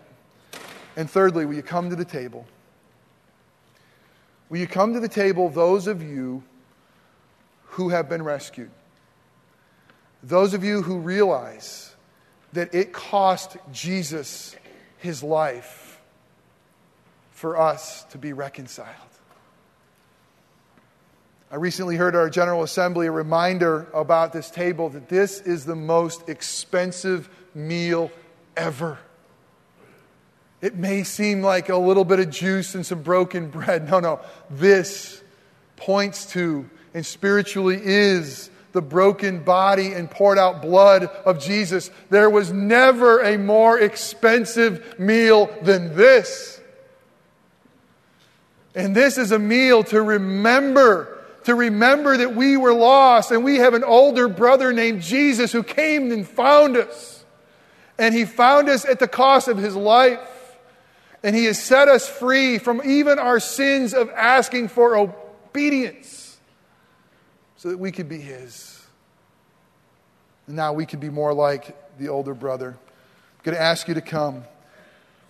And 0.96 1.10
thirdly, 1.10 1.46
will 1.46 1.54
you 1.54 1.62
come 1.62 1.90
to 1.90 1.96
the 1.96 2.04
table? 2.04 2.46
Will 4.48 4.58
you 4.58 4.66
come 4.66 4.92
to 4.92 5.00
the 5.00 5.08
table, 5.08 5.48
those 5.48 5.86
of 5.86 6.02
you 6.02 6.42
who 7.64 7.88
have 7.88 8.08
been 8.08 8.22
rescued? 8.22 8.70
Those 10.22 10.52
of 10.54 10.62
you 10.62 10.82
who 10.82 10.98
realize 10.98 11.94
that 12.52 12.74
it 12.74 12.92
cost 12.92 13.56
Jesus 13.72 14.54
his 14.98 15.22
life 15.22 16.00
for 17.30 17.58
us 17.58 18.04
to 18.04 18.18
be 18.18 18.32
reconciled. 18.32 18.88
I 21.50 21.56
recently 21.56 21.96
heard 21.96 22.14
our 22.14 22.30
General 22.30 22.62
Assembly 22.62 23.08
a 23.08 23.10
reminder 23.10 23.86
about 23.92 24.32
this 24.32 24.50
table 24.50 24.88
that 24.90 25.08
this 25.08 25.40
is 25.40 25.64
the 25.64 25.74
most 25.74 26.28
expensive 26.28 27.28
meal 27.54 28.10
ever. 28.56 28.98
It 30.62 30.76
may 30.76 31.02
seem 31.02 31.42
like 31.42 31.68
a 31.68 31.76
little 31.76 32.04
bit 32.04 32.20
of 32.20 32.30
juice 32.30 32.74
and 32.74 32.86
some 32.86 33.02
broken 33.02 33.50
bread. 33.50 33.90
No, 33.90 34.00
no. 34.00 34.20
This 34.48 35.20
points 35.76 36.26
to 36.32 36.70
and 36.94 37.04
spiritually 37.04 37.80
is 37.82 38.48
the 38.72 38.82
broken 38.82 39.42
body 39.42 39.92
and 39.92 40.10
poured 40.10 40.38
out 40.38 40.62
blood 40.62 41.04
of 41.04 41.40
Jesus. 41.40 41.90
There 42.10 42.30
was 42.30 42.52
never 42.52 43.20
a 43.20 43.36
more 43.36 43.78
expensive 43.78 44.98
meal 44.98 45.50
than 45.62 45.96
this. 45.96 46.60
And 48.74 48.94
this 48.94 49.18
is 49.18 49.32
a 49.32 49.38
meal 49.38 49.84
to 49.84 50.00
remember, 50.00 51.22
to 51.44 51.54
remember 51.54 52.16
that 52.16 52.34
we 52.34 52.56
were 52.56 52.72
lost 52.72 53.30
and 53.30 53.44
we 53.44 53.56
have 53.56 53.74
an 53.74 53.84
older 53.84 54.28
brother 54.28 54.72
named 54.72 55.02
Jesus 55.02 55.52
who 55.52 55.62
came 55.62 56.10
and 56.12 56.26
found 56.26 56.76
us. 56.76 57.24
And 57.98 58.14
he 58.14 58.24
found 58.24 58.68
us 58.68 58.86
at 58.86 58.98
the 58.98 59.08
cost 59.08 59.48
of 59.48 59.58
his 59.58 59.76
life. 59.76 60.18
And 61.22 61.36
he 61.36 61.44
has 61.44 61.62
set 61.62 61.88
us 61.88 62.08
free 62.08 62.58
from 62.58 62.82
even 62.84 63.18
our 63.18 63.38
sins 63.38 63.94
of 63.94 64.10
asking 64.10 64.68
for 64.68 64.96
obedience 64.96 66.38
so 67.56 67.68
that 67.68 67.78
we 67.78 67.92
could 67.92 68.08
be 68.08 68.18
his. 68.18 68.84
And 70.46 70.56
now 70.56 70.72
we 70.72 70.84
can 70.84 70.98
be 70.98 71.10
more 71.10 71.32
like 71.32 71.76
the 71.98 72.08
older 72.08 72.34
brother. 72.34 72.70
I'm 72.70 73.44
going 73.44 73.56
to 73.56 73.62
ask 73.62 73.86
you 73.86 73.94
to 73.94 74.00
come. 74.00 74.44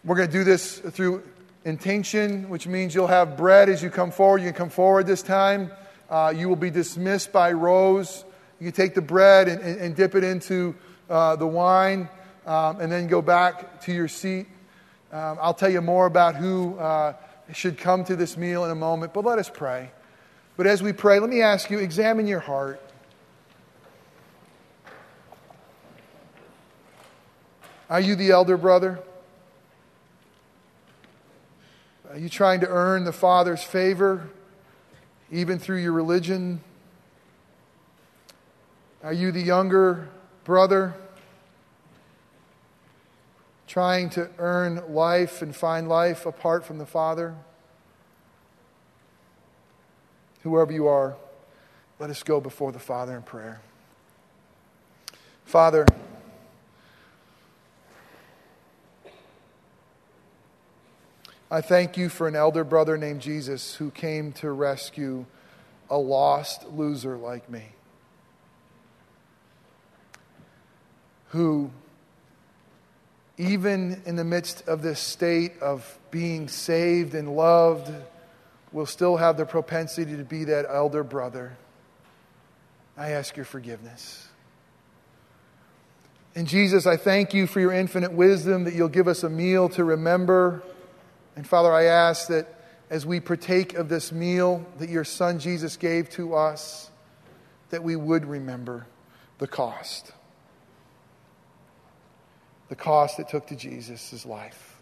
We're 0.05 0.16
going 0.16 0.28
to 0.28 0.32
do 0.32 0.45
this 0.45 0.78
through 0.78 1.22
intinction, 1.64 2.49
which 2.49 2.66
means 2.66 2.95
you'll 2.95 3.07
have 3.07 3.36
bread 3.36 3.68
as 3.68 3.82
you 3.82 3.90
come 3.90 4.11
forward. 4.11 4.40
You 4.40 4.49
can 4.49 4.55
come 4.55 4.70
forward 4.70 5.07
this 5.07 5.22
time. 5.22 5.70
Uh, 6.09 6.32
you 6.34 6.49
will 6.49 6.57
be 6.57 6.70
dismissed 6.70 7.32
by 7.32 7.53
rows. 7.53 8.24
You 8.59 8.66
can 8.66 8.72
take 8.72 8.95
the 8.95 9.03
bread 9.03 9.49
and, 9.49 9.61
and, 9.61 9.80
and 9.80 9.97
dip 9.97 10.14
it 10.14 10.24
into 10.24 10.74
uh, 11.11 11.36
the 11.36 11.47
wine 11.47 12.09
um, 12.47 12.80
and 12.80 12.90
then 12.90 13.07
go 13.07 13.22
back 13.22 13.82
to 13.82 13.93
your 13.93 14.09
seat. 14.09 14.47
Um, 15.12 15.36
I'll 15.42 15.52
tell 15.52 15.68
you 15.68 15.82
more 15.82 16.06
about 16.06 16.36
who 16.36 16.78
uh, 16.78 17.12
should 17.52 17.76
come 17.76 18.02
to 18.06 18.16
this 18.16 18.38
meal 18.38 18.64
in 18.64 18.70
a 18.70 18.74
moment, 18.74 19.12
but 19.12 19.26
let 19.26 19.38
us 19.38 19.50
pray. 19.52 19.90
But 20.56 20.66
as 20.66 20.82
we 20.82 20.94
pray, 20.94 21.18
let 21.18 21.28
me 21.28 21.42
ask 21.42 21.70
you 21.70 21.80
examine 21.80 22.26
your 22.26 22.40
heart. 22.40 22.80
Are 27.90 28.00
you 28.00 28.14
the 28.14 28.30
elder 28.30 28.56
brother? 28.56 29.00
Are 32.10 32.18
you 32.18 32.30
trying 32.30 32.60
to 32.60 32.68
earn 32.68 33.04
the 33.04 33.12
Father's 33.12 33.62
favor, 33.62 34.30
even 35.30 35.58
through 35.58 35.78
your 35.78 35.92
religion? 35.92 36.62
Are 39.02 39.12
you 39.12 39.30
the 39.30 39.42
younger 39.42 40.08
brother, 40.44 40.94
trying 43.72 44.10
to 44.10 44.28
earn 44.36 44.82
life 44.92 45.40
and 45.40 45.56
find 45.56 45.88
life 45.88 46.26
apart 46.26 46.62
from 46.62 46.76
the 46.76 46.84
Father? 46.84 47.34
Whoever 50.42 50.70
you 50.70 50.88
are, 50.88 51.16
let 51.98 52.10
us 52.10 52.22
go 52.22 52.38
before 52.38 52.70
the 52.70 52.78
Father 52.78 53.16
in 53.16 53.22
prayer. 53.22 53.62
Father, 55.46 55.86
I 61.50 61.62
thank 61.62 61.96
you 61.96 62.10
for 62.10 62.28
an 62.28 62.36
elder 62.36 62.64
brother 62.64 62.98
named 62.98 63.22
Jesus 63.22 63.76
who 63.76 63.90
came 63.90 64.32
to 64.32 64.50
rescue 64.50 65.24
a 65.88 65.96
lost 65.96 66.68
loser 66.68 67.16
like 67.16 67.48
me. 67.48 67.68
Who, 71.28 71.70
even 73.39 74.03
in 74.07 74.16
the 74.16 74.24
midst 74.24 74.66
of 74.68 74.83
this 74.83 75.01
state 75.01 75.59
of 75.61 75.99
being 76.11 76.49
saved 76.49 77.14
and 77.14 77.35
loved, 77.37 77.93
will 78.72 78.87
still 78.87 79.16
have 79.16 79.37
the 79.37 79.45
propensity 79.45 80.16
to 80.16 80.24
be 80.24 80.45
that 80.45 80.66
elder 80.68 81.05
brother. 81.05 81.57
I 82.97 83.11
ask 83.11 83.37
your 83.37 83.45
forgiveness. 83.45 84.28
And 86.35 86.47
Jesus, 86.47 86.87
I 86.87 86.97
thank 86.97 87.35
you 87.35 87.47
for 87.47 87.61
your 87.61 87.72
infinite 87.72 88.12
wisdom 88.12 88.64
that 88.64 88.74
you'll 88.74 88.89
give 88.89 89.09
us 89.09 89.22
a 89.22 89.28
meal 89.28 89.68
to 89.70 89.85
remember 89.85 90.62
and 91.37 91.47
Father, 91.47 91.72
I 91.72 91.85
ask 91.85 92.28
that 92.28 92.47
as 92.91 93.07
we 93.07 93.20
partake 93.20 93.74
of 93.74 93.89
this 93.89 94.12
meal 94.12 94.66
that 94.78 94.91
your 94.91 95.05
Son 95.05 95.39
Jesus 95.39 95.76
gave 95.76 96.11
to 96.11 96.35
us, 96.35 96.91
that 97.70 97.83
we 97.83 97.97
would 97.97 98.26
remember 98.26 98.87
the 99.39 99.47
cost. 99.47 100.12
The 102.72 102.76
cost 102.76 103.18
it 103.18 103.28
took 103.28 103.48
to 103.48 103.54
Jesus' 103.54 104.24
life. 104.24 104.78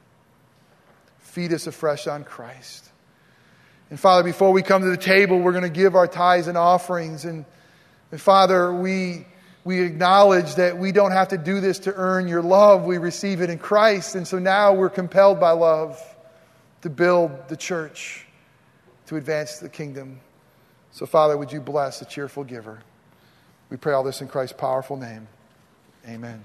Feed 1.19 1.53
us 1.53 1.67
afresh 1.67 2.07
on 2.07 2.23
Christ. 2.23 2.89
And 3.91 3.99
Father, 3.99 4.23
before 4.23 4.53
we 4.53 4.63
come 4.63 4.83
to 4.83 4.91
the 4.91 4.97
table, 4.97 5.41
we're 5.41 5.51
going 5.51 5.65
to 5.65 5.69
give 5.69 5.97
our 5.97 6.07
tithes 6.07 6.47
and 6.47 6.57
offerings. 6.57 7.25
And, 7.25 7.45
and 8.13 8.21
Father, 8.21 8.73
we, 8.73 9.27
we 9.65 9.81
acknowledge 9.81 10.55
that 10.55 10.79
we 10.79 10.93
don't 10.93 11.11
have 11.11 11.31
to 11.31 11.37
do 11.37 11.61
this 11.61 11.81
to 11.81 11.93
earn 11.93 12.29
your 12.29 12.43
love. 12.43 12.85
We 12.85 12.99
receive 12.99 13.41
it 13.41 13.51
in 13.51 13.59
Christ. 13.59 14.15
And 14.15 14.25
so 14.25 14.39
now 14.39 14.73
we're 14.73 14.89
compelled 14.89 15.41
by 15.41 15.51
love 15.51 16.01
to 16.83 16.91
build 16.91 17.49
the 17.49 17.57
church, 17.57 18.25
to 19.07 19.17
advance 19.17 19.59
the 19.59 19.69
kingdom. 19.69 20.21
So, 20.93 21.07
Father, 21.07 21.37
would 21.37 21.51
you 21.51 21.61
bless 21.61 22.03
a 22.03 22.05
cheerful 22.05 22.45
giver? 22.45 22.79
We 23.69 23.79
pray 23.79 23.95
all 23.95 24.05
this 24.05 24.21
in 24.21 24.29
Christ's 24.29 24.57
powerful 24.57 24.97
name. 24.97 25.27
Amen. 26.07 26.45